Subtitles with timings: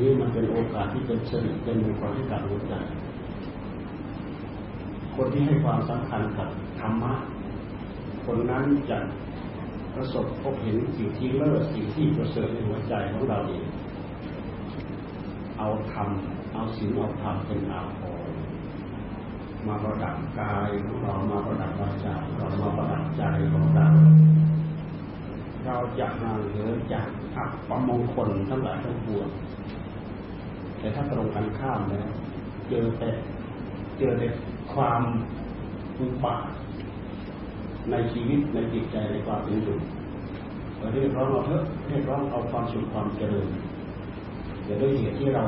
[0.00, 2.74] นี้มันเป็นโอกาสที่เป็นสิริเป็นมงคลให้กับหัวใจ
[5.14, 6.48] คนที่ให้ความสำคัญกับ
[6.80, 7.14] ธรรมะ
[8.26, 8.98] คนนั้นจะ
[9.94, 13.64] ประสบพบเห็นสิ่งที่เลิศสิ่งที่ประเสริฐในหัวใจของเราเอง
[15.58, 16.08] เอาธรรม
[16.54, 18.40] เอาศีลเอาธรรมเป็นอาภรณ์
[19.66, 23.88] มาประดับกายของเรามาประดับวาจาเรามาประดับใจของเรา
[25.64, 29.28] เราจะห่างเหินจากอัปมงคลทั้งหลายทั้งปวง
[30.80, 32.08] แต่ถ้าตรงกันข้ามแล้ว
[32.68, 33.08] เจอแต่
[33.98, 34.26] เจอแต่
[34.74, 35.02] ความ
[35.98, 36.36] อุบา
[37.90, 39.78] ในชีวิตในจิตใจในความเป็นอยู่
[40.92, 43.48] เรียกร้องเราเถอะเรียกร้องเอาความสุขความเจริญ
[44.64, 45.44] แต่ด้วยเหตุที่เรา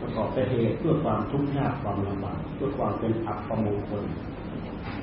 [0.00, 4.04] ประกอบแต่เหตุเพื่อความทุกข์ยากความลำบากเพื่อความเป็นอัปปมงคล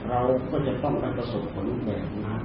[0.10, 0.20] เรา
[0.52, 2.42] ก็จะต้องได้ประสบผลแบบนั้น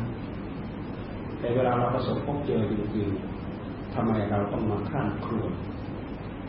[1.38, 5.44] แต่เวลาเราประสบพบเจอจริงๆทำไมเราต้องมาข้ามครว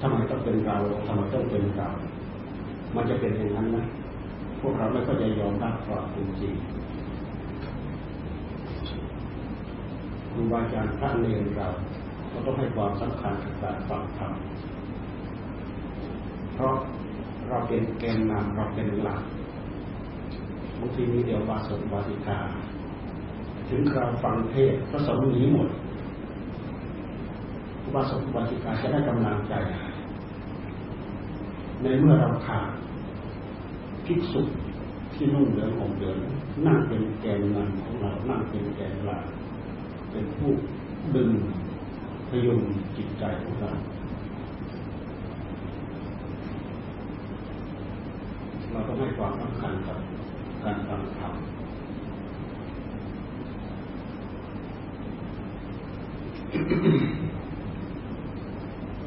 [0.01, 1.89] ทำไมต้องเป็นเราทำไมต้องเป็นเรา
[2.95, 3.85] มันจะเป็นอย่างนั้นนะ
[4.59, 6.53] พวกเราไม่ก็จะยอมรับความจริง
[10.31, 11.67] ครูบาอาจารย์พระเนรเรา
[12.31, 14.33] ก็ต้องให้ความสำคัญกับการฟังธรรม
[16.53, 16.75] เพราะ
[17.47, 19.21] เราเป็นแกนนำเราเป็นหลัก
[20.79, 22.39] บางทีมีเดียวบาสกบาสิกา
[23.69, 25.69] ถึงคราฟังเทศก็สมนี้หมด
[27.93, 29.53] บาสกบาสิกาจะได้กำลังใจ
[31.83, 32.69] ในเมื่อเราขาด
[34.05, 34.41] ภิกษุ
[35.13, 36.17] ที่นุ่งเหลืองห่มเหลือง
[36.65, 39.23] นั่งเป็นแกนนำของเรานั่งเป็นแกนหลัก
[40.11, 40.51] เป็นผู้
[41.15, 41.29] ดึง
[42.29, 42.61] พยุง
[42.97, 43.71] จิตใจของเรา
[48.71, 49.97] เราต้องให้ความสำคัญกับ
[50.63, 51.33] การฟังธรรม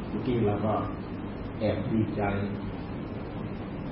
[0.07, 0.73] เมื่อกี้เราก็
[1.59, 2.21] แอบดีใจ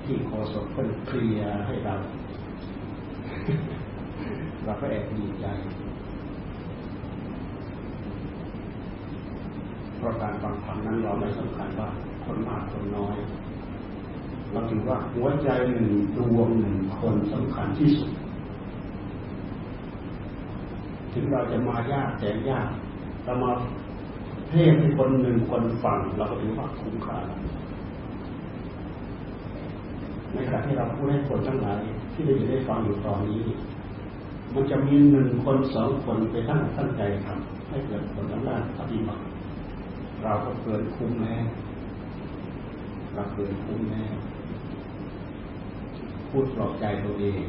[0.06, 1.96] ที่โคศกเพิ่นเคลียให้เรา
[4.64, 5.46] เราก็แอบดีใจ
[9.98, 11.90] เพราะการฟังธรรมนั้นเราไม่สำคัญว่า
[12.26, 13.18] คนมากคนน้อย
[14.52, 18.12] เราถือว่าหัวใจหนึ่งดวงหนึ่งคนสำคัญที่สุด
[21.14, 22.70] ถึงเราจะมายากแต่ยาก
[23.24, 23.52] เรามา
[24.50, 27.18] เทศให้คนหนึ่งคนฟังเราก็ถือว่าคุ้มค่า
[30.34, 31.82] ในขณะที่เราพูดให้คนทั้งหลาย
[32.14, 33.44] ที่ได้ยินได้ฟังอยู่ตอนนี้
[34.54, 39.24] มันจะมีหนึ่งคนสองคนไปตั้งตั้งใจทำให้เกิดผลทางด้านปฏิบัติ
[40.24, 41.36] เราก็เกินคุ้มแน่
[43.14, 44.04] เราเกินคุ้มแน่
[46.30, 47.44] พูดปลอบใจตัวเอง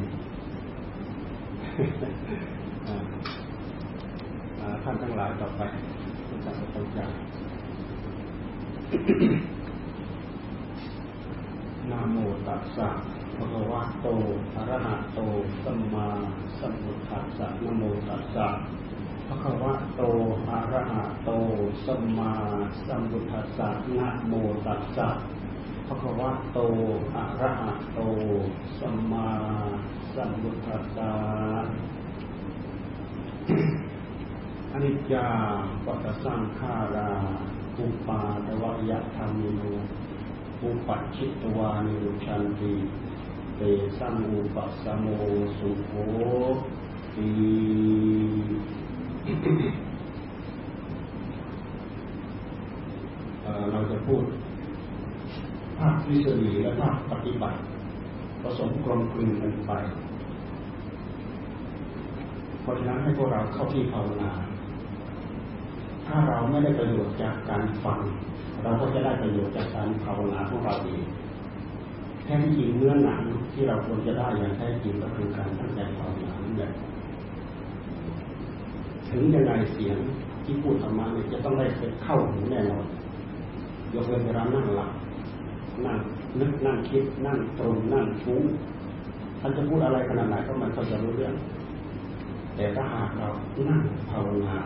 [4.82, 5.62] ท่านทั้งหลายต่อไป
[6.44, 7.12] ท่านก็ต้องการ
[11.90, 12.88] นาโมตัสสะ
[13.36, 14.06] ภะคะวะโต
[14.54, 15.20] อะระหะโต
[15.62, 16.08] สัมมา
[16.58, 18.46] สัมพุทธัสสะนะโมตัสสะ
[19.28, 20.02] ภะคะวะโต
[20.50, 21.30] อะระหะโต
[21.84, 22.32] สัมมา
[22.86, 23.68] สัมพุทธัสสะ
[23.98, 24.32] นะโม
[24.66, 25.08] ตัสสะ
[25.86, 26.58] ภะคะวะโต
[27.14, 28.00] อะระหะโต
[28.78, 29.28] สัมมา
[30.14, 31.10] สัมพุทธัสสะ
[34.72, 35.26] อนิจจา
[35.84, 37.10] ปัสสังขารา
[37.78, 39.62] อุปาทวยธรรมิโน
[40.62, 42.72] อุปัชิตวานิรุชันติ
[43.56, 43.60] เต
[43.98, 45.06] สังอุปัสโม
[45.58, 45.92] สุโข
[47.14, 47.30] ตี
[53.72, 54.22] เราจะพูด
[55.78, 57.58] ภาคทฤษฎีและภาคปฏิบัติ
[58.42, 59.72] ผสมกลมกลืนกันไป
[62.62, 64.30] เพราะฉะนั้นให้พวกเราเข้าที่ภาวนา
[66.06, 67.98] ถ้าเราไม่ได้ประโยชน์จากการฟัง
[68.62, 71.02] เราก็จะได้ประโยชน์จากการภาวนาของเราเอง
[72.22, 73.22] แท้จริงเนื้อหนัง
[73.52, 76.72] ที่เราควรจะได้อย่างแท้จริงก็คือการตั้งใจภาวนานั่นแหละ
[79.08, 79.98] ถึงยังไงเสียง
[80.44, 81.66] ที่พูดธรรมะเนี่ยจะต้องได้
[82.02, 82.84] เข้าหูแน่นอน
[83.94, 84.92] ยกเว้นเวลานั่งหลับ
[85.86, 85.98] นั่ง
[86.40, 88.42] นึกนั่งคิดนั่งตรงนั่งฟุ้ง
[89.40, 91.34] ท่านจะพูดอะไรขนาดไหนก็มันก็จะรู้เรื่อง
[92.56, 93.28] แต่ถ้าหากเรา
[93.68, 94.56] นั่งภาวนา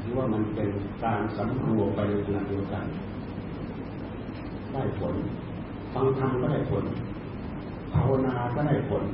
[0.00, 0.68] หรือว่ามันเป็น
[1.04, 2.84] การสำรวมไปในขณะเดียวกัน
[4.78, 5.14] ได้ผล
[5.94, 6.84] ฟังธรรมก็ได้ผล
[7.92, 9.04] ภาวนาก็ได้ผล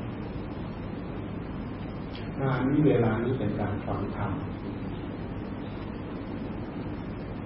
[2.43, 4.31] งานนี้เวลานี้เป็นการฟังธรรม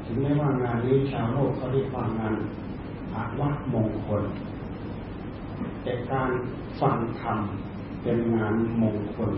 [0.05, 2.35] ถึงแม้ว่างานนี้ชาวโลกเขาเรียกว่างาน
[3.15, 4.23] อาวัตมงคล
[5.83, 6.31] แต่การ
[6.81, 7.39] ฟังธรรม
[8.03, 9.33] เป็นงานมงคล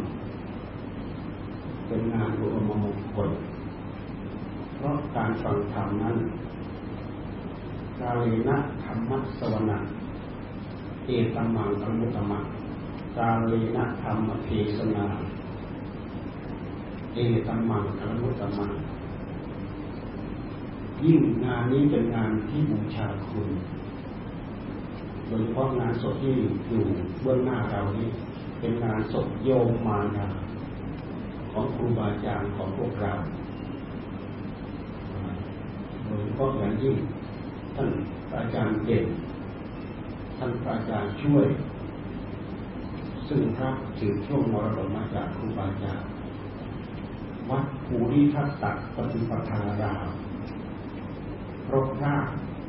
[1.87, 3.31] เป็นงานรวมมงคล
[4.77, 6.17] เพราะการฟังธรรมนั้น
[8.01, 9.79] กาเลนะธรรมะสวนา
[11.05, 12.45] เอตัมมังอมุตมัง
[13.17, 15.07] กาเลนะธรรมเทศนา
[17.15, 18.73] เอตัมมังอมุตมัง
[21.05, 23.49] ยิ่งงานนี้เป็นงานที่บูชาคุณ
[25.27, 26.83] โดยเฉพาะงานศพที่อยู่
[27.23, 28.09] เบื้องหน้าเรานี้
[28.59, 30.27] เป็นงานศพโยมมารดา
[31.53, 33.13] ของครูบาอาจารย์ของพวกเรา
[36.05, 36.97] โดยเฉพาะอย่างยิ่ง
[37.81, 37.95] ท่าน
[38.37, 39.05] อาจารย์เก่ง
[40.39, 41.47] ท่านอาจารย์ช่วย
[43.29, 46.07] ซึ่งพระถือช่วงมรดกมาจากครูบาอาจารย์
[47.51, 50.09] วัดภูริทัตตปฏิปทาราม
[51.73, 52.17] รกรา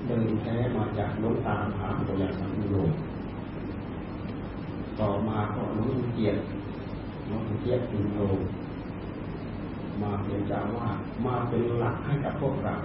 [0.07, 2.75] เดินแท้มาจากลงตามหาปุญญสังโล
[4.99, 6.41] ต่อมาก็หลวงเกียรติ
[7.27, 7.83] หลวงเกียรติ
[8.15, 8.19] โล
[10.01, 12.75] มาเป็นเจ้าวาดมาเป็นหลักให้กับพวกเรา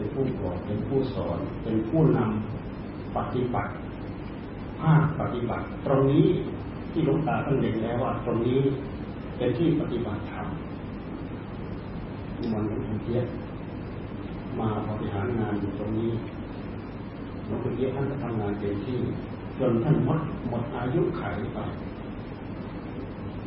[0.00, 3.72] เป็นผู้บอกเป็นผู้สอน เป็นผู้นำปฏิบัติ
[4.80, 6.26] ภาคปฏิบัติ ตรงนี้
[6.90, 8.60] ที่หลวงตาท่านเล็งแล้วว่า ตรงนี้
[9.36, 10.46] เป็นที่ปฏิบัติธรรม
[12.52, 13.30] มันหลวงเกียรติ
[14.58, 16.12] มาบริหารงานอยู่ตรงนี้
[17.46, 19.00] หลวงปู่เยี่ยท่านก็ทำงานเต็มที่
[19.58, 21.58] จนท่านหมดหมดอายุขัยไป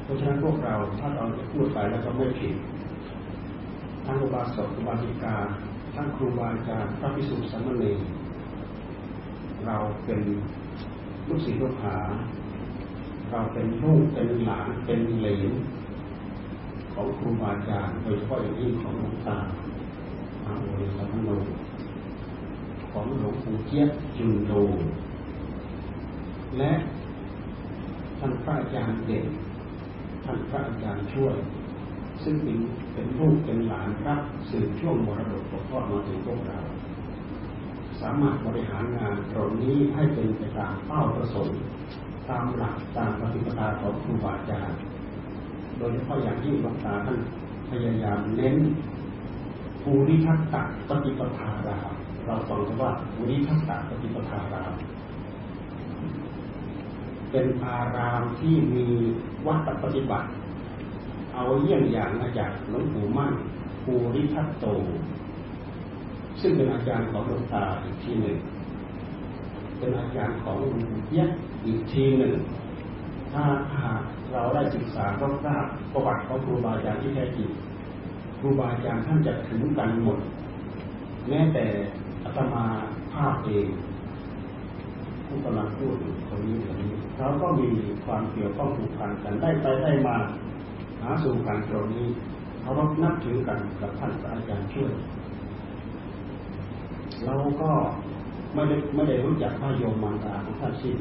[0.03, 2.55] เพราะฉะนั้นพวกเราถ้าเราจะพูดไปแล้วก็ไม่ผิด
[4.05, 5.35] ทั้งอุบาสกอุบาสิกา
[5.93, 7.93] ทั้งครูบาอาจารย์พระพิสุทธิสมณี
[9.65, 10.21] เราเป็น
[11.27, 11.97] ลูกศิษย์ลูกหา
[13.31, 15.51] เราเป็นลูกเป็นหลานเป็นเหลน
[16.93, 19.37] ของครูบาอาจารย์โดยเฉพาะอย่างยิ่งของหลวงตา
[20.45, 21.29] อาโอริสัมโน
[22.91, 24.51] ของหลวงปู่เจี๊ยบจุนโด
[26.57, 26.71] และ
[28.19, 29.27] ท่านพระอาจารย์เด่น
[30.23, 31.35] ท่านพระอาจารย์ช่วย
[32.24, 32.57] ซึ่งเป็น
[32.94, 34.19] เป็นลูกเป็นหลานครับ
[34.50, 36.60] สืบช่วงมรดกตกทอดมาถึงพวกเรา
[38.01, 41.57] สามารถบริหารงานตรงนี้ให้เป็นไปตามเป้าประสงค์
[42.30, 44.80] ตามหลักตามปฏิปทาของครูบาอาจารย์
[45.77, 47.19] โดยเฉพาะอย่างยิ่งหลวงตาท่าน
[47.70, 48.55] พยายามเน้น
[49.82, 51.79] ภูริทัตตะปฏิปทารา
[52.25, 54.63] เราฟังคำว่าภูริทัตตะปฏิปทารา
[57.32, 58.86] เป็นอารามที่มี
[59.48, 60.27] วัตปฏิบัติ
[61.33, 63.33] เอาเยี่ยงอย่างมาจากหลวงปู่มั่น
[63.83, 64.65] ภูริทัตโต
[66.41, 68.37] ซึ่งเป็นอาจารย์ของหลวงตาอีกทีหนึ่ง
[69.77, 71.29] เป็นอาจารย์ของหลวงปู่เยะ
[71.65, 72.35] อีกทีหนึ่ง
[73.31, 73.43] ถ้า
[73.81, 77.49] หากเราได้ศึกษาก็ทราบประวัติของครูบาอาจารย์ที่แท้จริง
[78.39, 80.19] ครูบาอาจารย์ท่านจะถึงกันหมด
[81.29, 81.65] แม้แต่
[82.23, 82.65] อาตมา
[83.13, 83.67] ภาพเอง
[85.25, 85.95] ผู้กำลังพูด
[86.27, 87.69] คนนี้คนนี้เขาก็มี
[88.05, 90.17] ความเกี่ยวข้องผูกพันกันได้ไปได้มา
[91.03, 92.07] หาสู่กันตรงนี้
[92.62, 94.91] เขาต้องนับถือกันกับท่านอาจารย์ช่วย
[97.25, 97.69] เราก็
[98.53, 100.98] ไม่ได้ไม่ได้รู้จักพระโยมมันตาของท่านสิ้น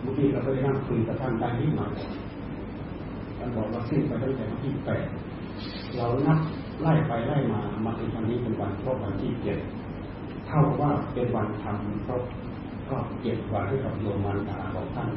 [0.00, 1.90] เมื่อกี้เราก็ได้นั่งคุยกับท่านได้นิดหน่อย
[3.38, 5.06] ท่านบอกว่าสิ้นไปตั้งแต่วันที่แปด
[5.96, 6.38] เรานับ
[6.82, 9.58] ไล่ไปไล่มามาถึงวันนี้เป็นวันครบวันที่เจ็ด
[10.46, 12.22] เท่าว่าเป็นวันทำครบ
[12.90, 15.10] ก็เจ็ดวันให้กับโยมมันดาของท่าน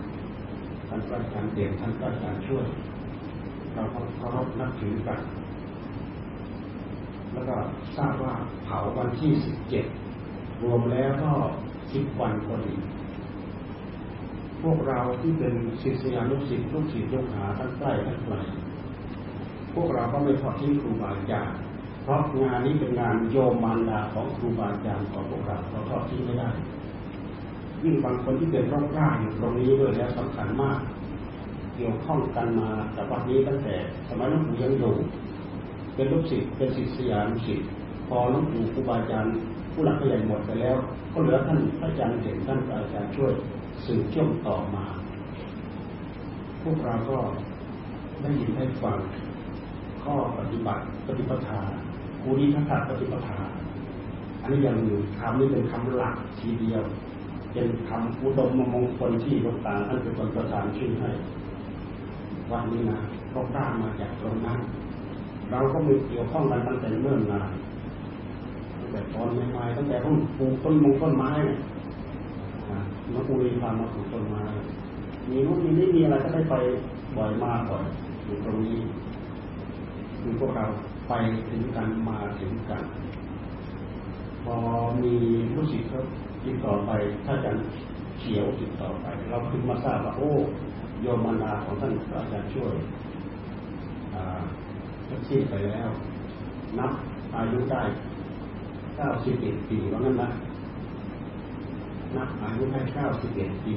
[0.88, 2.65] ท่านพระอาจารย์เด่นท่านพระอาจารย์ช่วย
[3.77, 5.19] เราเคารพนับถือกัน
[7.31, 7.55] แล้วก็
[7.98, 9.86] ทราบว่าเผาวันที่สิบเจ็ด
[10.63, 11.31] รวมแล้วก็
[11.93, 12.75] สิบวันพอดี
[14.62, 18.36] พวกเราที่เป็นศิษยานุศิษย์ลูกศิษย์ลูกหาทั้งใกล้ทั้งไกล
[19.74, 21.57] พวกเราก็ไม่ทอดทิ้งครูบาอาจารย์
[22.03, 26.50] เพราะงานนี้เป็นงานโยมมารดาของครูบาอาจารย์ของพวกเราเราทอดทิ้งไม่ได้
[27.84, 30.79] ยิ่งบางคนที่เป็นร่องร่างอยู่ตรงนี้ด้วยแล้วสำคัญมาก
[31.77, 33.75] เกี่ยวข้องกันมาจากวัดนี้ตั้งแต่
[34.07, 34.93] สมัยหลวงปู่ยังอยู่
[35.96, 37.67] เป็นลูกศิษย์เป็นศิษย์สยานศิษย์
[38.07, 39.34] พอหลวงปู่ครูบาอาจารย์
[39.74, 40.77] ผู้หลักผู้ใหญ่หมดไปแล้ว
[41.13, 43.31] ก็เหลือท่านพระอาจารย์เก่งท่านอาจารย์ช่วย
[43.86, 44.86] สืบเชื่อมต่อมา
[46.62, 47.17] พวกเราก็
[48.22, 48.98] ได้ยินได้ฟัง
[50.03, 51.60] ข้อปฏิบัติปฏิปทา
[52.22, 53.39] ภูริทัศน์ปฏิปทา
[54.41, 54.77] อันนี้ยัง
[55.19, 56.84] คำนี้เป็นคำหลักทีเดียว
[57.53, 61.12] เป็นคำอุดมมงคลที่หลวงตาท่านเป็นคนประทานชื่อให้
[62.51, 63.00] วันนี้นะ
[63.34, 64.60] ก็ได้ามาจากตรงนั้น
[65.51, 67.51] เราก็มีเกี่ยวข้องกันตั้งแต่เริ่มนาน
[68.80, 71.60] ตั้งแต่ตอนใหม่ๆตั้งแต่ต้นปลูกต้นมงต้นไม้เนี่ย
[73.13, 74.44] มาอุยพามาปลูกต้นไม้
[75.30, 76.56] มีนู่นมีนี่มีอะไรก็ได้ไป
[77.18, 77.84] บ่อยมากบ่อย
[78.24, 78.77] อยู่ตรงนี้
[80.20, 80.66] คือพวกเรา
[81.08, 81.13] ไป
[81.50, 82.84] ถึงกันมาถึงกัน
[84.44, 84.56] พอ
[85.04, 85.13] มี
[85.54, 86.00] ผู้ศิษย์เขา
[86.44, 86.92] ติดต่อไป
[87.25, 87.51] ถ้าจะ
[88.20, 90.32] เขียวติดต่อไป เราถึงมาทราบว่าโอ้
[91.01, 92.75] โยมมนาของท่านอาจารย์ช่วย
[95.08, 95.89] ทักซี่ไปแล้ว
[96.80, 96.92] นับ
[97.36, 97.82] อายุได้
[98.96, 100.30] เก้าสิบเอ็ดปีว่างั้นนะ
[102.16, 103.75] นับอายุได้เก้าสิบเอ็ดปี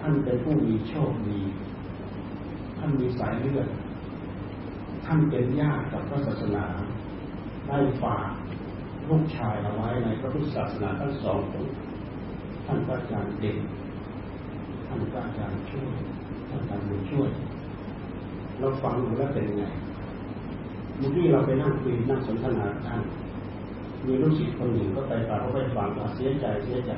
[0.00, 1.40] ท่านเป็นผู้มีโชคดี
[2.78, 3.68] ท่านมีสายเลือด
[5.04, 6.64] ท่านเป็นญาติกับพระศาสนา
[7.68, 8.28] ได้ฝาก
[9.08, 11.66] ลูกชายเอาไว้ในพระพุทธศาสนาทั้งสองคน
[12.66, 13.85] ท่านพระอาจารย์เด็กท่น
[15.12, 15.88] พระอาจารย์ช่วย
[16.50, 17.28] ท่านอาจารย์ช่วย
[18.58, 19.64] เราฟังดูแล้วเป็นยังไง
[20.98, 23.00] เมื่อกี้เราไปนั่งคุยนั่งสนทนาท่าน
[24.06, 26.90] มีลูกศิษย์คนหนึ่งก็ไปฝากเขาไปฟังว่าเสียใจเสียใจ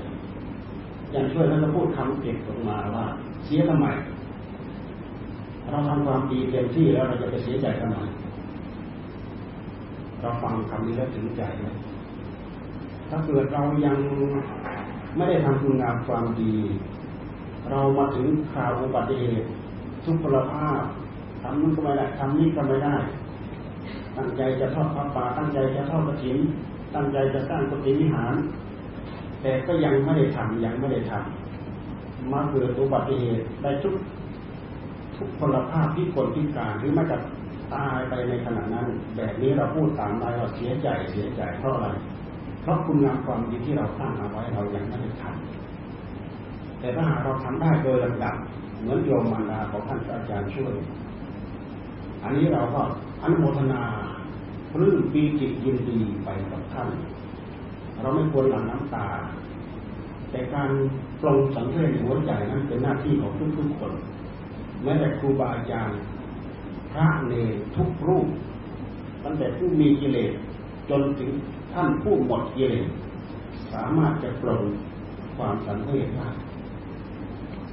[1.13, 3.07] อย่างช่วยแล้วเราพูดคำเก็บออกมาว่า
[3.45, 3.87] เสียทำไม
[5.71, 7.99] เราทำความดีเต็มที่แล้วเราจะไปเสียใจทำไม
[10.21, 11.67] เราฟังคำนี้แล้วถึงใจไหม
[13.09, 13.99] ถ้าเกิดเรายัง
[15.17, 16.55] ไม่ได้ทำคุณงามความดี
[17.71, 19.47] เรามาถึงข่าวอุบัติเหตุ
[20.05, 20.81] ทุกพลภาพ
[21.43, 22.97] ทำนู้นก็ไม่ได้ทำนี้ก็ไม่ได้
[24.17, 26.39] ตั้งใจจะทอดพระป่าตั้งใจจะทอดกระถิ่น
[26.95, 28.35] ตั้งใจจะสร้างกฏิวิหาร
[29.43, 33.95] แต่ก็ยังไม่ได้ทำยังไม่ได้ทำมาเกิดอุบัติเหตุได้ทุก
[35.17, 37.23] ทุกพลภาพที่คนพิการหรือมาจาก
[37.75, 41.89] ตายไปในขณะนั้น แบบนี้เราพูดตามไปเราเสียใจเสียใจเพราะอะไร
[42.63, 45.38] เพราะคุณงามความดีที่เราตั้างเอาไว้เรายังไม่ได้ทำ
[46.81, 48.35] แต่ถ้าหากเราทำได้โดยลำดับ
[48.81, 50.75] เหมือนโยมมารดาของท่านอาจารย์ช่วย
[52.23, 52.83] อันนี้เราก็
[53.23, 53.83] อนุโมทนา
[54.73, 56.89] ปลื้มปีจิตยินดีไปกับท่าน
[58.01, 59.07] เราไม่ควรหลั่งน้ำตา
[60.31, 60.71] แต่การ
[61.21, 63.93] ปลงสังเวชหัวใจนั้นเป็นหน้าที่ของทุกๆคน
[64.83, 65.99] แม้แต่ครูบาอาจารย์
[66.93, 68.29] พระเนรทุกรูป
[69.25, 70.33] ตั้งแต่ผู้มีกิเลส
[70.91, 71.31] จนถึง
[71.73, 72.89] ท่านผู้หมดกิเลส
[73.73, 74.63] สามารถจะปลง
[75.37, 76.29] ความสังเวชได้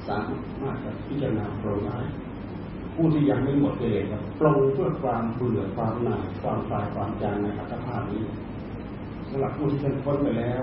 [0.08, 0.18] สา
[0.62, 2.00] มารถพิจารณาปรงได้
[2.96, 4.06] ผู้ที่ยังไม่หมดกิเลส
[4.40, 8.24] ปลงเพื่อความเบื่อความหน่ายความตายความจางในอัตภาพนี้
[9.30, 10.62] สำหรับผู้ที่เป็นพ้นไปแล้ว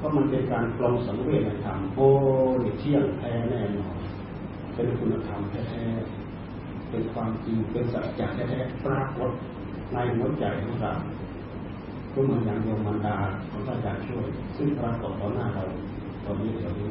[0.00, 2.08] ก็มันเป็นการปลงสังเวชธรรมโอ้
[2.78, 3.96] เที่ยงแท้แน่นอน
[4.74, 5.84] เป็นคุณธรรมแท้
[6.90, 9.32] เป็นความจริงเป็นสัจจะแท้ปรากฏ
[9.92, 10.92] ในหัวใจของเรา
[12.12, 13.16] ก็เหมือนอย่างโยมมันดา
[13.50, 15.64] ของพระอาจารย์ช่วย ซึ่งปรากฏต่อหน้าเรา
[16.24, 16.90] ตอนนี้เดี๋ยวนี้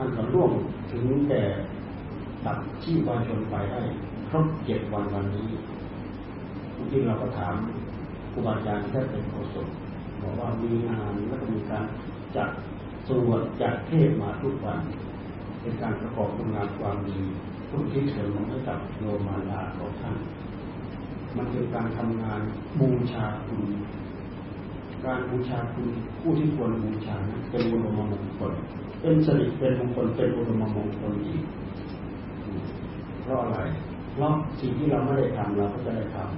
[0.00, 0.52] ท่านก็ร่วม
[0.92, 1.42] ถึงแก่
[2.44, 3.82] ตัดชีพวาชนไปได้
[4.28, 5.48] ครบเจ็ดวันวันนี้
[6.90, 7.54] ที่เราก็ถาม
[8.32, 9.68] ครูบาอาจารย์ท่านเป็นโฆษก
[10.20, 11.84] บอกว่ามีงานแล้วก็มีการ
[12.36, 12.50] จัด
[13.08, 14.80] สวดจัดเทศมาทุกวัน
[15.60, 17.20] เป็นการประกอบคุณงานความดี
[17.68, 20.16] ผู้ที่เฉลิมให้กับโยมาลาของท่าน
[21.36, 22.40] มันเป็นการทำงาน
[22.80, 23.62] บูชาคุณ
[25.04, 25.88] การบูชาคุณ
[26.20, 27.16] ผู้ที่ควรบูชา
[27.50, 28.54] เป็นบุญมงคล
[29.00, 31.42] เป็นสริเป็นมงคลเป็นบุญมงคลอีก
[33.22, 33.58] เพราะอะไร
[34.14, 36.28] เพราะสิ่งที่เราไม่ได้ทำเราก็จะได้ทำ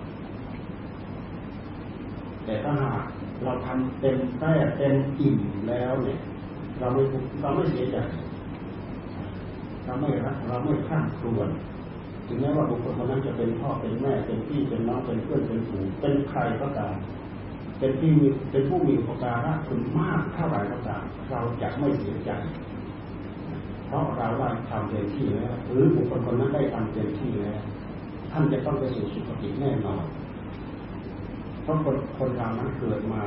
[2.44, 3.02] แต่ถ้าหาก
[3.44, 5.38] เราทำเต็มแท้เต็มอิ่ม
[5.68, 6.18] แล้วเนี่ย
[6.78, 7.02] เราไม่
[7.40, 7.96] เราไม่เสียใจ
[9.84, 11.48] เราไม่รักเราไม่ข้ามครวน
[12.26, 16.94] ถึงแม้ว่าบุคคลคนนั้นจะเป็นพ่อเป็นแม่เป็นพี่เป็นน้องเป็นเพื่อนเป็นผูเป็นใครก็ตาม
[17.80, 22.30] เป็นที่มีเป็นผู้มีอุปการะคุณมากเท่าไหร่ก็ตามเราจะไม่เสียใจ
[23.87, 27.60] เพราะเราได้ทำเต็มที่แล้วหรือบุคคลคนนั้นได้ทำเต็มที่แล้ว
[28.32, 30.02] ท่านจะต้องไปสู่สุคติแน่นอน
[31.62, 33.22] เพราะคนคนเรานั้นเกิดมา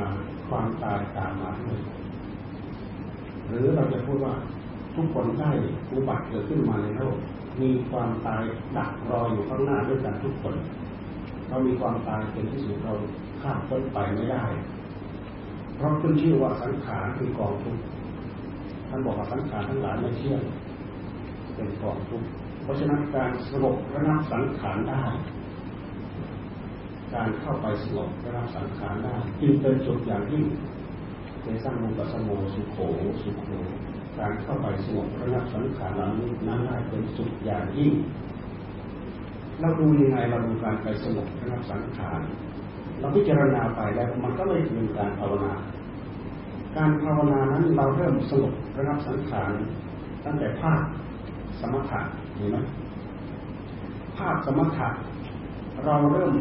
[0.49, 1.79] ความตายตามมาด้วย
[3.47, 4.33] หรือเราจะพูดว่า
[4.95, 5.51] ทุกคนได้
[5.91, 7.17] อุบัติเกิดขึ้นมาในโลก
[7.61, 8.43] มีความตาย
[8.77, 10.55] ดักรออยู่ข้างหน้าด้วยกันทุกคน
[11.47, 12.93] เรามีความตายเป็นที่สุดเรา
[13.43, 14.45] ข้ามพ้นไปไม่ได้
[15.75, 17.83] เพราะขึ้นชื่อว่าสังขารคือกองทุกข์
[18.87, 20.41] ท่านบอกว่าสังขารทั้งหลายไม่เที่ยง
[21.55, 22.27] เป็นกองทุกข์
[22.63, 25.03] เพราะฉะนั้นการสงบระงับสังขารได้
[27.13, 30.45] การเข้าไปสงบระงับสังขารได้จึงเป็นจุดอย่างยิ่ง
[31.43, 32.77] ในสร้างมุปัสโมสุโข
[33.23, 33.47] สุโข
[34.19, 36.11] การเข้าไปสงบระงับสังขารนั้น
[36.47, 37.93] นั้นได้เป็นสุดอย่างยิ่ง
[39.59, 42.21] เราดูยังไงเราดูการไปสงบระงับสังขาร
[43.03, 45.53] เราพิจารณาไปแล้วมันก็ไม่เป็นการภาวนา
[46.77, 49.51] การภาวนานั้นเราเริ่มสงบระงับสังขาร
[50.25, 50.81] ตั้งแต่ภาค
[51.59, 51.99] สมถะ
[52.35, 52.57] เห็นไหม
[54.17, 54.87] ภาคสมถะ
[55.85, 56.33] เราเริ่ม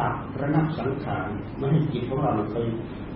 [0.00, 1.28] ดับระงับสังขาร
[1.58, 2.56] ไม่ให้จิตของเราไป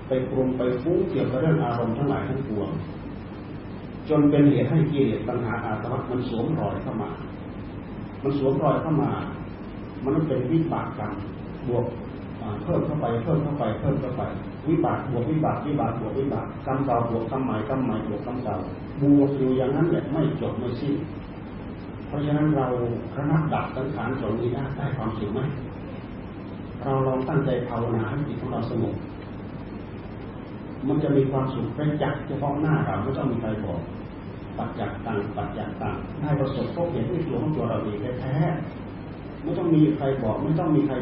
[0.08, 2.70] ไปปรุงไปฟุ้งเกี่ยวกับเรื่องอารมณ์ทั้งหลายทั้งปวง
[4.08, 7.10] จนเป็นเหตุให้กิเลสปัญหาอาสวะมันสวมรอยเข้ามา
[8.22, 9.10] มันสวมรอยเข้ามา
[10.04, 11.12] มันเป็นวิบากกรรม
[11.68, 11.86] บวก
[12.62, 14.22] เพิ่มเข้าไปเพิ่มเข้าไปเพิ่มเข้าไป
[14.68, 18.56] วิบากบวกวิบากวิบากบวกวิบากกรรมเก่าบวกกรรมใหม่กรรมใหม่บวกกรรมเก่า
[19.02, 20.94] บวกอยู่อย่างนั้นแหละไม่จบไม่สิ้น
[22.06, 22.66] เพราะฉะนั้นเรา
[23.16, 25.40] ระนับดับสังขารส่วนนี้ได้ความสุขไหม
[26.82, 28.94] เราลองตั้งใจภาวนาให้จิตของเราสงบ
[30.88, 33.80] มันจะมีความสุขเป็นจักเฉพาะหน้าเราไม่ต้องมีใครบอก
[34.58, 38.36] ปัจจักตังปัจจักตังได้ประสบพบเห็นด้วยตัวของตัวเราเองแท้
[39.42, 40.94] ไม่ต้องมีใครบอก ไม่ต้องมีใคร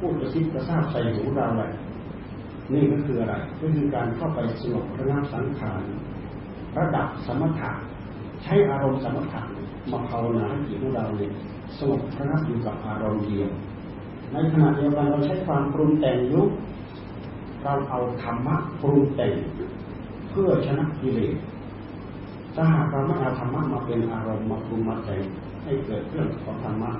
[0.00, 1.72] พูดกระซิบกระซาบใส่หูเราเลย
[2.72, 5.82] นี่ก็คืออะไร ก็คือการเข้าไปสงบระงับสังขาร
[6.78, 7.70] ระดับสมถะ
[8.42, 9.42] ใช้อารมณ์สมถะ
[9.90, 11.32] มาภาวนาให้จิตของเราเนี่ย
[11.78, 13.50] สงบระงับอยู่กับอารมณ์เดียว
[14.32, 16.48] ในขณะเดียวกันเราใช้ความปรุงแต่งยุค
[17.62, 19.34] เราเอาธรรมะปรุงแต่ง
[20.30, 21.34] เพื่อชนะกิเลส
[22.54, 25.22] ถ้าหากเราไม่เอาธรรมะมาเป็นอารมณ์มาปรุงมาแต่ง
[25.62, 26.90] ให้เกิดเรื่องของธรรมะ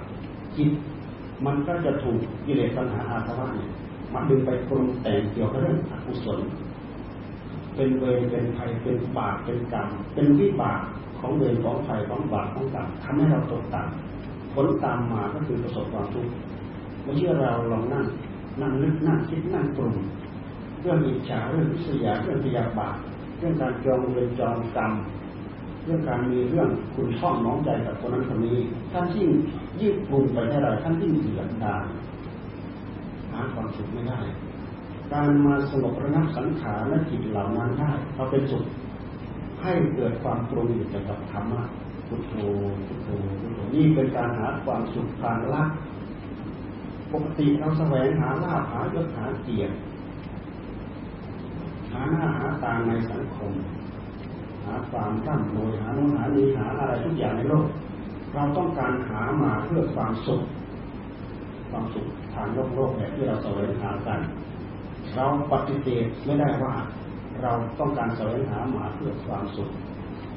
[0.56, 0.70] จิต
[1.46, 3.70] มันก็จะถูกกิเลสปัญหาอาสวะเนี่ย
[4.12, 6.40] มาดึงไปปรุงแต่งเกี่ยวกับเรื่องอกุศล
[7.74, 10.80] เป็นเวรเป็นภัยเป็นบาปเป็นกรรม เป็นวิบาก
[11.20, 16.32] ของเวรของภัยของบาปของกรรมทำให้เราตกต่ำผลตามมาก็คือประสบความทุกข์
[17.02, 18.06] ไม่เชื่อเราลองนั่ง
[18.60, 19.94] นั่งนึกนั่งคิดนั่งปรุง
[20.80, 22.96] เรื่องอิจฉาเรื่องวิสยาเรื่องพยาบาท
[23.38, 24.92] เรื่องการจองเวรจองกรรม
[25.84, 28.58] เรื่องการมีเรื่องคุณช่องน้องใจกับคนนั้นคนนี้
[28.92, 29.28] ท่านยิ่ง
[29.80, 31.84] ยิ่งปรุงไปเท่าไรท่านยิ่งเดือดดาล
[33.30, 34.20] หาความสุขไม่ได้
[35.12, 38.64] การมาสงบระงับสังขารและจิตเหล่านั้นได้เราเป็นสุข
[39.62, 41.62] ให้เกิดความปรุงอยู่กับธรรมะ
[42.08, 42.34] พุทโธ
[42.86, 43.08] พุทโธ
[43.40, 45.64] พุทโธนี่เป็นการหาความสุขทางละ
[47.12, 49.74] ปกติเราแสวงหาลาภหายศหาเกียรติ
[51.92, 57.66] หาหน้าหาตาในสังคมาความร่ำรวยหาโน้นหานี้หาอะไรทุกอย่างในโลก
[58.34, 60.42] เราต้องการหามาเพื่อความสุข
[61.70, 64.20] ความสุขทางโลกโลกแบบที่เราแสวงหากัน
[65.16, 66.74] เราปฏิเสธไม่ได้ว่า
[67.42, 69.70] เราต้องการแสวงหามาเพื่อความสุข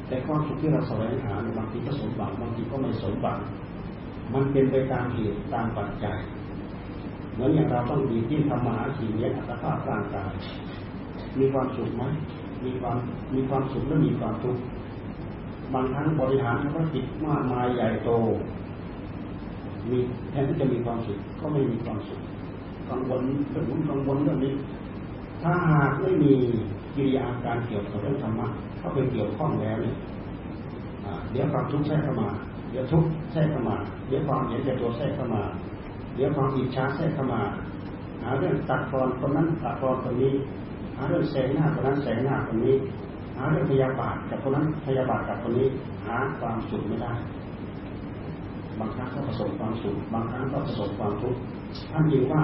[0.08, 3.40] แต่ความสุขที่เราแสวงหาบางทีก็สมหวังบางทีก็ไม่สมหวัง
[4.34, 6.18] มันเป็นไปตามเหตุตามปัจจัย
[7.34, 10.32] เหมือนอย่างเราต้องดีที่ทำมาหาชีวิตอัตภาพร่างกาย
[11.40, 12.04] มีความสุขไหม
[12.66, 12.98] มีความ
[13.34, 14.62] มีความสุขและมีความทุกข์
[15.74, 18.10] บางครั้งบริหารธุรกิจมากมายใหญ่โต
[19.90, 19.98] มี
[20.32, 22.20] แทนที่จะมีความสุขก็ไม่มีความสุข
[22.90, 23.22] กังวล
[23.52, 24.54] เรื่องนู้นกังวลเรื่องนี้
[25.42, 26.34] ถ้าหากไม่มี
[26.96, 28.48] กิริยาการเกี่ยวกับเรื่องธรรมะ
[28.78, 29.96] เข้าไปเกี่ยวข้องแล้วเนี่ย
[31.32, 32.30] เดี๋ยวความทุกข์แทรกเข้ามา
[32.72, 35.44] เดี๋ยวทุกข์แทรกเข้ามา เดี๋ยวความเห็นแก่ตัวแทรกเข้ามา
[36.16, 37.42] เดี๋ยวความอิจฉาแทรกเข้ามา
[38.22, 40.34] หาเรื่องตัดตอนคนนั้นตัดตอนคนนี้
[40.96, 42.76] หาเรื่องแสงหน้าคนนั้นแสงหน้าคนนี้
[43.38, 45.68] หาเรื่องพยาบาทกับคนนั้นพยาบาทกับคนนี้
[46.06, 47.14] หาความสุขไม่ได้
[48.80, 51.40] บางครั้งก็ประสบความสุขบางครั้งก็ประสบความทุกข์
[51.92, 52.44] ท่านยิงว่า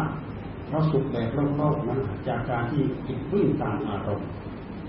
[0.69, 4.27] เราสุขแบบโลกๆนั้นจากการที่จิตวิ่งตามอารมณ์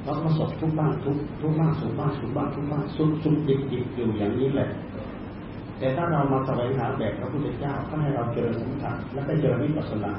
[0.05, 4.71] เราประสบทุกบ้างทุกทุกบ้างสุขบ้างสุขบ้างทุกบ้างสุขสุขจิตจิตอยู่อย่างนี้แหละ
[5.79, 10.13] แต่ถ้าเรามาแสวงหาแบบพระพุทธเจ้าก็ให้เราเจริญสมถะและไปเจริญวิปัสสนา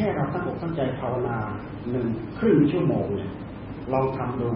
[0.00, 1.36] ค่เราตั้งอกตั้งใจภาวนา
[1.90, 2.06] หนึ่ง
[2.38, 3.30] ครึ่งชั่วโมงเนี่ย
[3.92, 4.50] ลองทำดู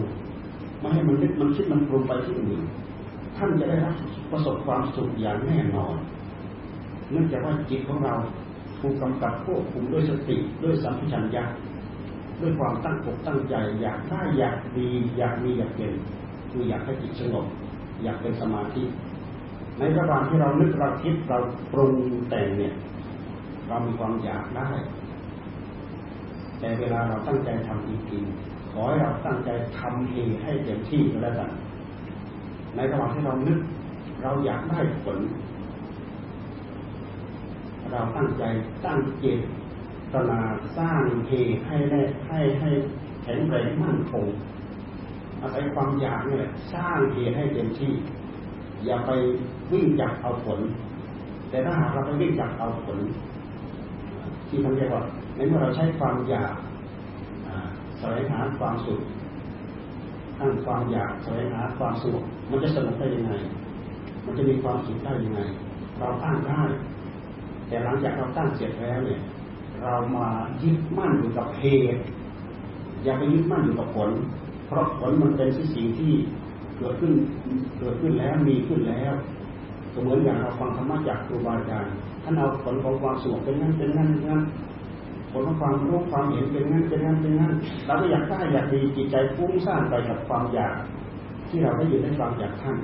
[0.79, 2.61] ไม่ให้มันนึกมันคิดมันปรุงไปที่อื่น
[3.37, 3.95] ท่านจะได้รับ
[4.31, 5.95] ประสบความสุขอย่างแน่นอน
[7.11, 8.15] เนื่องจากว่าจิตของเรา
[8.79, 11.45] ถูกกำกับควบคุมด้วยสติด้วยสัมผัสัญญา
[12.41, 15.93] ด้วยความตั้งอกตั้งใจอยากได้อยากดีอยากมีอยากเป็น
[16.51, 17.45] คืออยากให้จิตสงบ
[18.03, 18.83] อยากเป็นสมาธิ
[19.79, 21.37] ในระหว่างที่เรานึกเราคิดเรา
[21.73, 21.93] ปรุง
[22.29, 22.73] แต่งเนี่ย
[23.67, 24.69] เรามีความอยากได้
[26.65, 31.51] แต่เวลาเราตั้งใจทำจริงๆขอให้เราตั้งใจทำเองให้เต็มที่ก็แล้วกัน
[32.75, 33.59] ในระหว่างที่เรานึก
[34.23, 35.17] เราอยากได้ผล
[37.91, 38.43] เราตั้งใจ
[38.85, 39.25] ตั้งเจ
[40.13, 40.39] ตนา
[40.77, 42.69] สร้างเหตุให้ได้ให้ให้
[43.23, 44.25] แข็งแรงมั่นคง
[45.41, 47.93] อาศัยความอยากนี่แหละสร้างเหตุให้เต็มที่
[48.85, 49.11] อย่าไป
[49.71, 50.59] วิ่งจับเอาผล
[51.49, 52.99] แต่ถ้าหากเราไปวิ่งจับเอาผล
[54.47, 55.03] ที่ทำเรียกว่า
[55.35, 56.55] ในเมื่อเราใช้ความอยาก
[57.99, 59.01] แสวงหาความสุข
[60.39, 63.33] ตั้งความอยากแสวงหาความสุขมันจะสงบได้ยังไง
[64.25, 65.41] มันจะมีความสุขได้ยังไง
[65.99, 66.61] เราตั้งได้
[67.67, 69.21] แต่หลังจากเราตั้งเสร็จแล้วเนี่ย
[69.81, 70.27] เรามา
[70.61, 72.01] ยึดมั่นอยู่กับเหตุ
[73.03, 74.09] อย่าไปยึดมั่นอยู่กับผล
[74.67, 76.13] เพราะผลมันเป็นสิ่งที่
[76.77, 77.13] เกิดขึ้น
[77.79, 79.13] เกิดขึ้นแล้วมีขึ้นแล้ว
[80.01, 84.43] เหมือนอย่างเราฟังธรรมะจากครูบาอาจารย์ท่านเอาผลของความสงบเป็นงั้นเป็นงั้นเป็นงั้น
[85.31, 87.53] ผลของความรู้ความเห็นเป็นงั้นเป็นงั้นเป็นงั้น
[87.85, 90.75] เราก็อยากได้อยากดีจิตใจฟุ้งซ่านไปกับความอยาก
[91.49, 92.77] ที่เราได้ยินได้ฟังจากท่าน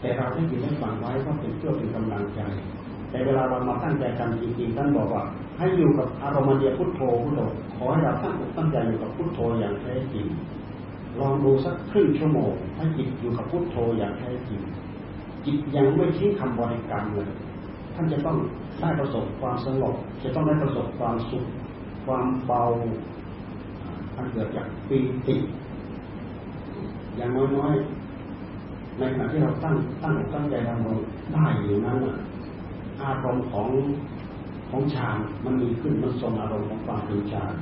[0.00, 2.40] แต่เราได้ยินได้ฟังไว้ก็เป็นเพื่อเป็นกำลังใจ
[3.10, 5.22] แต่เวลาเรามาตั้งใจทำจริงๆท่านบอกว่า
[5.58, 7.40] ให้อยู่กับอารมณ์เดียพุทโธพุทโธ
[7.76, 10.26] ขอให้เราตั้งอกตั้งใจอยู่กับพุทโธอย่างแท้จริง
[11.20, 14.60] ลองดูสักครึ่งชั่วโมงให้จิตอยู่กับพุทโธอย่างแท้จริง
[15.48, 17.28] จิตยังไม่ทิ้งคำบริกรรมเลย
[17.94, 18.36] ท่านจะต้อง
[18.80, 21.44] ได้ประสบความสงบ จะต้องได้ประสบความสุข
[22.06, 22.62] ความเบา
[24.16, 25.36] อันเกิดจากปีติ
[27.16, 31.96] อย่างน้อยๆ ในขณะที่เราตั้งตั้งตั้งใจทำได้อยู่นั้น
[33.02, 33.68] อารมณ์ของ
[34.70, 37.52] ของฌานมันมีขึ้นมันทรงอารมณ์ของความเป็นฌาน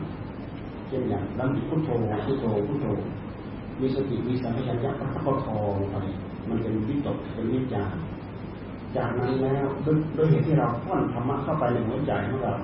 [0.88, 1.88] เช่นอย่างลำพุทโธ
[2.24, 2.86] พุทโธพุทโธ
[3.80, 5.96] มีสติมีสัมผัสยัประคับประคองไป
[6.48, 7.94] มันเป็นวิตกเป็นวิจาร
[8.96, 9.66] จากนั้นแล้ว
[10.16, 12.54] ด้วยเหตุที่เราป้อนธรรมะเข้าไปในหัวใจของเรา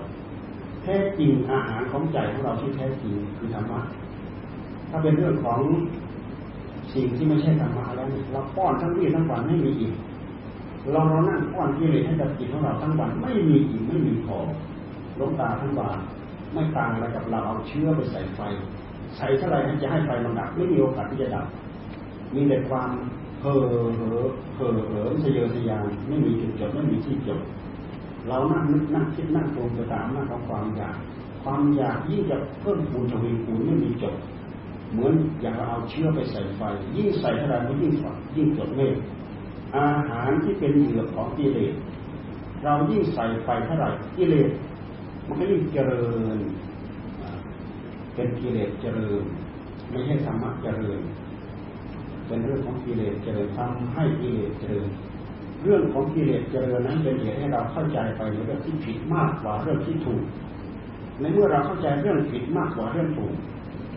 [0.83, 3.81] แท้จริงอาหารของใจของเราที่แท้จริงคือธรรมะ
[4.91, 5.61] ถ้าเป็นเรื่องของ
[6.95, 9.95] สิ่งที่ไม่ใช่ธรรมะแล้วเราป้อนทั้งวี่ทั้งวันไม่มีอีก
[10.93, 14.39] เราเรานั่งป้อนกิเลสให้กับจิตของเราทั้งวันไม่มีอีกไม่มีพอ
[15.19, 15.99] ล้มตาทั้งบาน
[16.53, 18.41] ไม่ต่างอะไรกับเราเอาเชื้อไปใส่ไฟ
[19.17, 21.47] ใส่เท่าไรจะให้ไฟมันดับไม่มีโอกาสที่จะดับ
[22.35, 22.91] มีแต่ความ
[23.43, 23.87] เห่อเหอ
[24.57, 27.41] เห่อเหอเสยสยานไม่มีจุดจบไม่มีที่จบ
[28.29, 30.97] เรานั่งนึกนั่งคิดนั่งปรุงไปตามหน้าของความอยาก
[31.43, 34.15] ความอยากยิ่งจะเพิ่มพูนทวีคูณไม่มีจบ
[34.93, 36.61] เหมือนอยางเอาเชื้อไปใส่ไฟ
[36.97, 38.95] ยิ่งใส่เท่าไรมันยิ่งฝักยิ่งจดเมฆ
[39.77, 41.75] อาหารที่เป็นเหยื่อของกิเลส
[42.65, 44.51] เรายิ่งใส่ไฟเท่าไรกิเลส
[45.27, 46.05] มันก็ยิ่งเจริ
[46.37, 46.39] ญ
[48.15, 49.23] เป็นกิเลสเจริญ
[49.91, 51.01] ไม่ใช่ธรรมะเจริญ
[52.33, 54.89] เป็นเรื่องของกิเลสเจริญทำให้กิเลสเจริญ
[55.63, 60.23] เรื่องของกิเลสเจริญนั้นเป็นเหตุให้เราเข้าใจไปในเรื่องที่ผิดมากกว่าเรื่องที่ถูก
[61.21, 63.35] ในเมื่อเราเข้าใจเรื่องผิดมากกว่าเรื่องถูก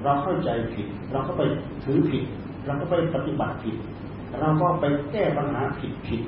[0.04, 1.42] เราเข้าใจผิด เราก็ไป
[1.84, 2.24] ถือผิด
[2.66, 3.76] เราก็ไปปฏิบัติผิด
[4.40, 6.22] เราก็ไปแก้ปัญหาผิดผิด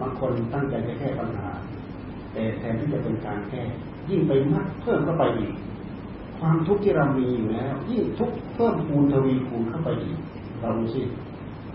[0.00, 1.48] บางคนตั้งใจจะแก้ปัญหา
[2.32, 3.62] แต่แทนที่จะเป็นการแก้
[4.10, 5.52] ยิ่งไปมากเพิ่มเข้าไปอีก
[6.38, 10.18] ความทุกข์ที่เรามีอยู่แล้ว ยิ่งทุกข์เพิ่มคูณทวีคูณเข้าไปอีก
[10.60, 11.02] เราดูสิ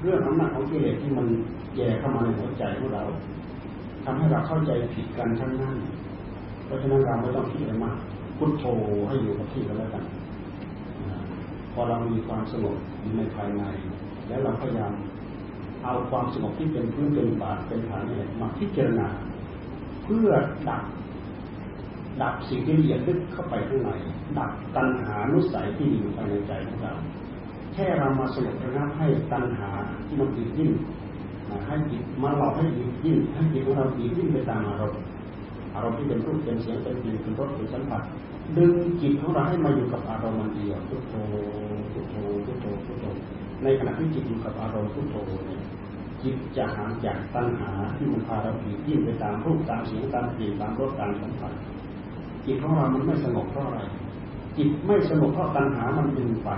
[0.02, 1.28] เรื่องอำนาจของกิเลสที่มัน
[1.76, 3.04] แย่เข้ามาในหัวใจของเรา
[4.04, 5.76] ทำให้เราเข้าใจผิดกันทั้งนั้น
[6.66, 7.96] เพราะฉะนั้นเราไม่ต้องคิดอะไรมาก
[8.38, 8.66] พุทโธ
[9.08, 10.04] ให้อยู่กับที่กันแล้วกัน
[11.74, 13.64] พอเรามีความสงบอยู่ในภายใน
[14.28, 14.94] แล้วเราพยายาม
[15.84, 19.08] เอาความสงบที่เป็นพื้นเป็นบาทเป็นฐานนี่มาพิจารณา
[20.04, 20.30] เพื่อ
[20.70, 20.84] ดับ
[22.22, 23.92] ดับสิ่งที่ละเอียดลึกเข้าไปข้างใน
[24.38, 26.94] ดับตัณหานุสัยที่อยู่ภายในใจของเรา
[27.74, 29.70] แค่เรามาสงบระงับให้ตัณหา
[30.08, 30.72] ที่มันติดยิ่ง
[31.68, 35.00] ให้จิตมาหลอกให้จิตยิ่งให้จิตของเราติดยิ่งไปตามอารมณ์
[35.74, 38.02] อารมณ์ที่เป็นรูปเป็นเสียงเป็นกลิ่นเป็นรสเป็นสัมผัส
[38.58, 41.14] ดึงจิตของเราให้มาอยู่กับอารมณ์มันเดียวพุทโธ
[41.92, 43.06] พุทโธพุทโธพุทโธ
[43.64, 45.62] ในขณะที่จิตอยู่กับอารมณ์พุทโธเนี่ย
[46.24, 51.54] จิตจะห่างจากตัณหาที่มันพาเราผิดยิ่งไปตามรูปตามเสียงตามกลิ่นตามรสตามสัมผัส
[52.46, 53.82] จิตของเรามันไม่สงบเพราะอะไร
[54.58, 56.50] จิตไม่สงบเพราะตัณหามันดึงไป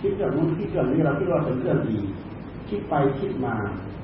[0.00, 1.98] คิดเรื่องนู้นคิดเรื่องนี้เราคิดว่าเป็นเรื่องดี
[2.68, 3.54] คิดไปคิดมา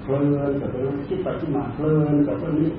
[0.03, 2.71] เพลินกับเรื่องคิดไปคิดมาเพลินกับเรื่องนี้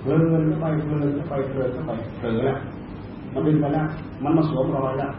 [0.00, 2.58] เพลินเข้าไปเพลินเข้าไปเพลินเข้าไปเผลอแล้ว
[3.32, 3.86] มันดึงไปแล้ว
[4.22, 5.12] มันมาสวมรอยแล้ว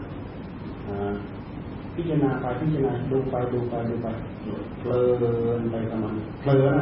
[1.94, 4.06] พิจารณาไปพิจารณาดูไปดูไปดูไป
[4.80, 5.00] เพลิ
[5.58, 6.74] นไปกับมันเพลิน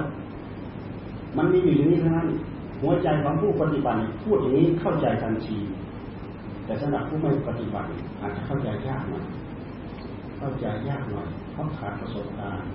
[1.36, 2.28] มันมีอยู่อย่างนี้เท่านั้น
[2.82, 5.58] หัวใจของผู้ปฏิบัติพูดอย่างนี้เข้าใจทันที
[6.64, 7.88] แต่สำหรับผู้ไม่ปฏิบัติ
[8.20, 9.24] อาจจะเข้าใจยากหน่อย
[10.38, 12.70] เข้าใจยากหน่อยเพราะขาดประสบการณ์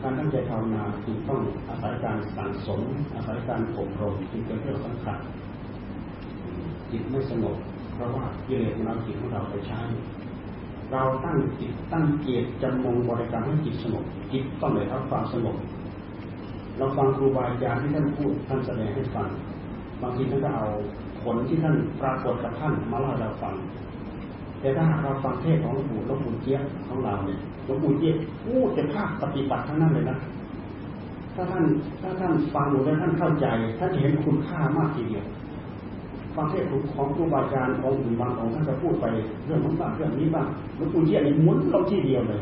[0.00, 2.80] การตั้งใจภาวนาจึงต้องอาศัยการสั่งสม
[3.14, 5.18] อาศัยการอบรมจึงเป็นเรื่องสำคัญ
[6.90, 7.56] จิตไม่สงบ
[7.94, 9.80] เพราะว่ากิเลสมันเอาจิตของเราไปใช้
[10.92, 15.56] เราตั้งจิตตั้งเกียรติจำมงบริการให้จิตสงบจิตต้องได้รับความสงบ
[16.76, 19.28] เราฟังครูบาอาจารย์ที่ท่านพูดท่านแสดงให้ฟัง
[20.02, 20.68] บางทีท่านก็เอา
[21.22, 23.54] ผลที่ท่านปรากฏกับท่านมาเล่าเราฟัง
[24.62, 30.16] แต่ถ้าหากเราฟังเทศของหลวงปู่หลวงปู่เจี๊ยบของเราเนี่ยหลวงปู่เจี๊ยบพูดจะภาคปฏิบัติทั้งนั้นเลยนะ
[31.34, 31.64] ถ้าท่าน
[32.00, 33.46] ถ้าท่านฟังหรือท่านเข้าใจ
[33.78, 35.24] ท่านจะเห็นคุณค่ามากทีเดียว
[36.34, 39.06] ฟังเทศของครูบาอาจารย์องค์อื่นบางองค์ท่านจะพูดไป
[39.46, 40.46] เรื่องนั้นบ้างเรื่องนี้บ้าง
[40.76, 42.40] หลวงปู่เจี๊ยบเนี่ยมุนลงที่เดียวเลย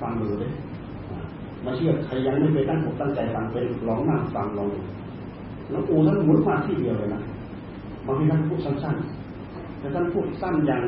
[0.00, 0.52] ฟังดูเลย
[1.64, 3.56] มาเชื่อใครยังไม่ไปตั้งอกตั้งใจฟังไป
[3.88, 4.68] ลองนั่งฟังลอง
[5.70, 7.20] แล้วอูท่านหมุนมาที่เดียวเลยนะ
[8.06, 9.13] บางทีท่านพูดสั้นๆ
[9.84, 10.82] แต่ท่านพูดสั้นอย่าง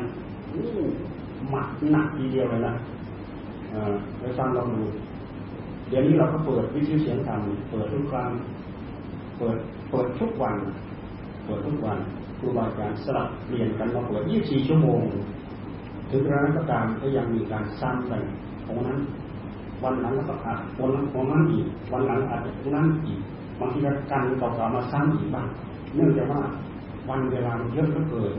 [1.49, 2.73] หมักหนักทีเดียวเลยนะ
[4.19, 4.85] ไปฟังลองดู
[5.89, 7.39] เดี๋ยวนี้เราก็เปิดวิทยุเสียงธรรม
[7.71, 8.29] เปิดทุกครั้ง
[9.37, 9.57] เปิด
[9.89, 10.55] เปิดทุกวัน
[11.45, 11.97] เปิดทุกวัน
[12.39, 15.01] ครูบาอาจารย์สลับเปลี่ยนกันมาเปิด 24 ชั่วโมง
[16.09, 18.21] ถึงกระนั้นก็ตามก็ยังมีการซ้ำกัน
[18.65, 18.99] ของนั้น
[19.83, 23.19] วันหลังก็อาจวันหลังของนั้นอีก วันหลังอาจจะตรงนั้นอีก
[23.59, 25.47] บางทีก็กันเก่าๆมาซ้ำอีกบ้าง
[25.95, 26.41] เนื่องจากว่า
[27.09, 28.33] วันเวลามันเยอะก็เกิน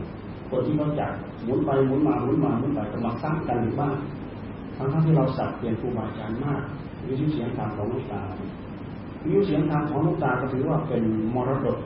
[0.49, 1.11] คนที่เขาจัด
[1.45, 3.95] หมุนไปหมุนมาหมุนมาหมุนไปก็มาซ้ำกันอยู่บ้าง
[4.75, 6.61] ทั้งที่เราสับเปลี่ยนครูบาอาจารย์มาก
[7.07, 8.21] วิธีเสียงธรรมของลูกตา
[9.23, 11.03] วิธีเสียงธรรมของลูกตาก็ถือว่าเป็น
[11.35, 11.77] มรดก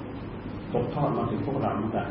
[0.73, 2.07] ตกทอดมาถึงพวกเราเหมือนกัน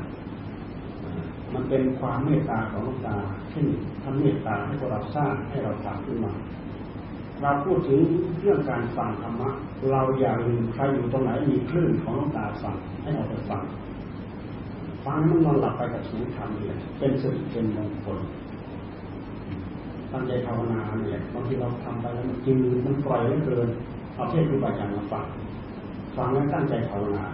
[1.54, 3.16] มันเป็นความเมตตาของลูกตา
[3.52, 3.66] ที่
[4.02, 6.32] ท่านเมตตาให้พวกเราสร้างให้เราทำขึ้นมา
[7.42, 8.00] เราพูดถึง
[8.40, 9.50] เรื่องการฟังธรรมะ
[9.90, 13.62] เราอย่าลืมใครอยู่ตรงไหนมีคลื่นของลูกตาฟังให้เราไปฟัง
[15.04, 18.18] ฟังมันนอนหลับไปกับชีวิตธรรมเลยเป็นสิริเป็นมงคล
[20.12, 23.68] ตั้งใจภาวนาเนี่ยบางทีเราทำไปแล้วมันกินมันปล่อยเหลือเกิน
[24.14, 25.26] เอาเทศครูบาอาจารย์มาฟัง
[26.16, 27.24] ฟังแล้วตั้งใจภาวนา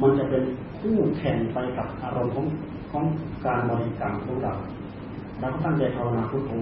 [0.00, 0.42] มันจะเป็น
[0.78, 2.46] คู่แข่งไปกับอารมณ์ของ
[2.90, 3.04] ของ
[3.46, 4.54] การบริกรรมของเรา
[5.40, 6.52] เราก็ตั้งใจภาวนาพุทโธ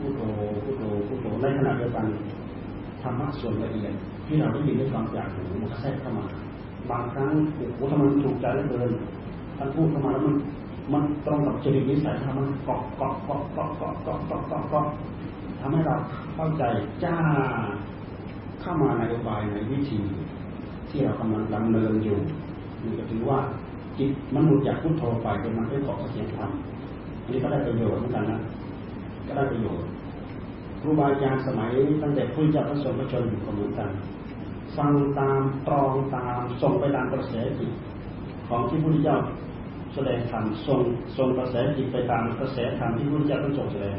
[0.00, 0.20] พุทโธ
[0.64, 2.06] พุทโธพุทโธในขณะเดียวกัน
[3.02, 3.94] ธรรมะส่วนละเอียด
[4.26, 6.26] ที่เราได้ยินได้ฟังจากหูมันแทรกเข้ามา
[6.90, 8.90] บางครั้งโอ้โหทำไมมันถูกใจเหลือเกิน
[9.60, 10.36] ท่านพูดเข้ามาแล้วมัน
[10.92, 14.86] มันตรงกับจริตนิสัยทำมันเกาะเกาะเกาะเกาะเกาะเกาะเกาะเกาะเกาะ
[15.60, 15.94] ทำให้เรา
[16.34, 16.62] เข้าใจ
[17.04, 17.16] จ้า
[18.60, 20.00] เข้ามาในอุบายในวิธี
[20.90, 22.18] ที่เรากำลังดำเนินอยู่
[22.82, 23.38] นี่ก็ถือว่า
[23.98, 26.50] จิตมันหลุดจากพุทโธไปจนมันไปเกาะเสียงธรรม
[27.22, 28.40] อันนี้ก็ได้ประโยชน์เหมือนกันนะ
[29.26, 29.86] ก็ได้ประโยชน์
[30.80, 31.70] ครูบาอาจารย์สมัย
[32.02, 33.90] ตั้งแต่พุทธเจ้าพระสงฆ์พระชนอยู่ก็เหมือนกัน
[34.76, 37.72] ฟังตามตรองตามส่งไปตามกระแสจิต
[38.48, 39.18] ของที่พุทธเจ้า
[39.94, 40.80] แสดงธรรมทรง
[41.16, 43.96] ทรงกระแสจิตไปตามกระแสธรรมที่พระเจ้าท่านทรงแสดง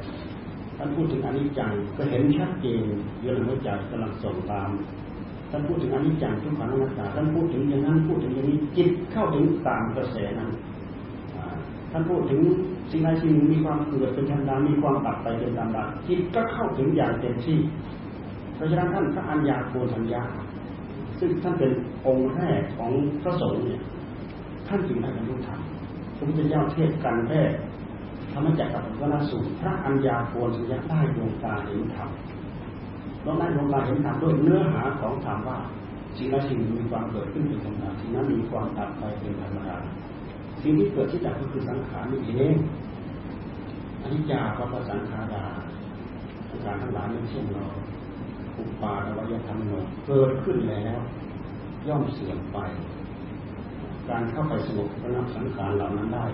[0.77, 2.83] ท่านพูดถึงอนิจจังก็เห็นชัดเจน
[3.21, 4.69] เยอะในหัวใจกำลังส่งตาม
[5.51, 10.49] ท่านพูดถึงอนิจจังทุกขังอนัตตาท่านพูดถึงอย่างนั้นพูดถึงอย่างนี้จิตเข้าถึงตามกระแสนั้น
[11.91, 12.41] ท่านพูดถึง
[12.91, 17.57] สิ่งใดสิ่งหนึ่งมีความเกิดเป็นธรรมดามีความตัดไปเป็นธรรมดาจิตก็เข้าถึงอย่างเต็มที่
[18.55, 20.23] เพราะฉะนั้นท่านพระอัญญาโกณทัญญา
[21.19, 21.71] ซึ่งท่านเป็น
[22.07, 23.81] องค์แรกของพระสงฆ์เนี่ย
[24.67, 25.60] ท่านจึงได้บรรลุธรรม
[26.21, 27.41] ระพุทธเจ้าเทศกันแค่
[28.33, 32.09] ธรรมจักรกับวนาสูตรพระอัญญาโกณทัญญาได้ดวงตาเห็นธรรม
[33.23, 35.59] เราได้ดวงตาเห็นธรรมด้วยเนื้อหาของธรรมว่า
[36.17, 39.77] สิ่งนั้นสิ่งมีความเกิดขึ้นเป็นธรรมดาสิ่งนั้นมีความตัดไปเป็นธรรมดา
[40.61, 42.55] สิ่งที่เกิดที่ดับก็คือสังขารนี่เอง
[44.01, 45.45] อนิจจาก็เป็นสังขารา
[46.49, 47.65] สังขารทั้งหลายไม่เช่นเรา
[48.57, 49.71] อุปาทวยธรรมโน
[50.07, 50.99] เกิดขึ้นแล้ว
[51.87, 52.57] ย่อมเสื่อมไป
[54.09, 56.25] การเข้าไปสงบระงับสังขารเหล่านั้นได้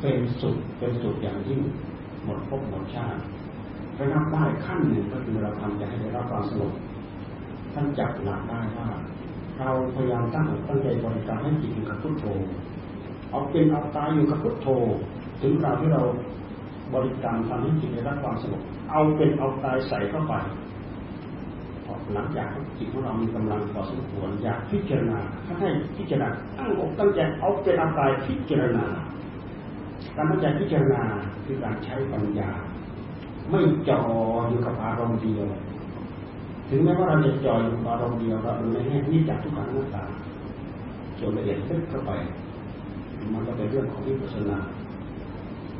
[0.00, 1.60] เป็นสุดเป็นสุดอย่างยิ่ง
[2.24, 3.20] หมดภพหมดชาติ
[3.98, 6.72] ระงับได้ขั้นหนึ่งก็คือเราทำใจให้ได้รับความสงบ
[7.74, 8.88] ท่านจับหลักได้ว่า
[9.60, 12.24] เราพยายามตั้งตั้งใจบริกรรมให้จิตอยู่กับพุทโธ
[13.30, 14.68] เอาเป็นเอาตายอยู่กับพุทโธ
[15.40, 16.02] ถึงคราที่เรา
[16.94, 20.34] บริกรรมทำให้จิตได้รับความสงบเอาเป็นเอาตายใส่เข้าไป
[22.12, 22.46] หลังจาก
[22.78, 28.84] จิตของเรามีกำลังพอสมควรอยากพิจารณาถ้าให้พิจารณาตั้งอกตั้งใจเอาเป็นเอาตายพิจารณา
[30.16, 31.02] การตั้งใจพิจารณา
[31.44, 32.50] คือการใช้ปัญญา
[33.50, 34.00] ไม่จ่อ
[34.48, 35.46] อยู่กับอารมณ์เดียว
[36.68, 40.04] ถึงแม้ว่าเราจะจ่ออยู่กับอารมณ์เดียวเราไม่ให้นี่จากทุกขังหน้าตา
[41.20, 42.10] จนละเอียดลึกเข้าไป
[43.32, 44.58] มันก็เป็นเรื่องของวิปัสสนา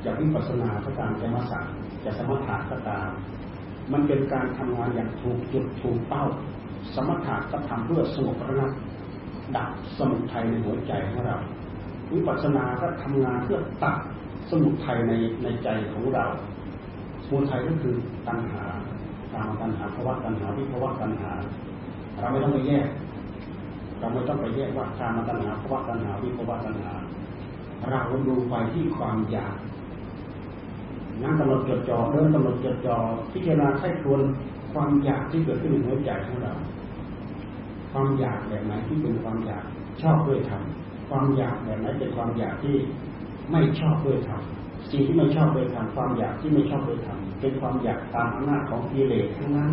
[0.04, 1.64] จากวิปัสสนาก็ตามจะมาสัก
[2.04, 3.08] จะสมถะก็ตาม
[3.92, 6.24] มันเป็นการทำงานอย่างถูกจุดถูกเป้า
[6.94, 8.72] สมถะก็ทำเพื่อสงบระงับ
[9.56, 11.36] ดับสมุทัยในหัวใจของเรา
[12.12, 13.96] วิปัสสนาก็ทำงานเพื่อตัด
[14.50, 16.26] สมุทัยในในใจของเรา
[17.24, 17.94] สมุทัยก็คือ
[18.28, 18.64] ตัณหา
[19.34, 21.30] ตามตัณหาภาวะตัณหาวิภาวะตัณหา
[22.18, 22.88] เราไม่ต้องไปแยก
[23.98, 26.92] เราไม่ต้องไปแยกว่าตามตัณหาภาวะตัณหาวิภาวะตัณหา
[27.90, 29.56] เราดูไปที่ความอยาก
[31.22, 32.96] นั่งกำหนดจดจ่อเดินกำหนดจดจ่อ
[33.32, 34.22] พิจารณาใช้ควร
[34.72, 36.52] ความอยากที่เกิดขึ้นในหัวใจของเรา
[37.92, 39.64] ความอยากแบบไหนที่เป็นความอยาก
[40.02, 40.62] ชอบด้วยธรรม
[41.08, 42.76] ความอยากแบบไหนเป็นความอยากที่
[43.50, 44.40] ไม่ชอบด้วยธรรม
[44.90, 49.72] สิ่งที่ไม่ชอบด้วยธรรมความอยากที่ไม่ชอบด้วยธรรมเป็นความอยากตามอำนาจของกิเลสทั้งนั้น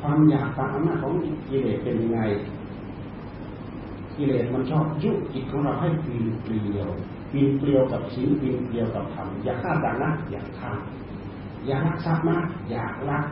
[0.00, 1.12] ความอยากตามอำนาจของ
[1.48, 2.20] กิเลสเป็นยังไง
[4.16, 6.90] กิเลสมันชอบยุจิตของเราให้ปีนเปลี่ยว
[7.32, 10.70] ปีนเปลี่ยวกับสิ่งปีนเปลี่ยวกับธรรมอย่าฆ่ากันนะอย่าฆ่า
[11.66, 12.36] อย่ารักทรัพย์นะ
[12.70, 13.24] อย่ารัก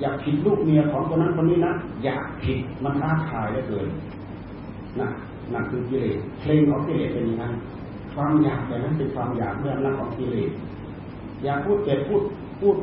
[0.00, 1.72] อยากผิดลูกเมียของคนนั้นคนนี้นะ
[2.04, 3.88] อยากผิดมันท้าทายเหลือเกิน
[5.00, 5.08] นะ
[5.52, 7.54] นั่นคือกิเลสเพลงของกิเลสเป็นย่างนั้น
[8.14, 10.50] ความอยากแต่นั้นเป็นความอยากเรื่องนั้นของกิเลส
[11.44, 12.22] อยากพูดเจ็บพูด
[12.60, 12.76] พูด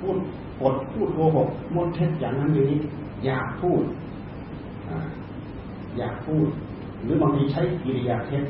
[0.00, 0.16] พูด
[0.60, 2.80] ปดพูดโกหกมดเท็จอย่างนั้นอย่างนี้
[3.24, 3.82] อยากพูด
[5.98, 6.46] อยากพูด
[7.02, 8.44] หรือบางทีใช้กิริยาเท็จ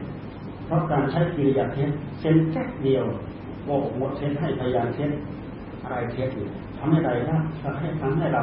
[0.66, 3.05] เพราะการใช้กิริยาเท็จเส้นแค่เดียว
[3.64, 5.11] โกหมดเท็จให้พยานเท็จ
[5.83, 6.29] อะไรเท็จ
[6.79, 7.38] ทำให้ใดนะ
[7.81, 8.42] ให้ทำให้เรา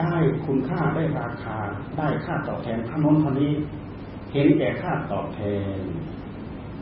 [0.00, 0.14] ได้
[0.46, 1.56] คุณค่าได้ราคา
[1.98, 3.52] ได้ค่าตอบแทนท่านน้นท่านนี้
[4.32, 5.40] เห็นแก่ค่าตอบแท
[5.76, 5.80] น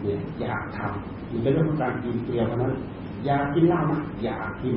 [0.02, 2.74] เนี่ยอยากทำนี่เป็นเรื่องของการกินเปรียวเพราะนั้น
[3.26, 4.76] อยากกินเหล้านะอยากกิน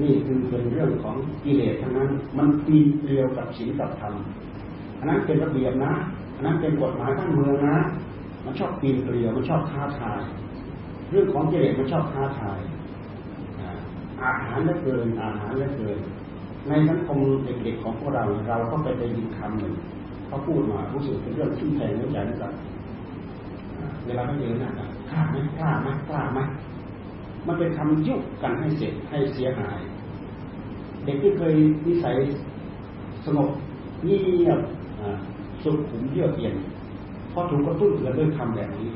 [0.00, 4.14] นี่คือเป็นเรื่องของกิเลสทั้งนั้น มันปีนเปรียวกับศีลกับธรรม
[4.98, 5.92] อันนั้นเป็นระเบียบนะ
[6.44, 7.76] นั้นเป็นกฎหมายบ้านเมืองนะ
[8.44, 10.20] มันชอบปีนเปรียวมันชอบท้าทาย
[11.10, 12.58] เรื่องของกิเลสมันชอบท้าทาย
[14.22, 15.98] อาหารเหลือเกินอาหารเหลือเกิน
[16.68, 19.74] ในสังคมเด็กๆของพวกเราเราก็ไปได้ยินคำหนึ่ง
[20.26, 22.52] เขาพูดมารู้สึกเป็นเรื่องที่แทงหัวใจนะครับ
[24.04, 26.38] เวลาเขาเจอหน้ากันกล้าไหมกล้าไหมกล้าไหม
[27.46, 29.78] มันเป็นคำยุกันให้เสร็จให้เสียหาย
[31.04, 31.54] เด็กที่เคย
[31.86, 32.16] นิสัย
[33.24, 33.48] สงบ
[34.04, 34.60] เงียบ
[35.64, 36.56] สุดขุมเยือกเย็น
[37.32, 38.90] พอถูกกระตุ้นเกิดด้วยคำแบบนี้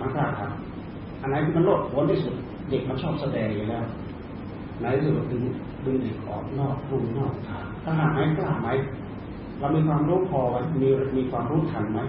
[0.00, 2.34] มันกล้าทำอันไหนที่มันโลดโผนที่สุด
[2.68, 3.84] เด็กมันชอบแสดงอยู่แล้ว
[4.80, 5.42] ไหนสุดดึง
[5.84, 8.68] ดึงเด็กออกนอกรุ่มนอกทางกล้าไหมกล้าไหม
[9.58, 12.00] เรามีความรู้พอไหมมีมีความรู้ทันไหม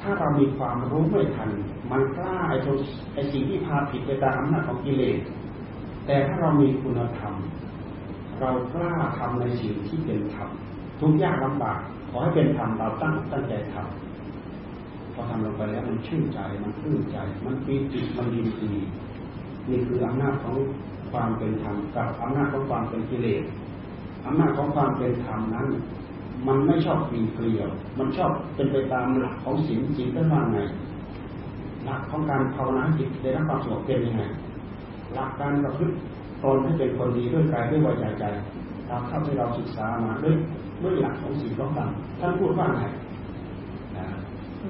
[0.00, 1.50] ถ้าเรามีความรู้ไม่ทัน
[1.90, 2.74] มันกล้าไอ้ตัว
[3.14, 5.18] ไอ้สิ่งที่พาผิดไปตามอำนาจของกิเลส
[6.06, 7.34] แต่ถ้าเรามีคุณธรรม
[8.40, 10.48] เรากล้าทำในสิ่งที่เป็นธรรม
[11.00, 18.72] ทุกยากลำบาก ขอให้เป็นธรรมเราตั้งตั้งใจทำพอทำลงไปแล้วมันชื่นใจมันปลื้มใจ มันปีติมันยินดี
[19.68, 20.56] นี่คืออำนาจของ
[21.10, 23.42] ความเป็นธรรมกับอำนาจของความเป็นกิเลส
[24.26, 25.68] อำนาจของความเป็นธรรมนั้น
[26.46, 27.68] มันไม่ชอบปีเกลียว
[27.98, 30.58] มันชอบเป็นไปตามหลักของศีลศีลเป็นว่าไง
[31.84, 34.22] หลักของการภาวนาจิตได้รับความสงบเป็นยังไง
[35.14, 35.94] หลักการประพฤติ
[36.42, 38.24] ตนให้เป็นคนดีด้วยกายด้วยวาจาใจ
[38.90, 40.34] ตามข้าที่เราศึกษามาด้วย
[40.82, 41.88] ด้วยหลักของศีลของธรรม
[42.20, 42.82] ท่านพูดว่าไง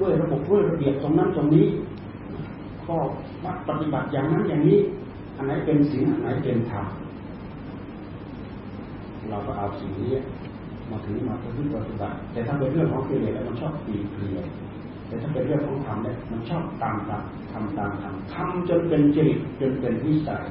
[0.00, 1.66] ด้วยระบบด้วยระเบียบตรงนั้นตรงนี้
[2.84, 2.96] ข้อ
[3.68, 4.78] ปฏิบัติอย่างนั้นอย่างนี้
[5.36, 6.84] อันไหนเป็นศีลอันไหนเป็นธรรม
[9.30, 10.12] เราก็เอาสิ่งนี้
[10.90, 14.44] มาถึงมาเพื่อปฏิบัติแต่ถ้าเป็นเรื่องของกิเลสแล้วมันชอบปีเกลียว
[15.06, 20.44] แต่ถ้าเป็นเรื่องของธรรมเนี่ยมันชอบตามตามทำตามทำทำจนเป็นจริตจนเป็นวิสัย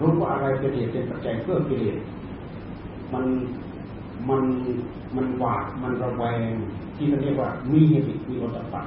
[0.00, 1.98] รู้ว่าอะไรเป็นเหตุเป็นปัจจัยเพื่อกิเลส
[3.14, 3.26] มัน
[4.28, 4.42] มัน
[5.16, 6.52] มันหวาดมันระแวง
[6.96, 8.82] ที่เขาเรียกว่ามีเหตุมีอัตตะ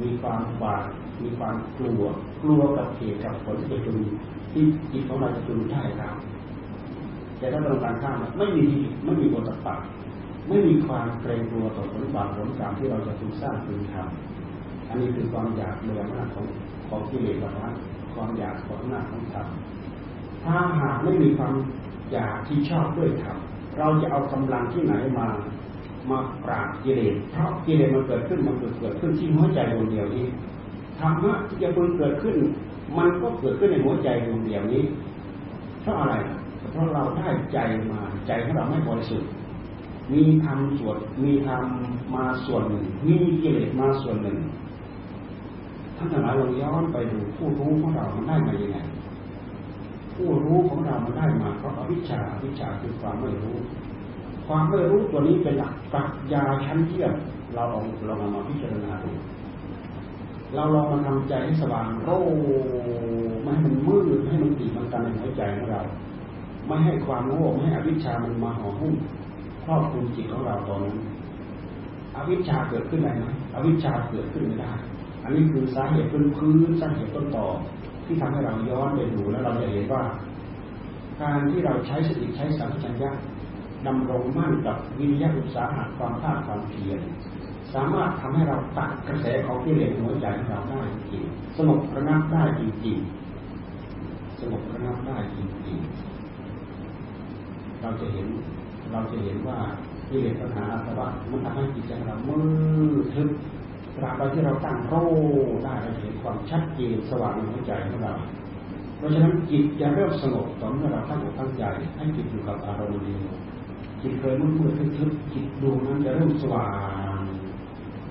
[0.00, 0.84] มีความหวาด
[1.22, 2.02] มีความกลัว
[2.42, 4.04] กลัวกับเหตุกับผลที่จะมี
[4.52, 6.14] ที่จิตของเราจะจูนได้ครับ
[7.38, 8.66] แต่ถ้าตรงการข้ามไม่มี
[9.04, 9.80] ไม่มีบทปาก
[10.48, 16.46] ไม่มีความเกรงกลัวต่อผลบาปผลกรรมที่เราจะถูกสร้างถูกทำอันนี้คือความอยากเรือหน้าของ
[16.88, 17.74] ของกิเลสแบบนั้น
[18.14, 19.46] ความอยากของหน้าของธรรม
[20.44, 21.54] ถ้าหากไม่มีความ
[22.12, 23.38] อยากที่ชอบด้วยธรรม
[23.78, 25.26] เราจะเอากำลังที่ไหนมา
[26.10, 30.26] มาปราบกิเลสเพราะกิเลสมันเกิดขึ้นมันเกิดเกิดขึ้นที่หัวใจดวงเดียวนี้
[30.98, 32.36] ธรรมะที่จะเพิ่งเกิดขึ้น
[32.98, 34.84] มันก็เกิดขึ้นในหัวใจดวงเดียวนี้
[35.82, 36.14] เพราะอะไร
[36.72, 37.58] เพราะเราได้ใจ
[37.90, 39.30] มาใจของเราไม่บริสุทธิ์
[40.12, 41.62] มีธรรมส่วนมีธรรม
[42.14, 44.38] มาส่วนหนึ่ง มีกิเลสมาส่วนหนึ่ง
[45.96, 48.78] ท่านทั้งหลายลองย้อนไปดูผู้รู้ของเรามันได้มาอย่างไง
[50.18, 53.56] ผู้รู้ของเรามันได้มาเพราะอวิชชาอวิชชาคือความไม่รู้
[54.46, 57.12] ความไม่รู้ตัวนี้เป็นหลักปรัชญาชั้นเยี่ยม
[57.54, 59.10] เราลองลองมาพิจารณาดู
[60.54, 62.18] เราลองมาทำใจให้สว่างโร่
[63.42, 65.80] ไม่ให้มันมืดให้มันตีมันกันในหัวใจของเรา
[66.66, 68.94] ไม่ให้ความโง่ไม่ให้อวิชชามันมาห่อหุ้ม
[69.64, 70.96] ครอบคลุมจิตของเราตอนนั้น
[72.16, 74.72] อวิชชาเกิดขึ้นได้ไหมอวิชชาเกิดขึ้นไม่ได้
[75.22, 77.46] อันนี้คือสาเหตุพื้นพื้นสาเหตุต้นต่อ
[78.08, 80.02] ที่ทำให้เราย้อนไปดูแล้วเราจะเห็นว่า
[81.22, 83.10] การที่เราใช้สติใช้สัมผัสญญา
[83.86, 87.00] ดำรงมั่นกับวิริยะอุตสาหะความภาคความเพียร
[87.74, 90.80] สามารถทำให้เราตัดกระแสของกิเลสหัวใจของเราได้
[91.10, 91.24] จริง
[91.56, 98.26] สงบระงับได้จริงๆสงบระงับได้จริงๆเราจะเห็น
[98.92, 99.58] เราจะเห็นว่า
[100.08, 102.38] กิเลสปัญหาอาสวะมันทำให้จิตใจเรามื
[103.02, 103.28] ดทึบ
[104.02, 104.94] ตราบใดที่เราตั้งโร
[105.64, 108.14] ได้เราเห็นความชัดเจนสว่างในหัวใจของเรา
[108.96, 111.64] เพราะฉะนั้นจิตจะเริ่มสงบตอนเมื่อเราตั้งอกตั้งใจ
[111.96, 113.34] ให้จิตอยู่กับอารมณ์เดียว
[114.02, 116.66] จิตเคยมืดมืดทึบจิตดวงนั้นจะเริ่มสว่า
[117.18, 117.20] ง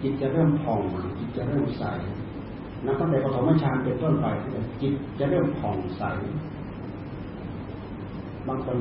[0.02, 0.82] จิตจะเริ่มผ่อง
[1.18, 1.84] จิตจะเริ่มใส
[2.86, 4.26] นับตั้งแต่ปฐมฌานเป็นต้นไป
[4.82, 6.04] จิตจะเริ่มผ่องใส
[8.48, 8.78] บางคน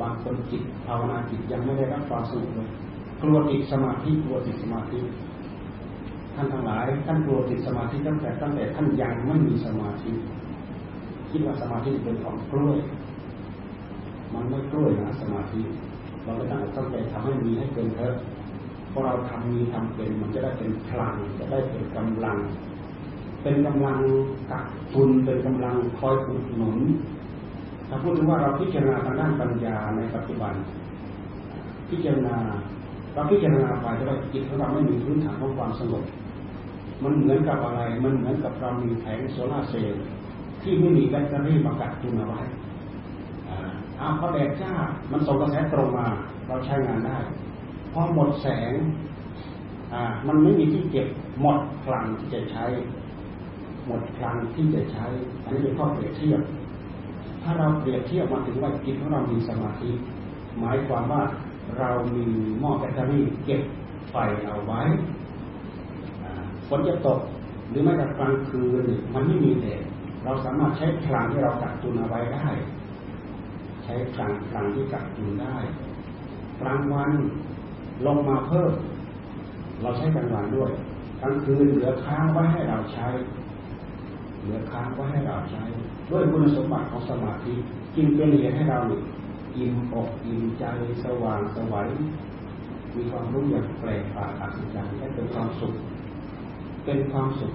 [0.00, 2.68] บางคนจิตภาวนาจิตยังไม่ได้รับความสงบเลย
[3.22, 4.98] กลัวติดสมาธิกลัวติดสมาธิ
[6.34, 10.12] ท่านทั้งหลายท่านกลัวติดสมาธิตั้งแต่ตั้งแต่ท่านยังไม่มีสมาธิ
[11.30, 12.78] คิดว่าสมาธิเป็นของกล้วย
[14.34, 15.60] มันไม่กล้วยนะสมาธิ
[16.22, 18.14] เราไม่ต้องตั้งใจทำให้มีให้เป็นเถอะ
[18.92, 22.38] พอเราทำมีทำเป็นมันจะได้เป็นพลังจะได้เป็นกำลัง
[23.42, 23.98] เป็นกำลัง
[24.50, 26.78] กักทุนเป็นกำลังคอยอุดหนุน
[27.88, 30.54] ถ้าพูดถึงว่าเราพิจารณาทางด้านปัญญาในปัจจุบัน
[31.90, 32.36] พิจารณา
[33.14, 36.04] เราพิจารณาไปจะได้จิตของเราไม่มีพื้นฐานของความสงบ
[37.02, 40.04] มันเหมือนกับอะไร มันเหมือนกับเรามีแผงโซลาเซลล์
[40.62, 42.40] ที่ไม่มีแบตเตอรี่มากักตุนเอาไว้
[44.00, 44.72] อาพอแดดจ้า
[45.10, 46.06] มันส่งกระแสตรงมา
[46.46, 47.18] เราใช้งานได้
[47.92, 48.72] พอหมดแสง
[49.92, 51.08] อ่า มันไม่มีที่เก็บ
[51.40, 52.64] หมดพลังที่จะใช้
[53.86, 55.06] หมดพลังที่จะใช้
[55.44, 56.40] อันนี้เป็นข้อเปรียบเทียบ
[57.42, 59.90] ถ้าเราเปรียบเทียบมาถึงว่าจิตของเรามีสมาธิ
[60.60, 61.22] หมายความว่า
[61.78, 62.24] เรามี
[62.60, 63.62] หม้อแบตเตอรี่เก็บ
[64.10, 64.82] ไฟเอาไว้
[66.68, 67.20] ฝนจะตก
[67.68, 68.84] หรือแม้แต่กลางคืน
[69.14, 69.82] มันไม่มีแดด
[70.24, 72.48] เราสามารถใช้พลังที่เรากักตุนเอาไว้ได้
[73.84, 75.56] ใช้พลังพลังที่กักตุนได้
[76.60, 77.10] กลางวัน
[78.06, 78.72] ลงมาเพิ่ม
[79.82, 80.72] เราใช้กลางวันด้วย
[81.20, 83.08] กลางคืนเหลือค้างไว้ให้เราใช้
[84.40, 85.64] เหลือค้างไว้ให้เราใช้
[86.10, 87.54] ด้วยคุณสมบัติของสมาธิ
[87.96, 88.80] จึงเป็นเหตุให้เรา
[89.56, 90.64] อิ่มอกอิ่มใจ
[91.04, 91.88] สว่างสวัย
[92.94, 95.74] มีความรู้อย่างแปลกประหลาดอัศจรรย์และเป็นความสุข
[96.84, 97.52] เป็นความสุข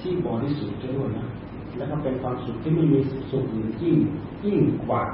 [0.00, 1.28] ที่บริสุทธิ์ด้วยนะ
[1.76, 2.98] แล้วก็เป็นความสุขที่ไม่มี
[3.30, 3.96] สุขอื่นยิ่ง
[4.44, 5.04] ยิ่งกว่า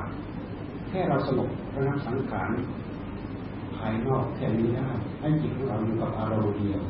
[0.89, 2.51] แค่เราสงบระงับสังขาร
[3.77, 4.89] ภายนอกแค่นี้ได้
[5.21, 6.83] ให้จิตของเราอยู่กับอารมณ์เดียว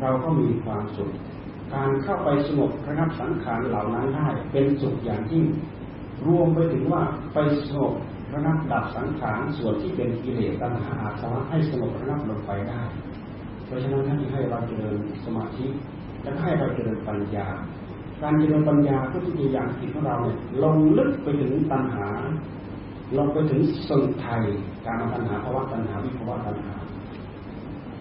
[0.00, 1.10] เราก็มีความสุข
[1.74, 5.44] การเข้าไปสงบระงับสังขารเหล่านั้นได้ เป็นสุขอย่างยิ่ง
[6.26, 7.02] รวมไปถึงว่า
[7.34, 7.38] ไป
[7.68, 7.94] สงบ
[8.34, 12.82] ระงับดับสังขารส่วนที่เป็นกิเลสตัณหาอาสวะให้สงบระงับลงไปได้
[13.70, 15.66] เพราะฉะนั้นท่านให้เราเจริญสมาธิ
[16.22, 17.46] และให้เราเจริญปัญญา
[18.22, 22.08] การเจริญปัญญาเพื่อที่จะอย่างจิตของเราเนี่ยลงลึกไปถึงตัณหา
[23.16, 24.42] ลงไปถึงสมุทัย
[24.86, 26.74] การตัณหาภาวะตัณหาวิภาวะตัณหา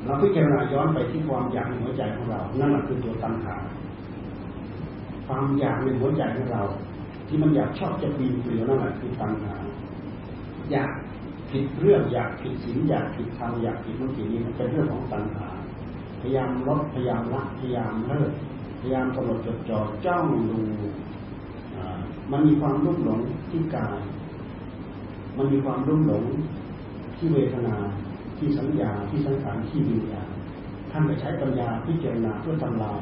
[0.06, 3.56] เราพิจารณาย้อนไปที่ความอยากในหัวใจของเรา นั่นแหละคือตัวตัณหา
[5.28, 6.64] ความอยากในหัวใจของเรา
[7.28, 9.56] ที่มันอยากชอบจะปีนเกลียวนั่นแหละคือตัณหา
[10.72, 10.92] อยาก
[11.52, 15.49] ผิดเรื่องอยากผิดศีลอยากผิดธรรมอยากผิดมั่นผิดนี้มันเป็นเรื่องของตัณหา
[16.22, 18.32] พยายามลดพยายามละพยายามเลิก
[18.80, 20.60] พยายามกำหนดจดจ่อจ้องดู
[22.32, 24.00] มันมีความรุ่มหลงที่กาย
[25.38, 26.24] มันมีความรุ่มหลง
[27.18, 27.76] ที่เวทนา
[28.38, 30.30] ที่สัญญาที่สังขารที่วิญญาณ
[30.92, 33.02] ท่านไปใช้ปัญญาพิจารณาเพื่อทำลาย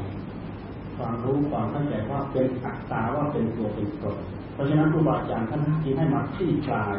[0.98, 4.18] ความรู้ความเข้าใจว่าเป็นอัตตาว่าเป็นตัวเป็นตน
[4.54, 6.98] เพราะฉะนั้นครูบาอาจารย์ท่านจึงให้มาคลี่คลาย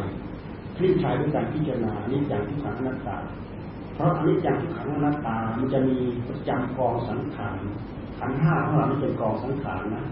[0.76, 3.16] คลี่คลายด้วยการพิจารณานิจจังทุกขังอนัตตา
[3.98, 7.58] เพราะอนิจจังทุกขังอนัตตา มันจะมีประจำกองสังขาร
[8.18, 10.04] ขันห้าของเราเป็นกองสังขารนะ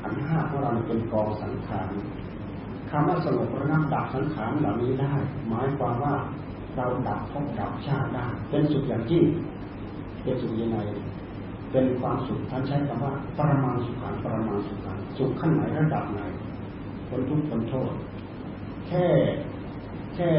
[0.00, 1.88] ขันห้าของเราเป็นกองสังขาร
[2.90, 5.12] คำว่าสงบระงับดับสังขารเหล่านี้ได้
[5.48, 6.14] หมายความว่า
[6.76, 9.24] เราดับภพดับชาติได้เป็นสุขอย่างยิ่ง
[10.22, 10.78] เป็นสุขยังไง
[11.72, 16.20] เป็นความสุขท่านใช้คำว่าปรมาสุขันปรมาสุขันสุขขั้นไหนระดับไหน
[17.08, 17.92] คนทุกข์คนโทษ
[18.88, 19.06] แค่
[20.14, 20.30] แค่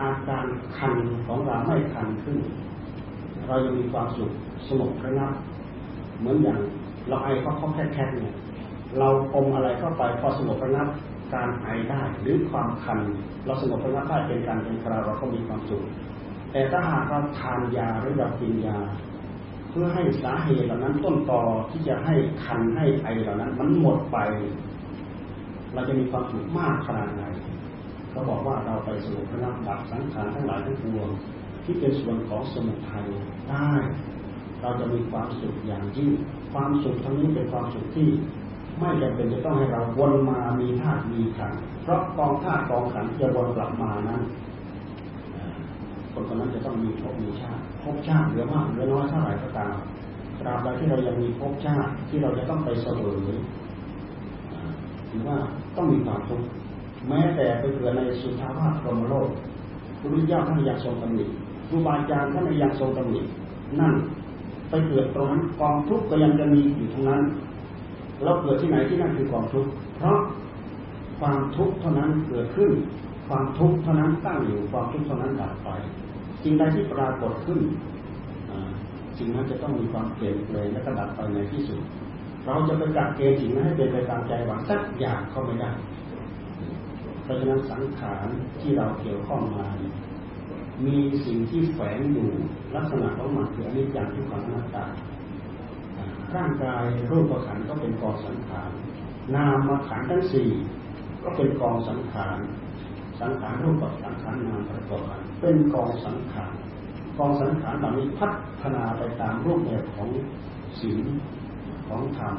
[0.00, 0.94] อาการคัน
[1.26, 2.38] ของเราไม่คันขึ้น
[3.46, 4.30] เรายังมีความสุข
[4.68, 5.32] สงบระงับ
[6.18, 6.58] เหมือนอย่าง
[7.08, 8.34] เราไอเขาเขาแค่แค่เนี่ย
[8.98, 10.88] เราอมอะไรเข้าไปพอสงบระงับ
[11.34, 12.98] การไอได้หรือความคัน
[13.46, 15.84] เราสงบระงับได้เป็นการเป็นคราวเราก็มีความสุข
[16.52, 18.78] แต่ถ้าหากเราทานยาหรือเรากินยา
[19.70, 21.40] เพื่อให้สาเหตุเหล่านั้นต้นตอ
[21.70, 22.14] ที่จะให้
[22.44, 24.18] คันให้ไอเหล่านั้น มันหมดไป
[25.74, 27.24] เราจะมีความสุขมากขนาดไหน
[28.14, 31.08] เขาบอกว่าเราไปสงบระงับดับสังขารทั้งหลายทั้งปวง
[31.64, 33.06] ที่เป็นส่วนของสมุทัย
[33.50, 33.70] ได้
[34.60, 36.10] เราจะมีความสุขอย่างยิ่ง
[36.52, 38.08] ความสุขทั้งนี้เป็นความสุขที่
[38.78, 41.52] ไม่จำเป็นจะต้องให้เราวนมามีธาตุมีขัน
[41.82, 44.20] เพราะกองธาตุกองขันจะวนกลับมานั้น
[46.12, 49.74] คนคนนั้นจะต้องมีภพมีชาติภพชาติเหลือมากเหลือน้อยเท่าไหร่ก็ตาม
[50.40, 53.36] ตราบใดที่เรายังมีภพชาติที่เราจะต้องไปเสวย
[55.10, 55.38] ถือว่า
[55.76, 56.46] ต้องมีความทุกข์
[57.08, 59.28] แม้แต่ไปเกิดในสุทาวาสพรหมโลก
[60.00, 61.24] พระพุทธเจ้าท่านยังทรงตำหนิ
[61.68, 63.20] ครูบาอาจารย์ท่านยังทรงตำหนิ
[63.80, 63.94] นั่น
[64.70, 67.22] ไปเกิดตรงนั้นกองทุกข์ก็ยังจะมีอยู่ตรงนั้น
[68.22, 70.18] เราเกิดที่ไหนที่นั่นคือกองทุกข์เพราะ
[71.20, 72.70] ความทุกข์เท่านั้นเกิดขึ้น
[73.28, 75.68] ความทุกข์เท่านั้นตั้งอยู่ความทุกข์เท่านั้นดับไป
[76.42, 77.60] สิ่งใดที่ปรากฏขึ้น
[79.18, 81.80] สิ่งนั้นจะต้องมีความเปลี่ยนแปลงและก็ดับไปในที่สุด
[82.46, 85.70] เราจะไปกัดเกณฑ์สิ่งนั้นให้เป็นไปตามใจหวังสักอย่างก็ไม่ได้
[87.24, 88.26] เพราะฉะนั้นสังขาร
[88.60, 89.66] ที่เราเกี่ยวข้องมา
[90.86, 90.96] มี
[91.26, 92.28] สิ่งที่แฝงอยู่
[92.74, 94.86] ลักษณะของมันคืออนิจจังทุกขังอนัตตา
[96.36, 98.70] ร่างกายรูปขันก็เป็นกองสังขาร
[99.34, 100.50] นามขันทั้งสี่
[101.24, 102.38] ก็เป็นกองสังขาร
[103.20, 106.52] สังขารรูปสังขารนามประกอบกันเป็นกองสังขาร
[107.18, 108.28] กองสังขารเหล่านี้พั
[108.62, 110.08] ฒนาไปตามรูปแบบของ
[110.80, 111.00] ศีล
[111.88, 112.34] ของธรรม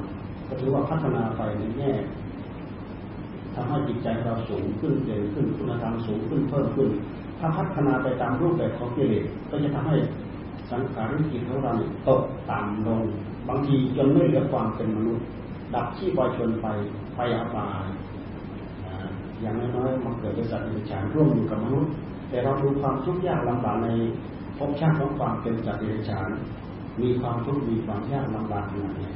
[0.48, 1.94] ก็ถือว่าพัฒนาไปในแง่
[3.56, 6.90] ทำให้จิตใจเราสูงขึ้นเด่นขึ้นคุณธรรมสูงขึ้นเพิ่มขึ้น
[7.40, 9.98] ถ้าพัฒนาไปตามรูปแบบของกิเลสก็จะทำให้
[10.72, 11.74] สังขารจิตของเรา
[12.08, 13.04] ตกต่ำลง
[13.50, 15.26] บางทีจนไม่เหลือความเป็นมนุษย์
[15.74, 16.68] ดับที่ปล่อยชนไป
[17.16, 17.86] ไปอาบาย
[19.42, 21.92] อย่างน้อยๆมาเกิดเป็นสัตว์ในฉานร่วมอยู่กับมนุษย์
[22.30, 23.90] แต่เราดูความทุกข์ยากลำบากใน
[24.58, 26.30] ภพชาติของความเป็นสัตว์ในฉาน
[27.02, 29.12] มีความทุกข์มีความยากลำบากขนาดนี้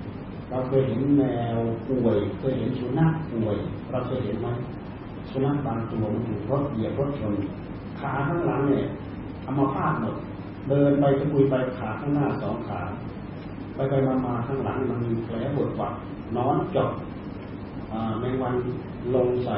[0.49, 1.21] เราเคยเห็นแม
[1.55, 3.57] วป่วยเคยเห็นสุนัขป่วย
[3.91, 4.47] เราเคยเห็นไหม
[5.29, 7.33] สุนัขบางตัวมันถูกรถเหยียบรถชน
[7.99, 8.85] ขาข้างหลังเนี่ย
[9.41, 10.15] เอามาพาดหมด
[10.69, 12.79] เดินไปจะคุยไปขาข้างหน้าสองขา
[13.75, 15.93] ไปไปมามาข้างหลังมันมีแผลปวดฝัก
[16.37, 16.91] นอนจบ
[18.19, 18.55] แมงวัน
[19.15, 19.57] ลงใส่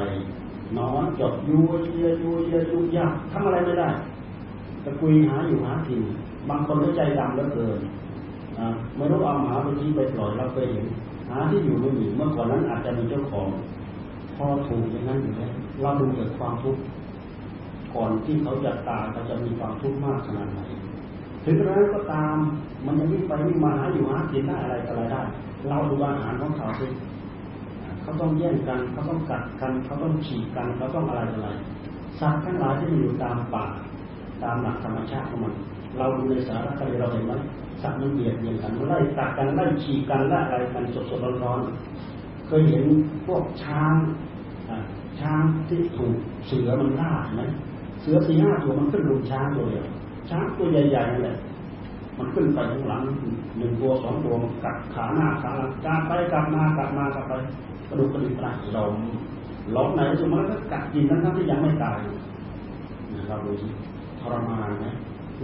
[0.78, 1.58] นอนจบยู
[1.92, 3.88] เยียยูเยียยูยากทำอะไรไม่ได้
[4.84, 6.00] จะคุยหาอยู่หากิน
[6.48, 7.80] บางคนก็ใจดำเหลือเกิน
[8.96, 10.86] ไม่รู้เอาหมาไปทิ้งไปปล่อยเราเคยเห็น
[11.30, 13.48] หาที่อยู่ไม่มีเมื่อก่อนนั้นอาจจะมีเจ้าของ
[14.36, 15.52] พอถูกอย่างนั้นอยู่แล้ว
[15.82, 16.82] เราดูเกิดความทุกข์
[17.94, 20.60] ก่อนที่เขาจะตายเขาจะมีความทุกข์มากขนาดไหน
[21.44, 22.36] ถึงกระนั้นก็ตาม
[22.86, 25.22] มันยังวิ่งไปวิ่งมาหาอยู่หากินได้อะไรอะไรได้
[25.68, 26.86] เราดูอาหารของเขาสิ
[28.02, 31.48] เขาต้องแย่งกันเขาต้องกัดกันเขาต้องฉีกกันเขาต้องอะไรอะไร
[32.20, 33.64] สัตว์ทั้งหลายที่มันอยู่ตามป่า
[34.42, 35.54] ตามหลักธรรมชาติของมัน
[35.98, 37.32] เราดูในสารคดีเราเห็นไหม
[37.82, 42.84] สัตว์มันเบียดเบียนกันไล่ตัดกันไล่ฉีกกันไล่อะไรกันสดสดร้อนๆเคยเห็น
[43.26, 43.94] พวกช้าง
[45.20, 46.14] ช้างที่ถูก
[46.46, 47.42] เสือมันล่าไหม
[48.00, 49.86] เสือสี่ห้าตัวมันขึ้นรุมช้างตัวเดียว
[50.30, 51.36] ช้างตัวใหญ่ๆนั่นแหละ
[52.18, 53.02] มันขึ้นไปข้างหลัง
[53.56, 54.34] หนึ่งตัวสองตัว
[54.64, 57.32] กัดขาหน้าขาหลังกาไปกลับมากลับมากลับไป
[57.88, 58.94] กระดูกกระดิกตายลม
[59.76, 61.98] ล้มไหนสุดมันก็กัดกินทั้งที่ยังไม่ตาย
[63.28, 63.68] เราดูสิ
[64.20, 64.86] ทรมานไหม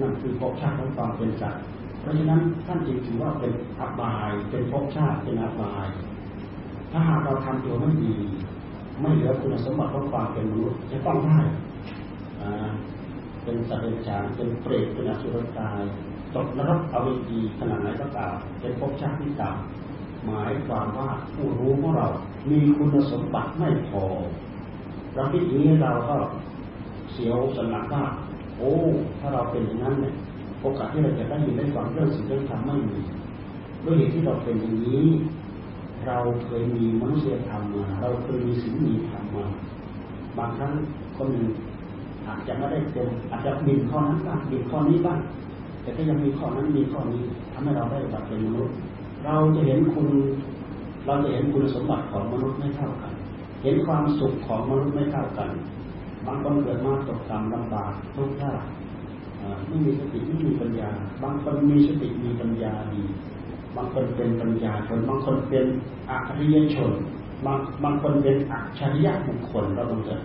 [0.00, 1.62] นั่นคือภพชาติของความเป็นสัตว์
[2.00, 5.86] เพราะฉะนั้นท่านจึงถือว่าเป็นอบาย เป็นภพชาติเป็นอบาย
[6.90, 8.14] ถ้าหากเราทำตัวไม่ดี
[9.00, 11.38] ไม่เหลือคุณสมบัติของความเป็นมนุษย์จะต้องได้
[13.44, 15.82] เป็นสัตว์เดรัจฉานเป็นเปรตเป็นอสุรกาย
[16.34, 22.08] ตกนรกอเวจีขนาดไหนก็ตามเป็นภพชาติที่ต่ำหมายความว่าผู้รู้ของเรา
[22.50, 24.04] มีคุณสมบัติไม่พอ
[25.14, 26.16] เราคิดอย่างนี้เราก็
[27.12, 28.04] เสียวสนักว่า
[28.58, 28.72] โอ้
[29.20, 30.14] ถ้าเราเป็นอย่างนั้นเนี่ย
[30.62, 32.98] โอกาสที่เราจะได้ยินได้ฟังเรื่องสิ่งเรื่องธรรมไม่มี
[33.84, 35.04] ด้วยเหตุที่เราเป็นอย่างนี้
[36.06, 39.46] เราเคยมีมนุษยธรรมมาเราเคยมีสิ่งมีธรรมมา
[40.38, 40.72] บางครั้ง
[41.16, 41.48] คนหนึ่ง
[42.26, 45.18] อาจจะไม่ได้เป็นอาจจะบินข้อนั้นบ้างบินข้อนี้บ้าง
[45.82, 48.74] แต่ก็ยังมีข้อนั้นมีข้อนี้ทำให้เราได้บัตเป็นมนุษย์
[49.24, 50.08] เราจะเห็นคุณ
[51.06, 53.12] เราจะเห็นคุณสมบัติของมนุษย์ไม่เท่ากัน
[53.62, 55.50] เห็นความสุขของมนุษย์ไม่เท่ากัน
[56.26, 58.62] บางคนเกิดมาตกต่ำลำบากทุกข์ยาก
[59.66, 60.90] ไม่มีสติไม่มีปัญญา
[61.22, 63.02] บางคนมีสติมีปัญญาดี
[63.76, 65.66] บางคนเป็นปัญญาชน บางคนเป็น
[66.10, 66.92] อริยชน
[67.46, 70.20] บางบางคนเป็นอัจฉริยะบุคคลเราต้องเจอ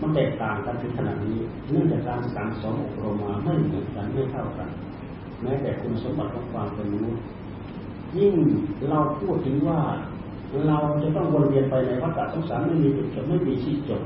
[0.00, 1.38] มันแตกต่างกันถึงขนาดนี้
[1.70, 4.68] เนื่องจากการสั่งสอนอบรมมาไม่เหมือนกันไม่เท่ากัน
[5.42, 7.24] แม้แต่คุณสมบัติของความเป็นมนุษย์
[8.18, 8.34] ยิ่ง
[8.90, 9.80] เราพูดถึงว่า
[10.68, 14.02] เราจะต้องวนเวียนไปในวัฏสงสารไม่มีจุดจบไม่มีที่จบ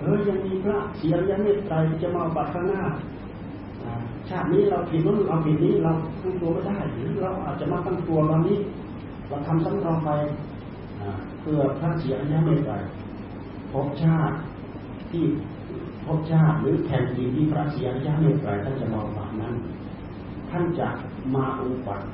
[0.00, 2.82] เออยังมีพระเสียยังไม่ตายจะมาบัตรข้างหน้า
[4.28, 5.92] ชาตินี้เราผิดนู้นเราผิดนี้เรา
[6.22, 8.58] ตั้งตัวไม่ได้หรือเราอาจจะมาตั้งตัวตอนนี้
[9.28, 10.10] เราทำซ้ำรองไป
[11.40, 12.82] เพื่อพระเสียยังไม่ตาย
[13.72, 14.36] พบชาติ
[15.10, 15.24] ที่
[16.04, 19.54] พบชาติหรือแผ่นดินที่พระเสียยังไม่ตายท่านจะมาบานั้น
[20.50, 20.88] ท่านจะ
[21.34, 22.06] มาอุปัติ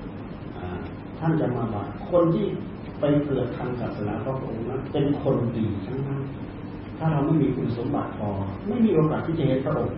[1.19, 2.47] ท่านจะมาบาคนที่
[3.01, 6.21] ไปเกิดทางศาสนาพระองค์นั้นเป็นคนดีทั้งนั้น
[6.99, 8.29] ถ้าเราไม่มีคุณสมบัติพอ
[8.69, 9.97] ไม่มีโอกาสที่จะเห็นพระองค์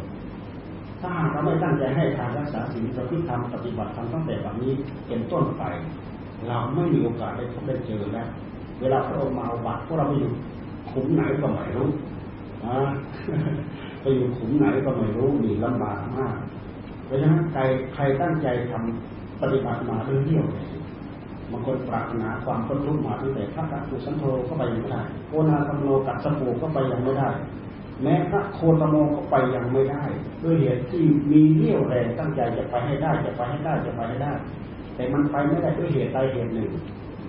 [1.00, 4.72] ถ้าหากเราไม่ตั้งใจให้ทานรักษาศีลประพฤติธรรมปฏิบัติธรรมตั้งแต่แบบนี้
[5.08, 5.62] เป็นต้นไป
[6.48, 8.28] เราไม่มีโอกาสได้พบได้เจอแล้ว
[8.80, 10.32] เวลาพระองค์มาเอาบัตรพวกเราไปอยู่
[10.90, 11.88] ขุมไหนก็ไม่รู้
[14.00, 16.36] ไปอยู่ขุมไหนก็ไม่รู้มีลำบากมาก
[17.04, 17.60] เพราะฉะนั้นใคร
[17.94, 20.75] ใครตั้งใจทำปฏิบัติมาเรื่อยๆ
[21.50, 27.30] บางคนปรารถนาความพ้นทุกข์มาตั้งแต่พระกัตตุสันโธก็ไปยังไม่ได้โกนาธรรมโนกัตสปูก็ไปยังไม่ได้
[28.02, 30.04] แม้พระโคตโมก็ไปยังไม่ได้
[30.42, 34.32] ด้วยเหตุที่มีเรี่ยวแรงตั้งใจจะไปให้ได้จะไปให้ได้จะไปให้ได้
[34.96, 36.70] แต่มันไปไม่ได้ด้วยเหตุใดเหตุหนึ่ง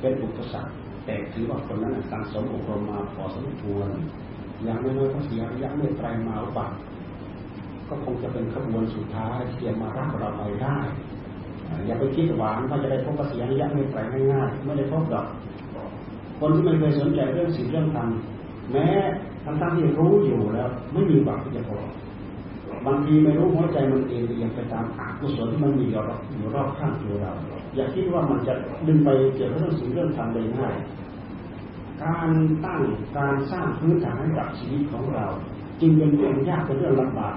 [0.01, 0.72] เป็นอุปสรรค
[1.05, 3.89] แต่ถือว่าคนนั้นสังสมอบรมมาพอสมควร
[4.63, 6.76] อย่างน้อยๆก็เสียระยะเมื่อไตรมาอุบัติ
[7.89, 10.78] ก็คงจะเป็นขบวนสุดท้ายที่จะมารับเราไปได้
[11.88, 13.99] อย่าไปคิดหวังว่าจะได้พบกเสียระยะไม่ไกล
[14.34, 15.26] ง่ายๆไม่ได้พบดอก
[16.39, 18.07] คนที่ไม่เคยสนใจเรื่องสิ่งเรื่องธรรม
[18.72, 18.88] แม้
[19.43, 21.82] ทั้งๆที่รู้อยู่แล้ว ไม่มีหวังที่จะพบ
[22.86, 27.34] บางทีไม่รู้หัวใจมันเองยังไปตามอกุศลที่มันมีอยู่รอบอยู่รอบข้างตัวเรา
[27.76, 28.53] อย่าคิดว่ามันจะ
[28.88, 30.76] ดึงไปเกี่ยวกับเรื่องสิ่งเรื่องธรรมได้ง่าย
[32.03, 32.30] การ
[32.65, 32.82] ตั้ง
[33.18, 35.26] การสร้างพื้นฐานให้กับชีวิตของเรา
[35.82, 37.36] จึงเป็นเรื่องยากเป็นเรื่องลำบาก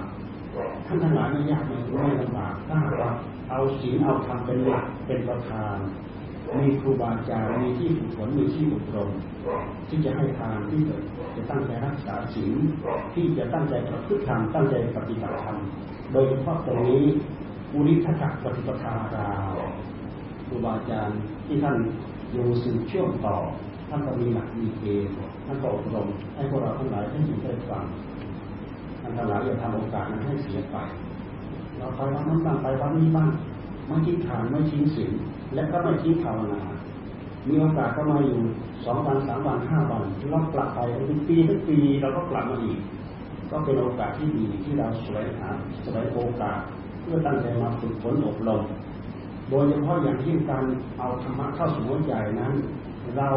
[0.87, 3.13] ท่านทั้งหลายไม่ยากไม่ไม่ลำบากถ้าว่า
[3.51, 5.79] เอาศีลเอาธรรมเป็นหลักเป็นประธาน
[6.59, 9.11] มีครูบาอาจารย์มีที่ฝึกฝนมีที่อบรม
[9.89, 10.81] ที่จะให้ทานที่
[11.37, 12.55] จะตั้งใจรักษาศีล
[13.13, 15.59] ที่จะตั้งใจประพฤติธรรมตั้งใจปฏิบัติธรรม
[16.13, 17.05] โดยเฉพาะตรงนี้
[17.73, 19.29] อุริทักปฏิปทารา
[20.49, 21.77] ครูบาอาจารย์ที่ท่าน
[22.33, 23.37] อยู่สืบเชื่อมต่อ
[23.89, 25.15] ท่านก็มีหลักมีเกณฑ์
[25.47, 27.85] ท่านก็อบรมให้พวกเราทั้งหลายได้ยินได้ฟัง
[29.01, 30.77] ท่านทั้งหลายอย่าทำโอกาสนั้นให้เสียไป
[31.81, 33.31] เราไปวันนั้นบ้างไปวันนี้บ้าง
[33.87, 35.13] ไม่ทิ้งทานไม่ทิ้งศีล
[35.55, 36.63] และก็ไม่ทิ้งภาวนา
[37.49, 38.41] มีโอกาสก็มาอยู่
[38.85, 42.79] สองวันสามวันห้าวันเรากลับไปเป็นปีทั้ปีเราก็กลับมาอีก
[43.51, 45.49] ก็เป็นโอกาสที่ดีที่เราสวยหา
[45.85, 46.59] สวยโอกาส
[47.03, 48.63] เพื่อตั้งใจมาฝึกฝนอบรม
[49.51, 50.65] โดยเฉพาะอย่างที่การ
[50.99, 52.53] เอาธรรมะเข้าสู่หัวใจนั้น
[53.17, 53.29] เรา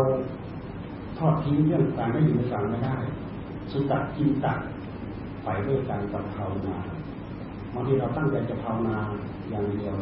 [1.18, 2.96] ทอดทิ้งเรื่องการได้ยินได้ฟังไม่ได้
[3.72, 4.60] สุตัดกินตัด
[5.44, 6.78] ไปด้วยการกับภาวนา
[7.74, 8.98] บางทีเราตั้งใจจะภาวนา
[9.50, 9.96] อย่างเดียว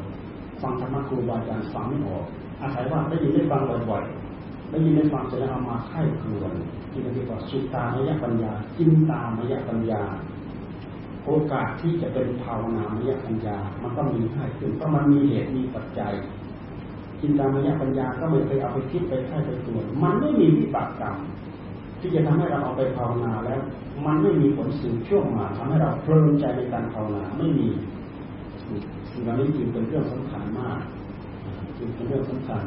[0.61, 2.25] ฟังธรรมะครูบาอาจารย์ฟังไม่ออก
[2.61, 6.53] อาศัยว่าได้ยินได้ฟังบ่อยๆได้ยินได้ฟังเสร็จแล้วเอามาไข้ครวน
[6.91, 10.01] ที่เรียกว่าสุตามยปัญญาจินตามยปัญญา
[11.25, 16.13] โอกาสที่จะเป็นภาวนามยปัญญา มันก็มีให้ขึ้นเพราะมันมีเหตุมีปัจจัย
[17.21, 21.15] จินตามยปัญญาก็ไม่เคยเอาไปคิดไปไข้ไปตรวจมันไม่มีวิบากกรรม
[22.01, 23.59] ที่จะทำให้เราเอาไปภาวนาแล้ว
[24.05, 27.67] มันไม่มีผลสืบช่วงมาทำให้เราเพลินใจในการภาวนาไม่มี
[29.09, 30.79] สิ่งเหล่านี้จึงเป็นเรื่องสำคัญมาก
[31.77, 32.63] จึงเป็นเรื่องสำคัญ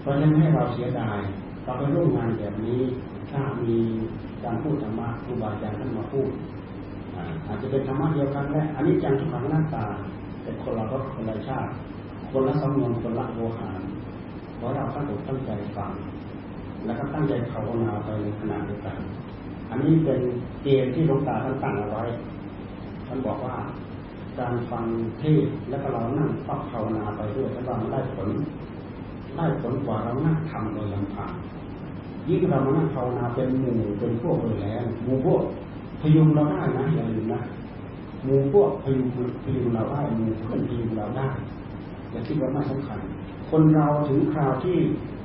[0.00, 1.18] เพราะฉะนั้นให้เราเสียดาย
[1.64, 2.80] เราไปร่วมงานแบบนี้
[3.30, 3.78] ถ้ามี
[4.44, 6.30] การพูดธรรมะครูบาอาจารย์ท่านมาพูด
[7.46, 9.86] อาจจะเป็นธรรมะเดียวกันแหละอันนี้จังทุกขังหน้าตา
[10.42, 11.70] แต่คนเราก็คนละชาติ
[12.30, 13.80] คนละสำนวนคนละโวหาร
[14.56, 15.92] เพราะเราตั้งอกตั้งใจฟัง
[16.84, 18.96] แล้วก็ตั้งใจภาวนาไปในขณะเดียวกัน
[19.70, 20.20] อันนี้เป็น
[20.62, 22.04] เกณฑ์ที่หลวงตาท่านตั้งเอาไว้
[23.06, 23.56] ท่านบอกว่า
[24.38, 24.84] การฟัง
[25.18, 28.28] เทศแล้วก็เรานั่งฟังภาวนาไปด้วยถ้าเราได้ผล
[29.36, 31.30] ได้ผลกว่าเรานั่งทำโดยลำพัง
[32.28, 35.42] ยิ่งเรามานั่งภาวนาเป็นหมู่เป็นพวกเลยแล้วหมู่พวก
[36.00, 37.40] พยุงเราได้นะอย่าลืมนะ
[38.24, 39.08] หมู่พวกพยุง
[39.44, 41.28] พยุงเราได้หมู่เพื่อนพยุงเราได้
[42.10, 43.00] อย่าคิดว่าไม่สำคัญ
[43.50, 44.76] คนเราถึงคราวที่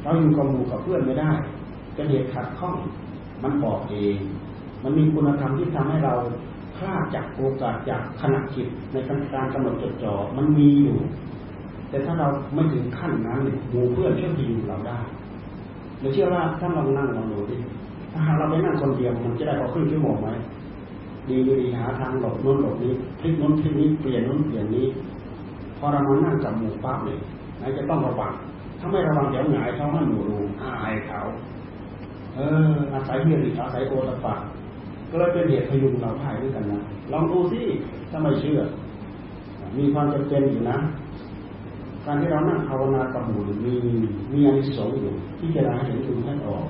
[0.03, 1.31] เราอยู่กับหมู่กับเพื่อนไม่ได้
[1.93, 2.75] เป็นเหตุขัดข้อง
[3.43, 4.17] มันบอกเอง
[4.83, 6.13] มันมีคุณธรรมที่ทำให้เรา
[6.77, 8.97] พลาดจากโอกาสจากขณะจิตใน
[9.33, 10.97] การกำหนดจดจ่อมันมีอยู่
[11.89, 13.39] แต่ถ้าเราไม่ถึงขั้นนั้น
[13.71, 14.99] หมู่เพื่อนช่วยพยุงเราได้
[15.99, 17.57] เดี๋ยวเชื่อว่าถ้าเรานั่งลองดูดิ
[18.13, 20.29] ถ้าเราไปนั่งคนเดียวมันจะได้พอครึ่งชั่วโมงไหม
[21.29, 24.87] ดีดีหาทางหลบนู้นหลบนี้พลิกนู้นพลิกนี้เปลี่ยนนู้นเปลี่ยนนี้
[25.77, 27.19] พอเรามานั่งกับหมู่ปั๊บเนี่ย
[27.61, 28.33] นายจะต้องระวัง
[28.83, 31.19] ถ้าไม่ระวังเดี๋ยวหงายเขามันหนูรูอายเขา
[32.35, 32.39] เอ
[32.71, 34.35] อ อาศัยเฮียริอาศัยโอตปะ
[35.09, 36.81] ก็เลยเป็นเหตุพยุงเราพ่ายด้วยกันนะ
[37.11, 37.61] ลองดูสิ
[38.09, 38.59] ถ้าไม่เชื่อ
[39.77, 40.77] มีความจำเป็นอยู่นะ
[42.05, 43.73] การที่เรานั่งภาวนากับหมู่มี
[44.33, 46.65] มีอนิสงส์อยู่ที่จะราเห็นคุณให้ออก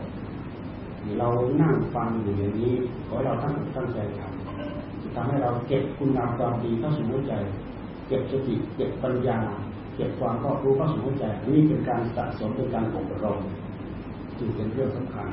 [1.19, 1.27] เรา
[1.61, 2.73] นั่งฟังอยู่อย่างนี้
[3.07, 7.33] ขอให้เราตั้งตั้งใจทำทำให้เราเก็บคุณงามความดีเข้าสู่หัวใจ
[8.07, 9.37] เก็บสติเก็บปัญญา
[9.95, 13.39] เก็บความรอบรู้เข้าสู่หัวใจนี่เป็นการสะสมเป็นการอบรม
[14.39, 15.27] จึงเป็นเรื่องสำคัญ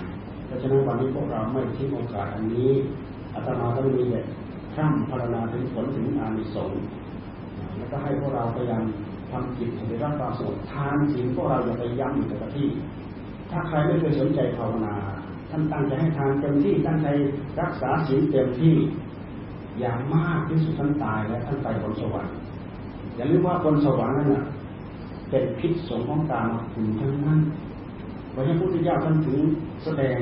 [0.47, 2.71] เพราะฉะนั้นวันนี้พวกเราไม่ทิ้งโอกาสอันนี้
[3.35, 4.25] อาตมาต้องมีแบบ
[4.75, 6.81] ข้ามพารณาถึงผลถึงอานิสงส์
[7.77, 8.85] แล้วก็ให้พวกเราพยายาม
[9.31, 12.69] ทำจิตให้รับความสงบทานสิ่งพวกเราอย่าไปย้ำอยู่แต่ที่
[13.51, 14.95] ถ้าใครไม่เคยสนใจภาวนา
[15.51, 17.09] ท่านตั้งใจให้ทานเต็มที่ตั้งใจ
[17.61, 18.75] รักษาศีลเต็มที่
[19.81, 22.35] อย่างมากที่สุดท่านตายและท่านไปบนสวรรค์
[23.21, 24.45] อย่าลืมว่าบนสวรรค์นั้นน่ะ
[25.31, 27.41] เป็นพิษสงของการคุณทั้งนั้น
[28.31, 29.39] เพราะฉะนั้นพุทธเจ้าท่านถึง
[29.85, 30.19] แสดง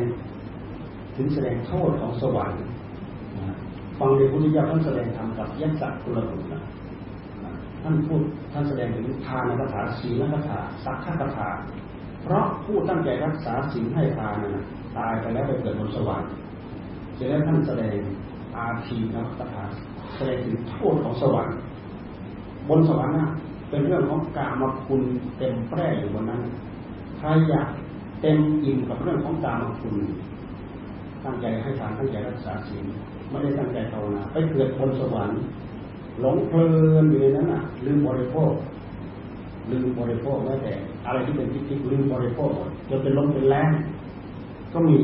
[1.17, 2.61] ถึงแสดงโทษของสวรรค์
[3.99, 6.63] ฟังในพุทธเจ้าท่านแสดงธรรมกับยักษ์กุลบุตรนะ
[7.83, 8.23] ท่านพูด
[8.53, 11.49] ท่านแสดงถึงทานคาถาศีลคาถาสักขคาถา
[12.23, 14.65] เพราะผู้ตั้งใจรักษาศีลให้ทานนะ
[14.97, 16.31] ตายไปแล้วไปเกิดบนสวรรค์
[17.15, 17.97] เสร็จแล้ท่านแสดง
[18.57, 19.65] อาทีนะคาถา
[20.17, 21.59] แสดงถึงโทษของสวรรค์
[22.69, 23.29] บนสวรรค์นะ
[23.71, 25.03] เป็นเรื่องของกามาคุณ
[25.39, 26.41] เต็มแปร่อยู่บนนั้น
[27.19, 27.69] ใครอยาก
[28.21, 29.97] เต็มอิ่มกับเรื่องของกามาคุณ
[31.25, 32.85] ตั้งใจให้ทานตั้งใจรักษาศีล
[33.31, 35.41] ไม่ได้ตั้งใจภาวนาไปเกิดบนสวรรค์
[36.21, 36.67] หลงเพลิ
[37.03, 38.53] นอยู่ในนั้นอะ ลืมบริโภค
[39.71, 40.73] ลืมบริโภคแม้แต่
[41.07, 42.51] อะไรที่เป็นทิฏฐิลืมบริโภค
[42.89, 43.71] จนเป็นลมเป็นแรง
[44.73, 44.99] ก็มี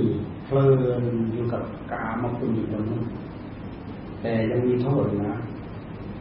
[0.45, 0.67] เพลิ
[1.01, 1.03] น
[1.33, 1.63] อยู่กับ
[1.93, 3.03] กามาคุณอยู่ตรงนั้น
[4.21, 5.37] แต่ยังมีโทษนะ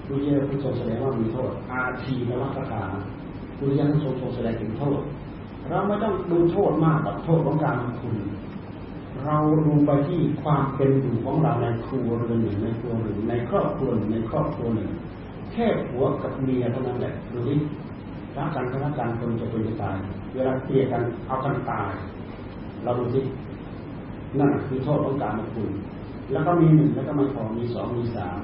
[0.06, 2.84] ผู้เยี่ยมผู้ทรงแสดงว่ามีโทษ อาทีนวัตกา
[3.58, 4.99] ผู้เยี่ยมผู้ทรงแสดงถึงโทษ
[5.70, 8.16] เราไม่ต้องดูโทษมากกับโทษของการคุณ
[9.26, 14.89] เราดูไปที่ความเป็นอยู่ของเราในครัวเรือนหนึ่งในครัวหนึ่งในครอบครัวหนึ่งในครอบครัวหนึ่ง
[15.51, 17.58] แค่ผัวกับเมียเท่านั้นแหละดูที่
[18.38, 19.95] รักกันก็รักกันคนจะเป็นจะตาย
[20.34, 21.91] เวลาเกลียดกันเอากันตาย
[22.84, 23.24] เราดูที่
[24.39, 25.70] นั่นคือโทษของการมาคุณ
[26.32, 28.39] แล้วก็มีหนึ่งแล้วก็ม่พอมีสองมีสาม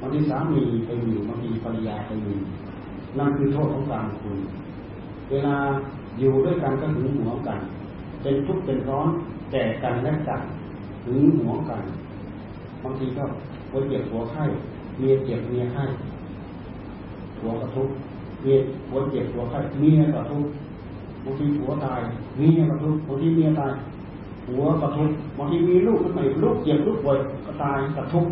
[0.00, 2.34] บางทีสามีไปมีบางทีภรรยาไปมี
[3.18, 4.36] นั่นคือโทษของการคุณ
[5.30, 5.56] เวลา
[6.18, 7.60] อยู่ด้วยกันก็ถึงหัวกัน
[8.22, 9.08] เป็นทุกข์เป็นร้อน
[9.50, 10.42] แก่กันและกัน
[11.04, 11.82] ถึงหัวกัน
[12.82, 13.24] บางทีก็
[13.70, 14.44] หัวเจ็บหัวไข้
[14.98, 15.84] เมียเจ็บเมียไข้
[17.40, 17.88] หัวกระทุก
[18.42, 18.56] เมีย
[18.90, 20.46] หัวเจ็บหัวไข้เมียกระทุก
[21.24, 22.00] บางทีหัวตาย
[22.38, 23.72] เมียกระทุกบางทีเมียตาย
[24.48, 28.26] หัวกระทุกบางทีมีลูกขึ้นมาลูกเจ็บลูกป่วยก็ตายกระทุก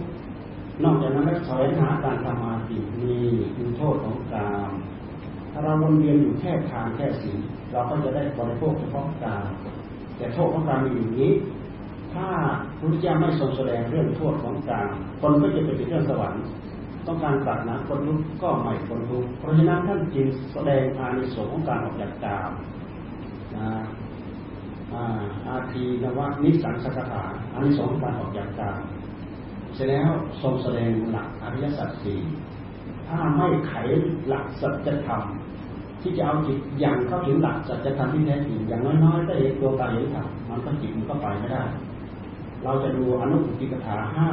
[0.82, 4.70] นอกจากนั้นแล้วแสวงหาการทำมาดีนี่คือโทษของกาม
[5.52, 7.32] ถ้าเราวนเวียนอยู่แค่ทางแค่สี
[7.72, 9.46] เราก็จะได้บริโภคเฉพาะกาม
[10.16, 11.30] แต่โทษของการมีอยู่นี้
[12.14, 12.28] ถ้า
[12.68, 16.44] พระพุทธเจ้าไม่ทรงแสดงเรื่องโทษของกามคนก็จะไปเป็นเรื่องสวรรค์
[17.06, 22.52] ต้องการตัดนะคนรู้ก็ไม่คนรู้เพราะฉะนั้นท่านจึงแสดงอานิสงส์ของการออกจากกาม
[23.56, 23.68] นะ
[25.48, 28.80] อาทีนวะนิสังสกถาอานิสงส์ของการออกจากกาม
[29.74, 30.10] เสร็จแล้ว
[30.42, 32.18] ทรงแสดงหลักอริยสัจสี่
[33.08, 33.74] ถ้าไม่ไข
[34.28, 35.22] หลักสัจธรรม
[36.00, 41.62] ที่จะเอาจิตอย่างเข้าถึงหลักสัจธรรมที่แท้จริงอย่างน้อยๆก็เห็นตัวตาเห็นธรรมมันก็จิตมันก็ไปไม่ได้
[42.64, 44.28] เราจะดูอนุปติกถาห้า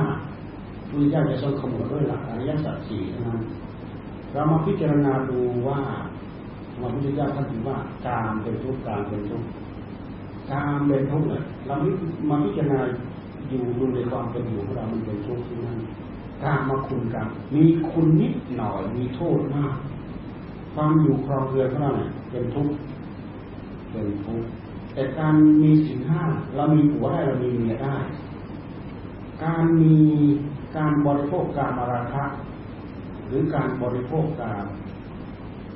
[0.89, 3.41] พุทธเจ้าจะทรงขมวดด้วยหลักอริยสัจสี่เท่านั้น
[4.33, 5.79] เรามาพิจารณาดูว่า
[6.79, 7.77] พระพุทธเจ้าท่านถือว่า
[8.07, 9.47] การเป็นทุกข์การเป็นทุกข์
[10.51, 11.75] การเป็นทุกข์เนี่ยเรา
[12.29, 12.79] มาพิจารณา
[13.51, 15.79] อยู่ดูในความเป็นอยู่ของเรามันเป็นทุกข์ที่นั่น
[16.43, 19.73] การมาคุณกันมีคุณนิดหน่อยมีโทษมาก
[20.73, 22.73] ความอยู่ครองเรือนของเราเนี่ยเป็นทุกข์
[23.91, 24.47] เป็นทุกข์
[24.93, 25.33] แต่การ
[25.63, 26.21] มีสิ่งห้า
[26.55, 27.95] เรามีผัวได้เรามีเมียได้
[29.43, 29.95] การมี
[30.77, 32.23] การบริโภคการมาราคะ
[33.27, 34.63] หรือการบริโภคการ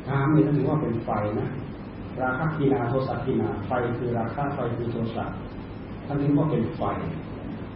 [0.08, 1.10] ทามนี่ถือว่าเป็นไฟ
[1.40, 1.50] นะ
[2.22, 5.26] ราคะกินาโทสะกินาไฟคือราคะไฟคือโทสะ
[6.06, 6.82] ท่านถือว่าเป็นไฟ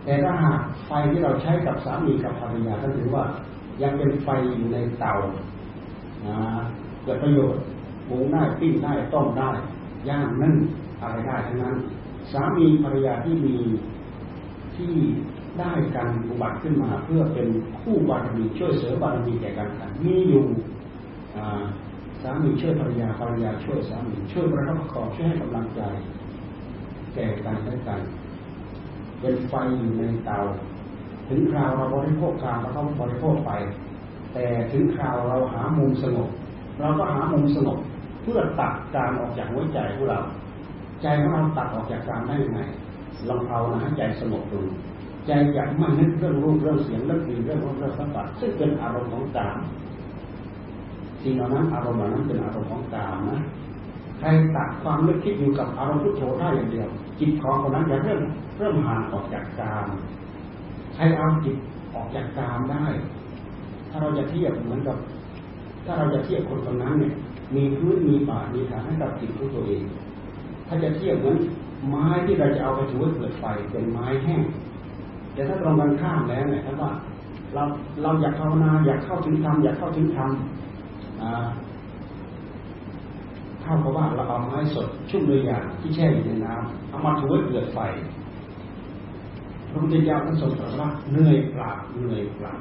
[0.09, 3.25] แต่ถ้าหากไฟที่เราใช้กับสามีกับภรรยาท่านถือว่า
[3.81, 5.13] ยังเป็นไฟอยู่ในเตา
[6.27, 6.37] นะ
[7.03, 7.63] เกิดประโยชน์
[8.07, 9.49] ปรุงได้ปิ้งได้ต้มได้
[10.09, 10.55] ย่างนึ่ง
[11.01, 11.75] อะไรได้ทั้งนั้น
[12.31, 13.55] สามีภรรยาที่มี
[14.75, 14.93] ที่
[15.59, 17.47] ได้การอุบัติขึ้นมาเพื่อเป็น
[17.79, 19.69] คู่บารมีช่วยเสริมบารมีแก่กัน
[20.05, 20.45] มีอยู่
[22.21, 25.81] สามีช่วยภรรยาภรรยาช่วยสามีช่วยประคับประคองช่วยให้กำลังใจ
[27.13, 28.01] แก่กันและกัน
[29.19, 30.37] เป็นไฟอยู่ในเตา
[31.29, 33.51] ถึงคราวเราบริโภคกามเราก็บริโภคไป
[34.33, 36.29] แต่ถึงคราวเราหามุมสงบ
[36.79, 37.79] เราก็หามุมสงบ
[38.23, 40.19] เพื่อตัดการออกจากหัวใจของเรา
[41.01, 42.61] ใจของเราตัดออกจากการได้ยังไง
[43.29, 44.59] ลองเอานะใจสงบดู
[45.25, 49.57] ใจอยากมันนึกเรื่องรูปเรื่องเสียงเรื่องกลิ่นเรื่องรสเรื่องสัมผัสซึ่งเป็นอารมณ์ของกาม
[51.21, 53.41] สิ่งเหล่านั้นอารมณ์เหล่านั้นเป็นอารมณ์ของกามนะ
[54.19, 56.89] ใครตัดความนึกคิดอยู่กับอารมณ์พุทโธได้อย่างเดียว
[57.19, 58.21] จิตของคนนั้นจะเริ่ม
[58.57, 59.87] เริ่มห่างออกจากกาม
[60.95, 61.57] ใครเอาจิต
[61.95, 62.85] ออกจากกามได้
[63.89, 64.97] ถ้าเราจะเทียบเหมือนกับ
[65.85, 67.13] ถ้าเราจะเทียบคนคนนั้นเนี่ย
[67.55, 69.83] มีพื้นมีป่ามีฐานให้กับจิตของตัวเอง
[70.67, 71.37] ถ้าจะเทียบเหมือน
[71.89, 74.41] ไม้ที่เราจะเอาไปถูให้เกิดไฟเป็นไม้แห้ง
[75.33, 76.91] แต่ถ้าตรงกันข้ามแล้วเนี่ยถ้าว่า
[77.53, 77.63] เรา
[78.01, 80.29] เราอยากภาวนาอยากเข้าถึงธรรมอยากเข้าถึงธรรม
[83.69, 87.79] ท่ากับว่าเราเอาไม้สดชุ่มเลยยางที่แช่อยู่ในน้ำเอามาถูให้เกิดไฟ
[89.69, 92.53] พระพุทธเจ้าท่านทรงตรัสว่าเหนื่อยเปล่าเหนื่อยเปล่า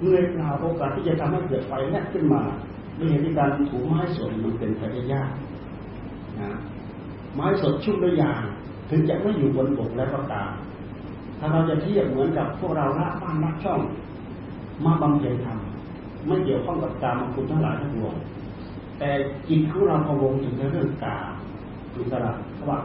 [0.00, 2.42] เมื่อเปล่าโอกาสที่จะทำให้เกิดไฟแลกขึ้นมา
[2.98, 5.30] ด้วยเหตุที่การถูไม้สดมันเป็นไปได้ยาก
[6.40, 6.50] นะ
[7.34, 8.42] ไม้สดชุ่มด้วยยาง
[8.90, 10.50] ถึงจะไม่อยู่บนบกแล้วก็ตาม
[11.38, 13.80] ถ้าเราจะเทียบเหมือนกับพวกเราละบ้านละช่อง
[14.84, 15.58] มาบำเพ็ญธรรม
[16.26, 18.14] ไม่เกี่ยวข้องกับการมคุณทั้งหลายทั้งปวง
[18.98, 19.10] แต่
[19.48, 21.16] จิตของเราพวงถึงเรื่องกา
[21.94, 22.78] อิสระเพราะว่า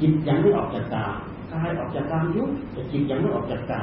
[0.00, 1.06] จิตยังไม่ออกจากกา
[1.52, 3.82] กายออกจากการยุบแต่จิตยังไม่ออกจากกา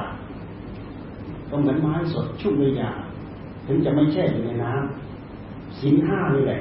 [1.50, 2.90] ก็เหมือนไม้สดชุ่มในยา
[3.66, 6.60] ถึงจะไม่แช่อยู่ในน้ำสินห้านี่แหละ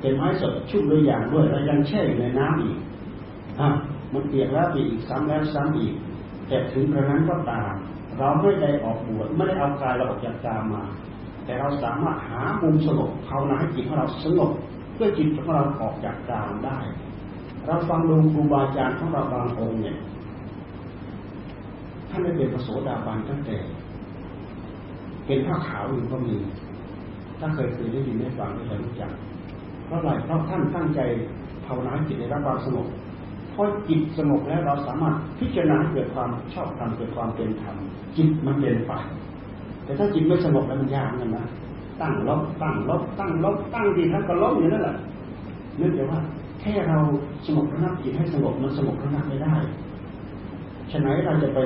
[0.00, 2.78] เป็นไม้สดชุ่มด้วยยางด้วยแล้วยังแช่อยู่ในน้ำอีก
[3.60, 3.68] อะ
[4.12, 5.94] มันเปียกแล้วอีกซ้ำแล้วซ้ำอีก
[6.48, 7.72] แต่ถึงกระนั้นก็ตาม
[8.18, 10.84] เราไม่ได้ออกบวชไม่ได้เอากายเราออกจากกามมา
[11.44, 14.50] แต่เราสามารถหามุมสงบภาวนาให้จิตของเราสงบ
[14.94, 16.78] เพื่อจิตของเราออกจากกามได้
[17.66, 19.98] เราฟังดูครูบาอาจารย์ของเราบางองค์เนี่ย
[22.08, 23.56] ท่านได้เป็นพระโสดาบันตั้งแต่
[25.26, 26.36] เป็นผ้าขาวอยู่ก็มี
[27.38, 29.12] ถ้าเคยเคยได้ยินได้ฟังได้รู้จัก
[29.86, 31.00] เพราะอะไรเพราะท่านตั้งใจ
[31.66, 32.86] ภาวนาจิตในรับความสงบ
[33.54, 37.76] พอจิตสงบแล้วเราสามารถพิจารณาเกิดความชอบธรรมเกิดความเป็นธรรม
[38.16, 38.92] จิตมันเป็นไป
[39.84, 41.44] แต่ถ้าจิตไม่สงบแล้วมันยากกันนะ
[42.00, 44.96] ตั้งลบตั้งลบตั้งลบตั้งดีท่านก็ลบอยู่นั่นแหละ
[45.76, 46.20] เนื่องจากว่า
[46.60, 46.98] แค่เรา
[47.46, 49.54] สงบระงับจิตให้สงบมันสงบระงับไม่ได้
[50.90, 51.58] ฉะนั้นเราจะไป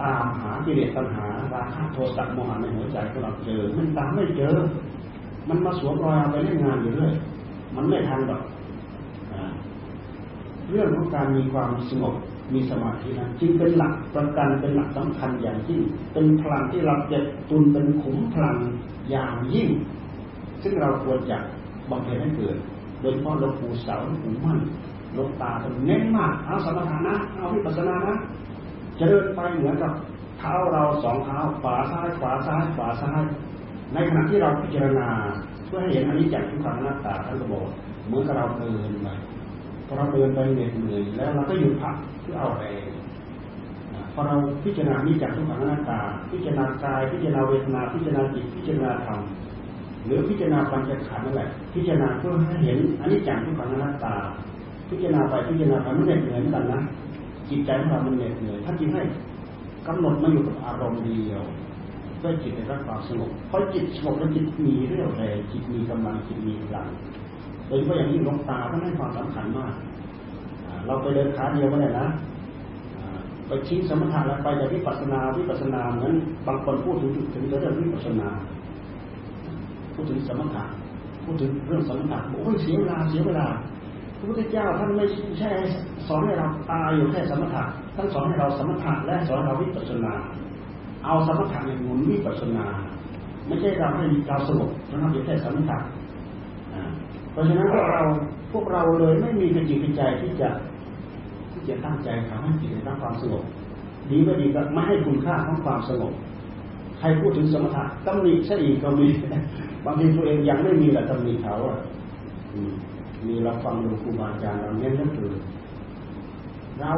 [0.00, 1.24] ตามหากิเลสตัณหา
[1.54, 4.54] ราคะโทสะโมหะในหัวใจของเราเจอ มันตามไม่เจอ
[5.48, 7.12] มันมาสวมรอยเอาไปเล่นงานอยู่เรื่อย
[7.76, 8.42] มันไม่ทันหรอก
[10.70, 12.14] เรื่องของการมีความสงบ
[12.54, 15.80] มีสมาธินะจึงเป็นหลักประกันเป็นหลักสำคัญอย่างยิ่ง
[16.12, 18.58] เป็นพลังที่เราเก็บตุนเป็นขุมพลัง
[19.10, 19.68] อย่างยิ่ง
[20.62, 21.38] ซึ่งเราควรจะ
[21.90, 22.56] บำเพ็ญให้เกิด
[23.00, 24.58] โดยเฉพาะหลวงปู่เสาหลวงปู่มั่น
[25.14, 28.14] หลวงตาจะเน้นมากเอาสมถะนะเอาวิปัสสนานะ
[28.98, 29.92] จะเดินไปเหมือนกับ
[30.38, 33.22] เท้าเราสองเท้าขวาซ้ายขวาซ้ายขวาซ้าย
[33.92, 35.08] ในขณะที่เราพิจารณา
[35.66, 37.66] เพื่อให้เห็นอันนี้จากทุกขังหน้าตาท่านก็บอก
[38.06, 39.08] เหมือนกับเราเดินไป
[39.88, 42.86] พอเราเดินไปเหน็ดเหนื่อยแล้วเราก็หยุดพักเพื่อเอาแรง
[44.12, 49.20] พอเราพิจารณานี้จากทุกขังหน้าตา พิจารณากาย พิจารณาเวทนา พิจารณาจิต พิจารณาธรรม
[50.06, 54.14] หรือพิจารณาปัญจขันธ์นั่นแหละ พิจารณาเพื่อให้เห็นอันนี้จากทุกขังหน้าตา
[54.88, 56.80] พิจารณาไปพิจารณาไปมันเหน็ดเหนื่อยเหมือนกันนะ
[57.50, 59.02] จิตใจของเรามันเหน็ดเหนื่อยถ้าจิตให้
[59.86, 61.42] กำหนดมาอยู่กับอารมณ์เดียว
[62.22, 66.88] ด้วยจิตในรักความสงบเพราะจิตสงบแล้วจิตมีเรี่ยวแรงจิตมีกำลังจิตมีพลัง
[67.68, 69.72] โดยเฉพาะอย่างยิ่งลงตาท่านให้ความสำคัญมาก
[70.86, 72.06] เราไปเดินขาเดียวก็ได้นะ
[73.46, 76.12] ไปชิ้สมถะแล้วไปจากวิปัสนาวิปัสนาเหมือน
[76.46, 78.28] บางคนพูดถึงถึงเรื่องวิปัสนา
[79.94, 80.64] พูดถึงสมถะ
[81.24, 83.46] พูดถึงเรื่องสมถะโอ้ยเสียเวลาเสียเวลา
[84.16, 85.06] พระพุทธเจ้าท่านไม่
[85.40, 85.50] ใช่
[86.08, 87.64] สอนให้เราตายอยู่แค่สมถะ
[87.96, 90.12] ท่านสอนให้เราสมถะและสอนเราวิปัสนา
[91.04, 92.66] เอาสมถะในหมุนวิปัสนา
[93.46, 95.78] ไม่ใช่เราให้เราสงบเราทำอยู่แค่สมถะ
[97.38, 98.02] ราะฉะนั้นพวกเรา
[98.52, 100.48] พวกเราเลยไม่มีกระจิตกระใจที่จะ
[101.52, 103.44] ที่จะตั้งใจทำให้จิตได้รับความสงบ
[104.10, 106.12] ดีไม่ดีก็ไม่ให้คุณค่าของความสงบ
[106.98, 109.08] ใครพูดถึงสมถะตำหนิซะอีกก็มี
[109.84, 111.78] บางทีตัวเองยังไม่มีแหละตำหนิเขาอะ
[113.26, 115.30] มีเราฟังดูครูบาอาจารย์เราเน้นนั่นคือ
[116.80, 116.92] เรา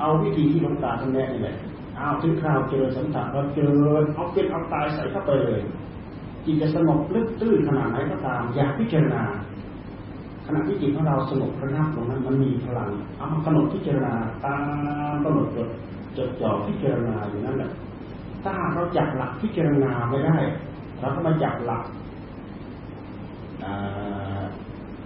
[0.00, 1.56] เอาวิธีที่หลวงตาท่านแนะนี่แหละ
[1.96, 3.72] เอาถึงคราวเจอสมถะเราเจอ
[4.14, 5.60] เอาเป็นเอาตายใส่เข้าไปเลย
[6.44, 9.22] จิตจะสงบลึกตื้นขนาดไหนก็ตาม อยากพิจารณา
[10.46, 14.14] ขณะที่จิตของเราสงบระงับตรงนั้นมันมีพลังเอามากำหนดพิจารณา
[14.44, 14.60] ตาม
[15.24, 15.68] กำหนดจด
[16.16, 17.70] จดจ่อพิจารณาอยู่นั่นแหละ
[18.44, 20.36] ถ้าเราจับหลักพิจารณาไม่ได้
[21.00, 21.82] เราก็มาจับหลัก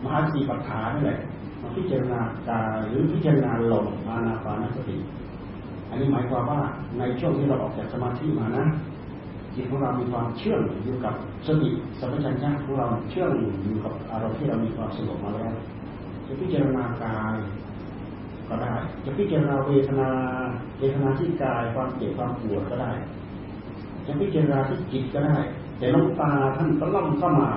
[0.03, 1.19] มหาสีปัฏฐานนี่แหละ
[1.63, 4.97] มาพิจารณากายหรือพิจารณาลมอานาปานสติ
[5.89, 6.61] อันนี้หมายความว่า
[6.99, 8.65] ในช่วงที่เราออกจากสมาธิมานะ
[9.59, 11.15] จิตของเรามีความเชื่อมอยู่กับ
[11.47, 15.55] สติสัมปชัญญะของเราเชื่อมอยู่กับอารมณ์ที่เรามีความสงบมาแล้ว
[16.27, 17.37] จะพิจารณากาย
[18.49, 20.11] ก็ได้ จะพิจารณาเวทนา
[20.79, 22.93] เวทนาที่กายความเจ็บความปวดก็ได้
[24.07, 25.37] จะพิจารณาที่จิตก็ได้
[25.79, 27.51] แต่น้องตาท่านก็ล่ำเข้ามา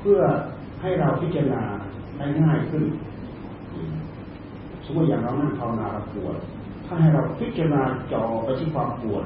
[0.00, 0.20] เพื่อ
[0.80, 1.62] ให้เราพิจารณา
[2.18, 2.84] ได้ง่ายขึ้น
[4.84, 6.36] สมมติอย่างเรานั่งภาวนาเราปวด
[6.86, 7.82] ถ้าให้เราพิจารณา
[8.12, 9.24] จ่อไปที่ความปวด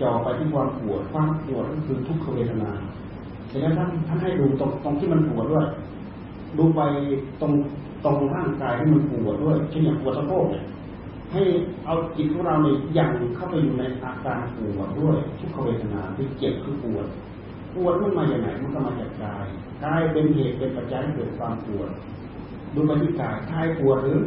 [0.00, 2.70] จ่อไปที่ความปวดความปวดก็คือทุกขเวทนา
[3.48, 5.66] เสร็จแล้วท่านท่านให้ดูตรงตรงที่มันปวดด้วย
[6.58, 6.80] ดูไป
[7.40, 7.52] ตรง
[8.04, 10.64] ตรงร่างกายที่มันปวดด้วยเช่นอย่างปวดสะโพกเนี่ย
[11.32, 11.42] ให้
[11.86, 17.06] เอาจิตของเราเนี่ยยังเข้าไปอยู่ในอาการปวดด้วยทุกขเวทนาที่เจ็บคือปวด
[17.74, 19.46] ปวดมันมาจากไหนมันก็มาจากกาย
[19.84, 21.90] กายเป็นเหตุเป็นปัจจัยให้เกิดความปวด
[22.74, 24.20] ดูไปที่กายกายปวดหรือ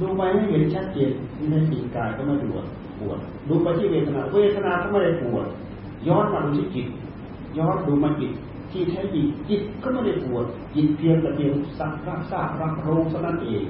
[0.00, 2.64] ดูไปให้เห็นชัดเจนที่ในสีกายก็ไม่ปวด
[3.02, 5.46] ปวด ดูไปที่เวทนา เวทนาก็ไม่ได้ปวด
[6.08, 6.86] ย้อนมาดูที่จิต
[7.58, 8.32] ย้อนดูมาจิต
[8.70, 10.44] ที่แท้จริงจิตก็ไม่ได้ปวด
[10.74, 13.64] จิตเพียงแต่เพียงสักรักษารักรู้เท่านั้นเอง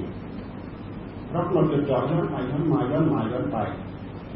[1.35, 3.57] รับเราจดจ่อย้อนไปย้อนมาย้อนมาย้อนไป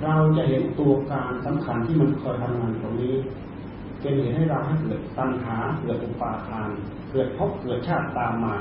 [0.04, 3.16] เราจะเห็นตัวการสำคัญที่มันคอยทำงานตรงนี้
[4.02, 6.70] เป็นเหตุให้เราให้เกิดตัณหาเกิดอุปาทาน
[7.12, 8.56] เกิดภพเกิดชาติตามมา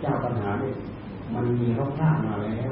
[0.00, 0.76] เจ้าปัญหาเนี่ย
[1.34, 2.70] มันมีรอบร่ามาแล้ว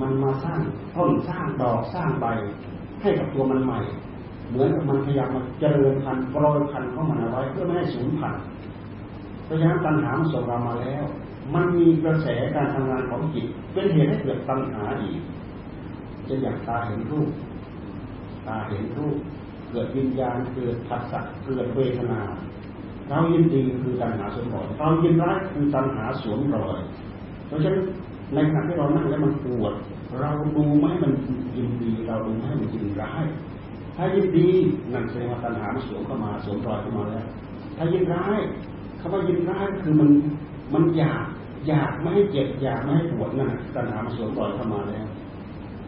[0.00, 0.60] มันมาสร้าง
[0.96, 2.26] ต้นสร้างดอกสร้างใบ
[3.02, 3.80] ให้กับตัวมันใหม่
[4.48, 8.42] เหมือนกับมันพยายามมาเจริญพันธุ์โปรยพันธุ์ข้ามันเอาไว้เพื่อไม่ให้สูญพันธุ์
[9.44, 11.04] เพราะฉะนั้นตัณหามส่งเรามาแล้ว
[11.54, 15.20] มันมีกระแสการทำงานของจิตเป็นเหตุให้เกิดตัณหาอีก
[16.28, 17.30] จะอยากตาเห็นรูป
[18.46, 19.16] ตาเห็นรูป
[19.70, 22.20] เกิดวิญญาณเกิดผัสสะเกิดเวทนา
[23.08, 26.78] เรายินดีคือตัณหาสวมรอยเรายินร้ายคือตัณหาสวมรอย
[27.46, 27.84] เพราะฉะนั้น
[28.34, 29.74] ในขณะที่เรานั่งแล้วมันปวด
[30.20, 31.12] เราดูไม่ให้มัน
[31.56, 33.24] ยินดีเราดูไม่ให้มันยินร้าย
[33.96, 34.48] ถ้ายินดี
[34.92, 37.26] นั่นแสดงว่าตัณหาสวมเข้ามาสวมรอยเข้ามาแล้ว
[37.76, 38.38] ถ้ายินร้าย
[39.00, 40.10] คำว่ายินร้ายคือมัน
[40.74, 41.24] มันอยาก
[41.68, 45.06] อยากไม่ให้เจ็บอยากไม่ให้ปวดนั่นตัณหาสวมรอยเข้ามาแล้ว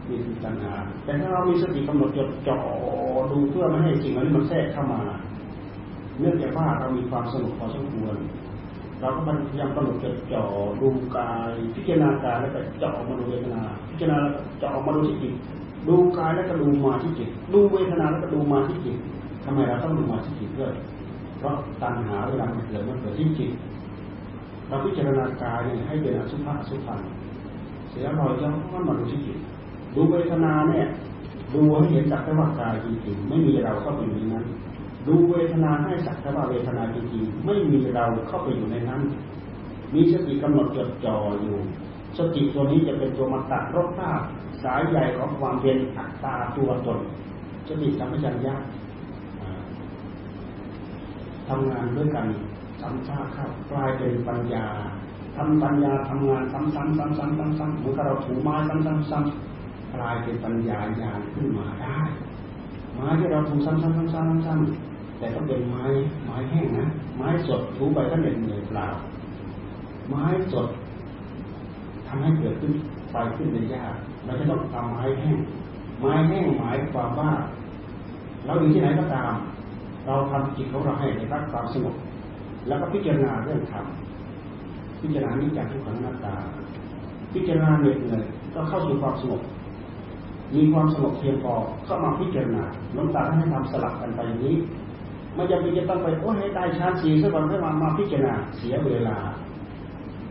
[0.08, 0.72] นี่คือตัณหา
[1.04, 2.58] แต่ถ้าเรามีสติกำหนดจดจ่อ
[3.30, 5.00] ดูเพื่อไม่ให้สิ่งนั้นมันแทรกเข้ามา
[6.20, 8.16] เนื่องจากว่าเรามีความสนุกพอสมควร
[9.00, 10.42] เราก็พยายามกำหนดจดจ่อ
[10.80, 15.34] ดูกายพิจารณากายแล้วก็เจาะมาดูเวทนา พิจารณาแล้วก็เจาะมาดูที่จิต
[15.88, 18.96] ดูกายแล้วก็ดูมาที่จิตดูเวทนาแล้วก็ดูมาที่จิต
[19.44, 20.72] ทำไมเราต้องดูมาที่จิตด้วย
[21.38, 23.50] เพราะตัณหาเวลามันเกิดมันเกิดที่จิต
[24.68, 27.00] เราพิจารณากายเนี่ยให้เป็นอสุภะอสุพัน
[27.90, 28.48] เสียรอยย้อ
[28.80, 29.38] นมาดูที่จิต
[29.94, 30.86] ดูเวทนาเนี่ย
[31.54, 34.44] ดูให้เห็นสักแต่ว่ากายจริงๆไม่มีเราเข้าไปอยู่ในนั้น
[35.06, 39.00] ดูเวทนาให้สักแต่ว่าเวทนาจริงๆไม่มีเราเข้าไปอยู่ในนั้น
[39.94, 41.56] มีสติกำหนดจดจ่ออยู่
[42.18, 44.20] สติตัวนี้จะเป็นตัวมาตัดรถภาพ
[44.62, 46.98] สายใหญ่ของความเป็นอัตตาตัวตน
[47.68, 48.54] สติสัมปชัญญะ
[51.48, 52.26] ทำงานด้วยกัน
[52.80, 54.66] ซ้ำซากเข้ากลายเป็นปัญญา
[55.36, 62.00] ทำปัญญาทำงานซ้ำๆซ้ำๆซ้ำๆเหมือนกับเราถูไม้ซ้ำๆซ้ำกลายเป็นปัญญาญาณขึ้นมาได้
[62.94, 64.89] ไม้ที่เราถูซ้ำๆซ้ำๆซ้ำๆ
[65.20, 65.84] แต่ต้องเป็นไม้
[66.24, 68.86] ไม้แห้งนะไม้สดถูไปก็เหน็ดเหนื่อยเปล่า
[70.08, 70.68] ไม้สด
[72.06, 72.72] ทำให้เกิดขึ้น
[73.10, 73.94] ไฟขึ้นในยาก
[74.24, 75.38] เราจะต้องทำไม้แห้ง
[76.00, 77.30] ไม้แห้งหมายความว่า
[78.46, 79.32] เราอยู่ที่ไหนก็ตาม
[80.06, 81.96] เราทำจิตของเราให้ได้รับความสงบ
[82.66, 83.84] แล้วก็พิจารณาเรื่องธรรม
[85.00, 86.34] พิจารณานิจจังทุกขังนัตตา
[87.32, 88.22] พิจารณาเหนื่อยเหนื่อย
[88.54, 89.42] ก็เข้าสู่ความสงบ
[90.54, 91.54] มีความสงบเพียงพอ
[91.88, 92.64] ก็มาพิจารณา
[92.96, 94.54] น้ำตาให้ทำสลับกันไปนี้
[95.34, 99.16] ไม่จำเป็นจะต้องไปโอ้ให้ได้ชาติสีสักวันให้มามาพิจารณาเสียเวลา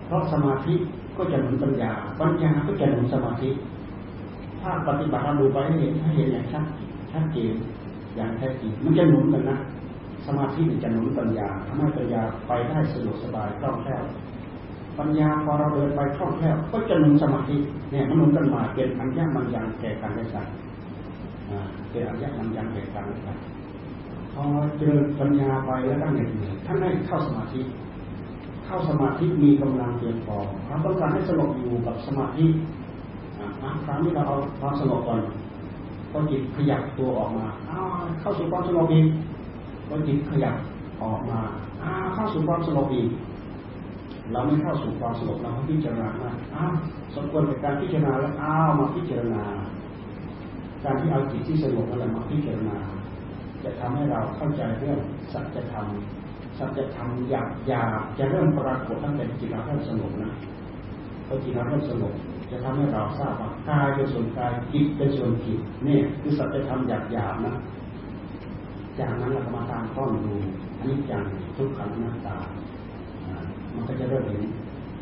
[0.06, 0.74] เพราะสมาธิ
[1.18, 3.50] ก็จะหนุนปัญญา ปัญญาก็จะหนุนสมาธิ
[4.62, 6.64] ถ้าปฏิบัติเราดูไปให้เห็นให้เห็นอย่างชัด
[7.12, 7.56] ชัดเจน
[8.16, 9.58] อย่างแท้จริงมันจะหนุนกันนะ
[10.28, 14.04] สมาธิจะหนุนปัญญาทำให้ปัญญาไปได้สะดวกสบายคล่องแคล่ว
[15.00, 17.58] ปัญญาพอเราเดินไปคล่องแคล่วก็จะหนุนสมาธิ
[17.92, 20.48] เนี่ยมันหนุนกันมาเป็นอัญญามัญญังแก่กันได้สัก
[21.92, 23.38] เป็นอัญญามัญญังแก่กันได้สัก
[24.42, 24.44] อ
[24.78, 27.62] เจริญปัญญาไปแล้วตั้งเหนื่อยท่านให้เข้าสมาธิ
[28.66, 30.38] เข้าสมาธิมีกำลังเพียงพอ
[30.68, 32.46] เราต้องการให้สงบอยู่กับสมาธิ
[33.86, 35.22] ครั้งนี้เราเอาความสงบก่อน
[36.12, 37.48] พอจิตขยับตัวออกมา
[38.22, 39.08] เข้าสู่ความสงบอีก
[39.88, 40.56] พอจิตขยับ
[41.04, 41.40] ออกมา
[42.16, 43.10] เข้าสู่ความสงบอีก
[44.32, 46.08] เราไม่เข้าสู่ความสงบเราพิจารณา
[46.56, 46.74] อ้าว
[47.16, 49.44] สมควรในการพิจารณาแล้วอ้าวมาพิจารณา
[50.84, 52.78] การที่เอาจิตที่สงบอะไรมาพิจารณา
[53.64, 55.00] จะทำให้เราเข้าใจเรื่อง
[55.34, 55.86] สัจธรรม
[56.58, 60.32] สัจธรรมอยากอยากจะเริ่มปรากฏตั้งแต่จิตเราเริ่มสงบนะ
[61.28, 62.14] พอจิตเราเริ่มสงบ
[62.52, 67.56] จะทำให้เราทราบว่ากายเป็นส่วนกายจิตเป็นส่วนจิตนี่คือสัจธรรมหยาบๆนะ
[69.00, 70.36] จากนั้นเราก็มาตามข้อดู
[70.78, 71.24] อันนี้จัง
[71.58, 72.38] ทุกขังหน้าตา
[73.74, 74.44] มันก็จะเริ่มเห็น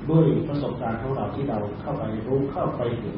[0.10, 3.18] ด้วยประสบการณ์ของเราที่เราเข้าไปรู้เข้าไปถึง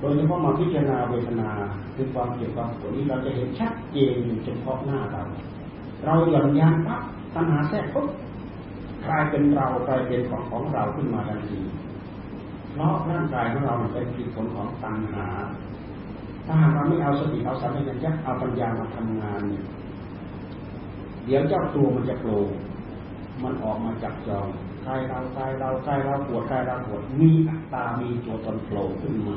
[0.00, 1.50] โดยเฉพาะมาพิจารณาเวทนา
[1.94, 5.22] คือความเกี่ยวความปวดนี้เราจะเห็นชัดเจนอยู่เฉพาะหน้าเรา
[6.04, 7.02] เราหย่อนยานปั๊บ
[7.34, 8.08] ตัณหาแทรกปุ๊บ
[9.06, 11.60] กลายเป็นเรากลายเป็นของของเราขึ้นมาทันที
[12.72, 15.26] เพราะร่างกายของเราเป็นผลของตัณหา
[16.46, 19.64] ถ้าหากเราไม่เอาสติเอาสัมผัสยักเอาปัญญามาทำงานเนี่ย
[21.26, 22.38] เดี๋ยวเจ้าตัวมันจะโผล่
[23.42, 24.46] มันออกมาจับจอง
[24.86, 29.30] กายเรากายเรากายเราปวดกายเราปวดมีอัตตามีตัวตนโผล่ขึ้นม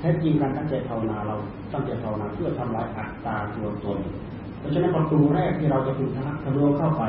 [0.00, 1.36] แท้จริงการตั้งใจภาวนาเรา
[1.72, 3.98] ตั้งใจภาวนาเพื่อทำลายอัตตาตัวตน
[4.58, 6.08] เพราะฉะนั้นประตูแรกที่เราจะพึง
[6.42, 7.04] ทะลุเข้าไป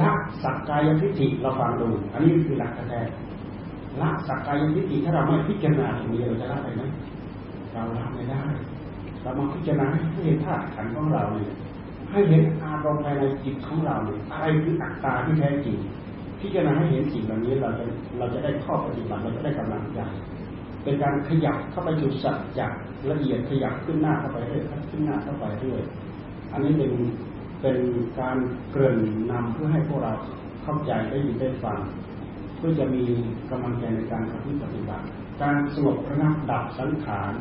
[0.00, 0.10] ละ
[0.42, 3.00] สักกายทิฏฐิเราฟังดู อันนี้คือหลักแท้
[4.00, 6.82] ละสักกายทิฏฐิถ้าเราไม่พิจารณาตรงนี้เราจะละได้ไหม
[7.72, 8.42] เราละไม่ได้
[9.22, 11.52] เรามาพิจารณาให้เห็นธาตุขันของเราเนี่ย
[12.10, 15.76] ให้เห็นอารมณ์ภายในจิตของเราเนี่ยอะไรคืออัตตาที่แท้จริง
[16.40, 17.84] พิจารณาให้เห็นสิ่งเหล่านี้เราจะ
[18.18, 20.00] เราจะได้ข้อปฏิบัติเราจะได้กำลังใจ
[20.84, 22.66] เป็นการขยับเข้าไปสู่สัจจะ
[23.10, 25.82] ละเอียดขยับขึ้นหน้าเข้าไปเรื่อยขึ้นหน้าเข้าไปเรื่อย
[26.52, 26.92] อันนี้เป็น
[27.60, 27.78] เป็น
[28.20, 28.36] การ
[28.70, 28.98] เกริ่น
[29.30, 30.12] นำเพื่อให้พวกเรา
[30.62, 31.78] เข้าใจได้ยินได้ฟัง
[32.56, 33.04] เพื่อจะมี
[33.50, 34.34] กำลังใจในการป
[34.74, 35.04] ฏิบัติ
[35.42, 37.32] การสงบระงับดับสังขาร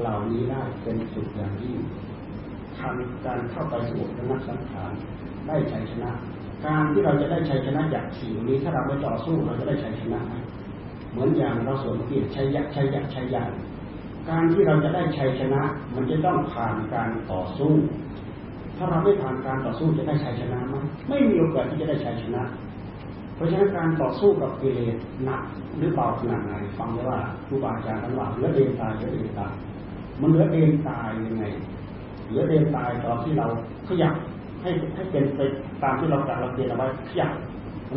[0.00, 1.78] เหล่านี้ได้เป็นสุดอย่างยิ่ง
[2.78, 4.92] ทำการเข้าไปสงบระงับสังขาร
[5.46, 6.10] ได้ชัยชนะ
[6.66, 10.34] การที่เราจะได้ชัยชนะจากสิ่งนี้ถ้าเราไม่ต่อสู้เราจะได้ชัยชนะเห
[11.20, 13.42] มือนอย่างเราสวมเกียรติชัยยะชัยยะชัยยะ
[14.30, 15.62] การที่เราจะได้ชัยชนะ
[15.94, 17.72] มันจะต้องผ่านการต่อสู้
[18.76, 20.76] ถ้าเราไม่ผ่านการต่อสู้จะได้ชัยชนะไหม
[21.08, 22.42] ไม่มีโอกาสที่จะได้ชัยชนะ
[23.34, 25.42] เพราะฉะนั้นการต่อสู้กับกิเลสหนัก
[25.76, 29.52] หรือเบาขนาดไหนฟังได้ว่าครูบาอาจารย์ท่านว่าเหลือเดนตายเหลือเดนตาย
[30.20, 31.44] มันเหลือเดนตายยังไง
[32.28, 33.46] เหลือเดนตายตอนที่เรา
[33.88, 34.14] ขยับ
[34.62, 35.40] ให้ให้เป็นไป
[35.82, 37.32] ตามที่เราจัดเราเตรียมเอาไว้ขยับ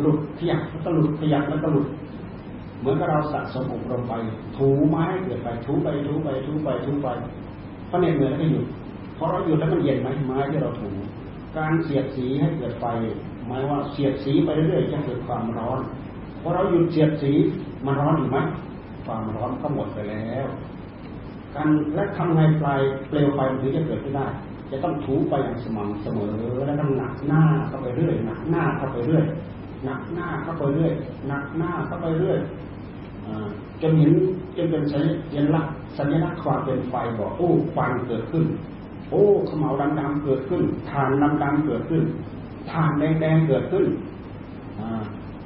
[0.00, 1.86] หลุดขยับแล้วก็หลุดขยับแล้วก็หลุด
[2.82, 4.14] เหมือนกับเราสะสมอบรมไป
[4.56, 7.08] ถูไม้เกิดไปถูไปถูไปถูไปถูไป
[7.88, 8.66] พอเหน็ดเหนือยแล้วก็หยุด
[9.16, 10.88] พอเราหยุดแล้วมันเย็นไหมไม้ที่เราถู
[11.56, 12.84] การเสียดสีให้เกิดไฟ
[13.46, 15.80] หมายว่าเสียดสีไปเรื่อยๆจะเกิดความร้อน
[16.42, 17.32] พอเราหยุดเสียดสี
[17.86, 18.38] มันร้อนอยู่ไหม
[19.06, 20.46] ความร้อนก็หมดไปแล้ว
[21.54, 24.26] การและทำไงปลายเปลวไฟมันถึงจะเกิดขึ้นได้
[24.70, 26.34] จะต้องถูไปอย่างสม่ำเสมอ
[26.66, 29.24] แล้วต้องหนักหน้าเข้าไปเรื่อยหนักหน้าเข้าไปเรื่อย
[29.84, 30.92] หนักหน้าเข้าไปเรื่อย
[31.28, 32.38] หนักหน้าเข้าไปเรื่อย
[33.82, 34.12] จนเห็น
[34.56, 34.98] จนเป็นสั
[35.36, 38.44] ญลักษณ์สัญลักษณ์ความเป็นไฟบอกโอ้ควันเกิดขึ้น
[39.10, 39.70] โอ้ขมเหลา
[40.00, 41.10] ดำๆเกิดขึ้นฐาน
[41.42, 42.02] ดำๆเกิดขึ้น
[42.70, 43.86] ฐานแดงๆเกิดขึ้น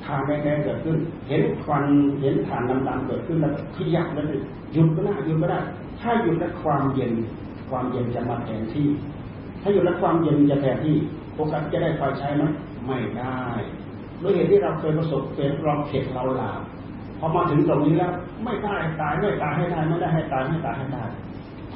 [0.04, 0.96] ฐานแดงๆเกิดขึ้น
[1.28, 1.84] เห็นควัน
[2.20, 4.26] เห็นฐานดำๆเกิดขึ้นแล้วขยับแล้ว
[4.72, 5.60] หยุดก็ได้หยุดก็ได้
[6.00, 7.12] ถ้าหยุดแล้วความเย็น
[7.70, 8.88] ความเย็นจะมาแทนที่
[9.62, 10.96] ถ้าหยุดแล้วความเย็นจะแทนที่
[11.34, 12.44] โอกาสจะได้ไฟใช้ไหม
[12.86, 13.40] ไม่ได้
[14.22, 16.60] ด้วยเหตุที่เราเคยประสบเป็นเราเข็ดเราหลาบ
[17.18, 18.12] พอมาถึงตรงนี้แล้ว
[18.44, 21.04] ไม่ได้ตายไม่ตายให้ได้ไม่ได้ให้ตายไม่ตายให้ได้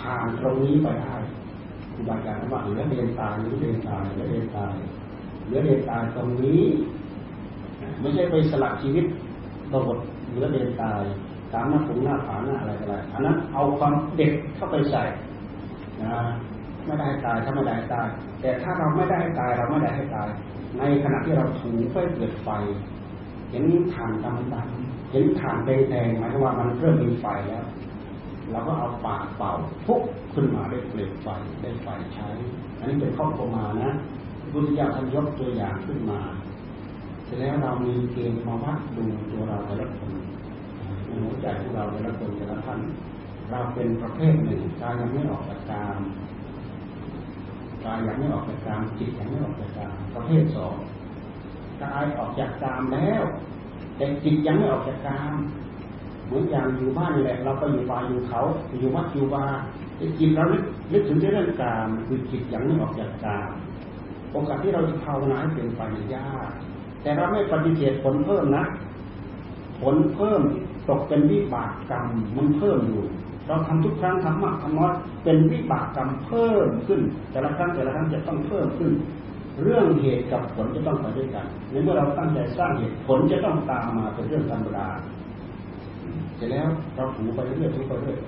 [0.01, 1.16] ผ่านตรงนี้ไปได้
[1.93, 4.74] ครูบาอาจารย์ว่าเหลือเรียนตายหรือเรียนตายเหลือเรียนตาย
[5.47, 6.62] เหลือเรียนตายตรงนี้
[8.01, 9.05] ไม่ใช่ไปสละชีวิต
[9.72, 9.99] ตบด
[10.30, 11.03] เหลือเรียนตาย
[11.53, 15.03] ตามหน้าผงหน้าผาหน้าอะไรอะไรอันนั้นเอาความเด็กเข้าไปใส่
[16.03, 16.12] นะ
[16.86, 18.07] ไม่ได้ตายถ้าไม่ได้ตาย
[18.41, 20.28] แต่ถ้าเราไม่ได้ให้ตายเราไม่ได้ให้ตาย
[20.78, 22.49] ในขณะที่เราถูไฟเกิดไฟ
[23.51, 27.65] เห็นฐานดำดำ เห็นฐานแดงๆหมายว่ามันเริ่มมีไฟแล้ว
[28.51, 29.51] เราก็เอาปากเป่า
[29.87, 30.03] พุก
[30.35, 31.29] ขึ้นมาได้เปลวไฟ
[31.63, 32.29] ได้ไฟใช้
[32.79, 33.91] อันนี้เป็นข้อประมานะ
[34.53, 36.21] พุทธเจ้าท่านยกตัวอย่างขึ้นมา
[37.25, 40.13] เสร็จแล้วเรามีเกณฑ์มาวัดดูตัวเราแต่ละคน
[41.25, 42.81] หัวใจของเราแต่ละคนแต่ละท่าน
[43.51, 45.99] เราเป็นประเภทหนึ่งกายยังไม่ออกจากกาม
[47.85, 50.75] กายยังไม่ออกจากกามจิตยังไม่ออกจากกามประเภทสอง
[51.83, 53.23] กายออกจากกามแล้ว
[54.01, 55.34] แต่จิตยังไม่ออกจากกาม
[56.26, 58.40] เหมือนอย่างอยู่บ้านนี่แหละ เราก็อยู่ป่าอยู่เขา
[58.78, 59.44] อยู่วัดอยู่วา
[60.18, 60.44] จิตเรา
[60.92, 63.51] นึกถึงเรื่องกามคือจิตยังไม่ออกจากกาม
[64.32, 65.80] โอกาสที่เราจะภาวนาให้เป็นไป
[66.14, 66.51] ยาก
[67.03, 68.64] แต่เราไม่ปฏิเสธผลเพิ่มนะ
[69.80, 70.40] ผลเพิ่ม
[70.88, 73.05] ตกเป็นวิบากกรรมมันเพิ่มอยู่
[73.46, 74.92] เราทำทุกครั้งทำมากทำน้อย
[75.24, 78.92] เป็นวิบากกรรมเพิ่มขึ้น แต่ละครั้งแต่ละครั้งจะต้องเพิ่มขึ้น
[79.63, 84.87] เรื่องเหตุกับผลจะต้องไปด้วยกันในเมื่อเราตั้งใจสร้างเหตุผลจะต้องตามมาเป็นเรื่องธรรมดา
[86.37, 88.19] เสร็จแล้วเราถูไปเรื่อยถูไปเรื่อย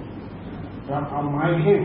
[0.87, 1.83] เราเอาไม้แห้ง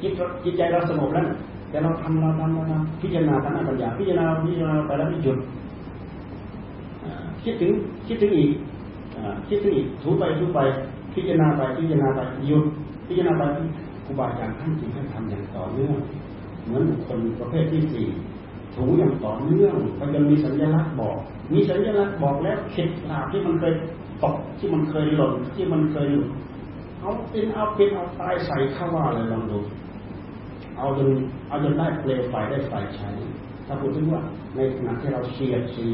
[0.00, 0.12] จิต
[0.44, 1.24] จิตใจเราสงบแล้ว
[1.70, 5.38] แต่เราทำเราทำเราทำพิจารณาทางปัญญาพิจารณาพิจารณาไปแล้วไม่หยุด
[7.44, 7.72] คิดถึง
[8.06, 8.50] คิดถึงอีก
[9.48, 10.58] คิดถึงอีกถูไปถูไป
[11.14, 12.64] พิจารณาไปพิจารณาไปหยุด
[13.06, 13.42] พิจารณาไป
[14.04, 15.96] ครูบาอาจารย์ท่านจึงให้ทำอย่างต่อเนื่อง
[16.64, 18.06] เหมือนคนประเภทที่สี่
[18.74, 21.16] ถูอย่างต่อเนื่องมันจะมีสัญลักษณ์บอก
[21.52, 23.74] มีสัญลักษณ์บอกแล้วเข็ดหลาบที่มันเคย
[24.22, 26.28] ตกที่มันเคยหล่นที่มันเคยหลุด
[27.00, 29.58] เอาเป็นเอาเป็นเอาตายใส่เข้าว่าเลยลองดู
[30.76, 31.08] เอาจน
[31.48, 33.10] เอาจนได้เปลวไฟได้ไฟใช้
[33.66, 34.22] ถ้าพูดถึงว่า
[34.54, 35.88] ในขณะที่เราเสียดสี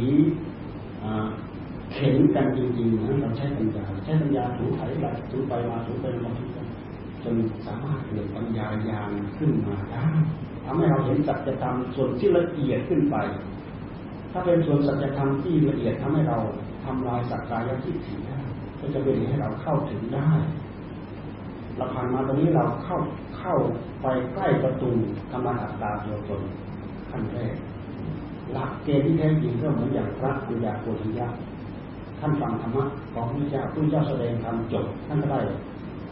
[1.93, 6.31] เข็นกันจริงๆนะเราใช้ปัญญาใช้ปัญญาถูไถไหลถูไปมาถูไปมา
[7.23, 7.35] จน
[7.66, 10.07] สามารถเกิดปัญญายาณขึ้นมาได้
[10.66, 13.16] ทำให้เราเห็นสัจธรรมส่วนที่ละเอียดขึ้นไป
[14.32, 16.38] ถ้าเป็นส่วนสัจธรรมที่ละเอียดทำให้เรา
[16.84, 18.38] ทำลายสักกายทิฏฐิได้
[18.80, 20.30] ก็จะเป็นให้เราเข้าถึงได้
[21.76, 22.98] เราผ่านมาตรงนี้เราเข้า
[23.38, 23.55] เข้า
[24.02, 24.90] ไปใกล้ประตู
[25.30, 26.43] ธรรมอัตตาตัวตน
[27.10, 27.55] ขั้นแรก
[28.52, 31.28] หลักเกณฑ์ที่แท้จริงก็เหมือนอย่างพระปัญญาโกธิยะ
[32.20, 35.40] ท่านฟังธรรมะของพระเจ้าพระเจ้าแสดงธรรมจบท่านก็ได้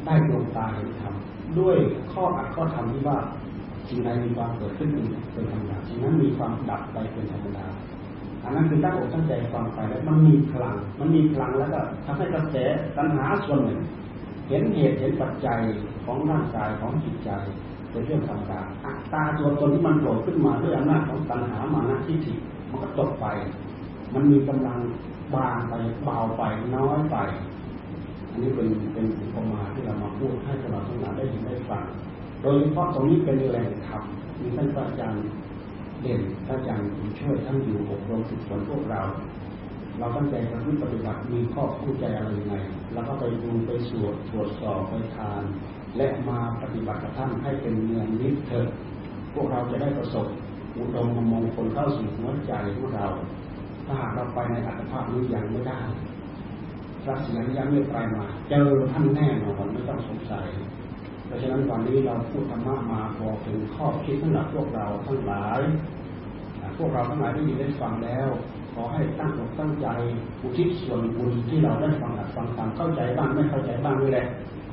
[0.06, 1.14] ได้ดวงตาเห็นธรรม
[1.58, 1.76] ด้วย
[2.12, 3.18] ข้ออัดข้อธรรมที่ว่า
[3.88, 7.66] สิ่งใดมีความเกิดขึ้นเป็นธรรมดาสิ่งนั้นมีความดับไปเป็นธรรมดา
[8.44, 12.56] อันนั้นคือตั้งอกตั้งใจฟังไปแล้วมันมีพลัง มันมีพลังแล้วก็ทำให้กระแส
[12.96, 13.80] ตัณหาส่วนหนึ่ง
[14.48, 15.60] เห็นเหตุเห็นปัจจัย
[16.04, 17.30] ของร่างกายของจิตใจ
[17.90, 22.34] เป็นเรื่องธรรมดาอัตตาตัวตนที่มันโผล่ขึ้นมาด้วยอำนาจของตัณหามานะทิฏฐิ
[22.70, 23.26] มันก็ตกไป
[24.14, 24.78] มันมีกำลัง
[25.34, 25.74] บางไป
[26.04, 26.42] เบาไป
[26.76, 27.16] น้อยไป
[28.30, 31.84] อันนี้เป็นเป็นอุปมาที่เรามาพูดให้เราทั้งหลายได้เห็นได้ฟัง
[32.44, 34.02] โดยเฉพาะตรงนี้เป็นแหล่งธรรม
[34.40, 35.24] มีท่านอาจารย์
[36.02, 36.88] เด่นท่านอาจารย์
[37.18, 39.02] ช่วยท่านอยู่อบรมฝึกฝนพวกเรา
[39.98, 42.56] เราตั้งใจประพฤติปฏิบัติมีข้อคู่ใจอะไรยังไง
[42.92, 45.42] แล้วก็ไปดูไปสวดตรวจสอบไปทาน
[45.96, 48.68] และมาปฏิบัติกับท่านให้เป็นเมืองนิพเถิด
[49.34, 50.26] พวกเราจะได้ประสบ
[50.78, 53.06] อุดมมงคลเข้าสู่หัวใจของเรา
[53.86, 55.80] ถ้าหากเราไปในอัตภาพนี้ยังไม่ได้
[57.04, 60.46] พระสิงห์ยังไม่ไปมา เจอท่านแน่นอนไม่ต้องสงสัย
[61.34, 65.60] ราะฉะนั้นวันนี้เราพูดธรรมะมาพอกถึงข้อคิดสำหรับพวกเราทั้งหลาย
[66.78, 68.28] พวกเราทั้งหลายที่ได้ฟังแล้ว
[68.74, 69.86] ขอให้ตั้งอกตั้งใจ
[70.42, 74.26] อุทิศส่วนบุญที่เราได้ฟังฟังตามเข้าใจบ้างไม่เข้าใจบ้างนี่แหละ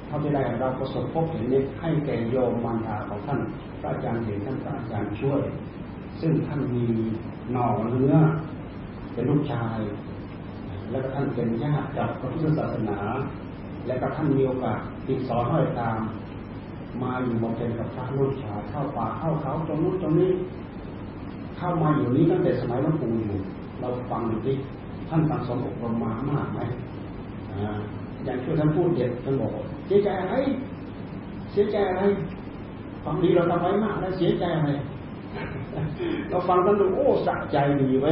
[0.07, 3.39] เท่าที่ได้เราประสบพบเห็นนี้ให้แก่โยมมารดาของท่าน
[3.81, 5.41] พระอาจารย์เห็นท่านพระอาจารย์ช่วย
[6.21, 6.85] ซึ่งท่านมี
[7.51, 8.15] หน่อเนื้อ
[9.13, 9.79] เป็นลูกชาย
[10.91, 12.99] แล้วก็ท่านเป็นญาติกับพระพุทธศาสนา
[13.87, 15.97] และก็ท่านมีโอกาสติดสอนห้อยตาม
[17.01, 20.31] มาอยู่บำเพ็ญกับพระลูกชายเข้าป่าเข้าเขาตรงนู้นตรงนี้
[21.57, 23.37] เข้ามาอยู่นี้ตั้งแต่สมัยหลวงปู่อยู่
[23.79, 24.55] เราฟังดูที่
[25.09, 26.59] ท่านตังสมอบรมมามากไหม
[28.23, 29.51] อย่างที่ท่านพูดเด็ดท่านบอก
[29.87, 30.35] เสียใจอะไร
[31.51, 32.01] เสียใจอะไร
[33.03, 34.71] ความดีเราทำไว้มากแล้วเสียใจอะไร
[36.29, 38.11] เราฟังท่านดูโอ้สะใจดีไว้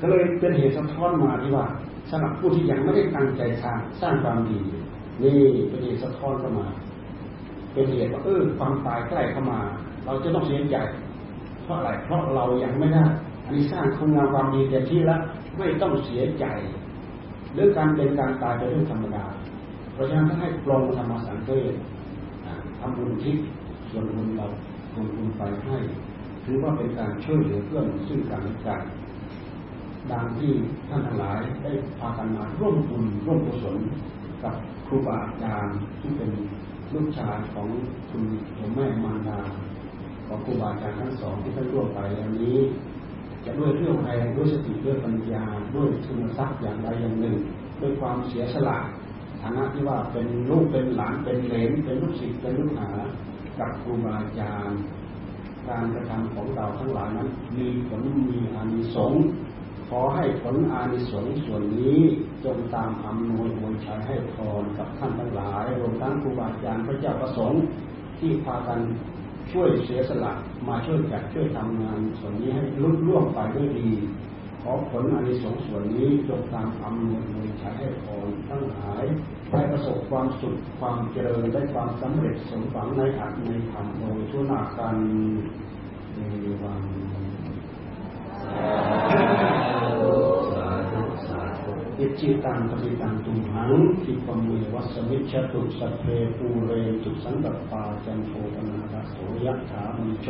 [0.00, 1.66] ก็เลยเป็นเหตุสะท้อนมาที่ว่า
[2.10, 4.58] สำหรับผู้ที่ยังไม่ได้ตั้งใจสร้างสร้างความดี
[5.22, 5.38] นี่
[5.68, 6.66] เป็นเหตุสะท้อนเข้ามา
[7.72, 9.60] เป็นเหตุว่าเออความตายใกล้เข้ามา
[10.04, 10.76] เราจะต้องเสียใจ
[11.64, 13.04] เพราะอะไรเพราะเรายังไม่ได้
[13.44, 15.20] อันนี้สร้างคุณงามความดีเต็มที่แล้ว
[15.58, 16.44] ไม่ต้องเสียใจ
[17.54, 19.24] เรื่อการเป็นการตายเป็นเรื่องธรรมดา
[19.92, 21.72] เพราะฉะนั้นถ้าให้ปรงธรรมสังเกต
[22.78, 23.36] ทำบุญทิศ
[23.90, 24.46] ส่วนบุญเรา
[24.92, 25.76] ส่วนบุญไปให้
[26.44, 28.82] ถือว่าเป็นการช่วยเหลือเพื่อนซึ่งกันและกัน
[30.10, 30.52] ดังที่
[30.88, 33.76] ท่านทั้งหลายได้พากันมาร่วมบุญร่วมกุศล
[34.42, 34.54] กับ
[34.86, 36.30] ครูบาอาจารย์ที่เป็น
[36.92, 37.68] ลูกชายของ
[38.10, 38.22] คุณ
[38.56, 39.40] หลวงแม่มารดา
[40.26, 42.58] ของครูบาอาจารย์ทั้งสองที่ท่านร่วมไปอันนี้
[43.44, 45.44] จะด้วยเรื่องอะไรด้วยสติด้วยปัญญา
[45.74, 47.36] ด้วยทุนทรัพย์อย่างใดอย่างหนึ่ง
[47.80, 48.78] ด้วยความเสียสละ
[49.40, 52.90] ฐานะที่ว่าเป็นลูกเป็นหลานเป็นเลนเป็นลูกศิษย์เป็นลูกหา
[53.58, 54.78] กับครูบาอาจารย์
[55.68, 59.24] การกระทำของเราทั้งหลายนั้นมีผลมีอานิสงส์
[59.88, 61.98] ขอให้ผลอานิสงส์ส่วนนี้
[62.44, 67.60] จงตามอำนวยอวยชัยให้พรกับท่านทั้งหลายรวมทั้งครูบาอาจารย์พระเจ้าประสงค์
[68.18, 68.80] ที่พากัน
[69.52, 70.32] ช่วยเสียสละ
[70.68, 73.90] มาช่วยจัดช่วยทำงานส่วนนี้ให้ลุล่วงไปด้วยดี
[74.62, 79.04] ขอผลอานิสงส์ส่วนนี้จงตามอำนวยอวยชัยให้พรทั้งหลาย
[79.50, 84.96] ได้ประสบความสุขความเจริญได้ความสำเร็จสมหวังในอัตในธรรมโดยทั่วหน้ากัน
[86.14, 86.18] ใน
[86.62, 87.05] วัน
[92.00, 96.04] อิจฉิตังปัตถิตังตุมหัง ขิปปะเมวะ สะมิชฌะตุสัพเพ
[96.36, 96.70] ปูเรน
[97.02, 99.14] ตุสังกัปปาจันโทปัณณะระโส
[99.44, 100.28] ยะถา มะณิโช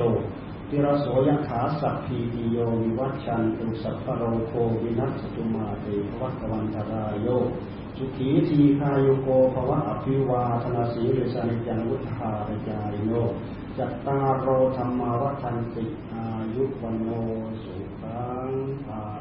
[0.68, 4.52] ติระโส ยะถาสัพพีติโยวิวัชชันตุสัพพะโรโค
[4.82, 7.26] วินัสสะตุมาเต ภะวัตวันตะราโย
[7.96, 13.12] สุขีทีฆายุโก ภะวะ อะภิวาทะนะสีลิสสะ นิจจังวุฑฒาปะจายิโน
[13.78, 16.24] จัตตาโรธัมมาวัฑฒันติอา
[16.54, 17.08] ยุวัณโณ
[17.62, 17.75] สุ
[18.50, 19.15] งสา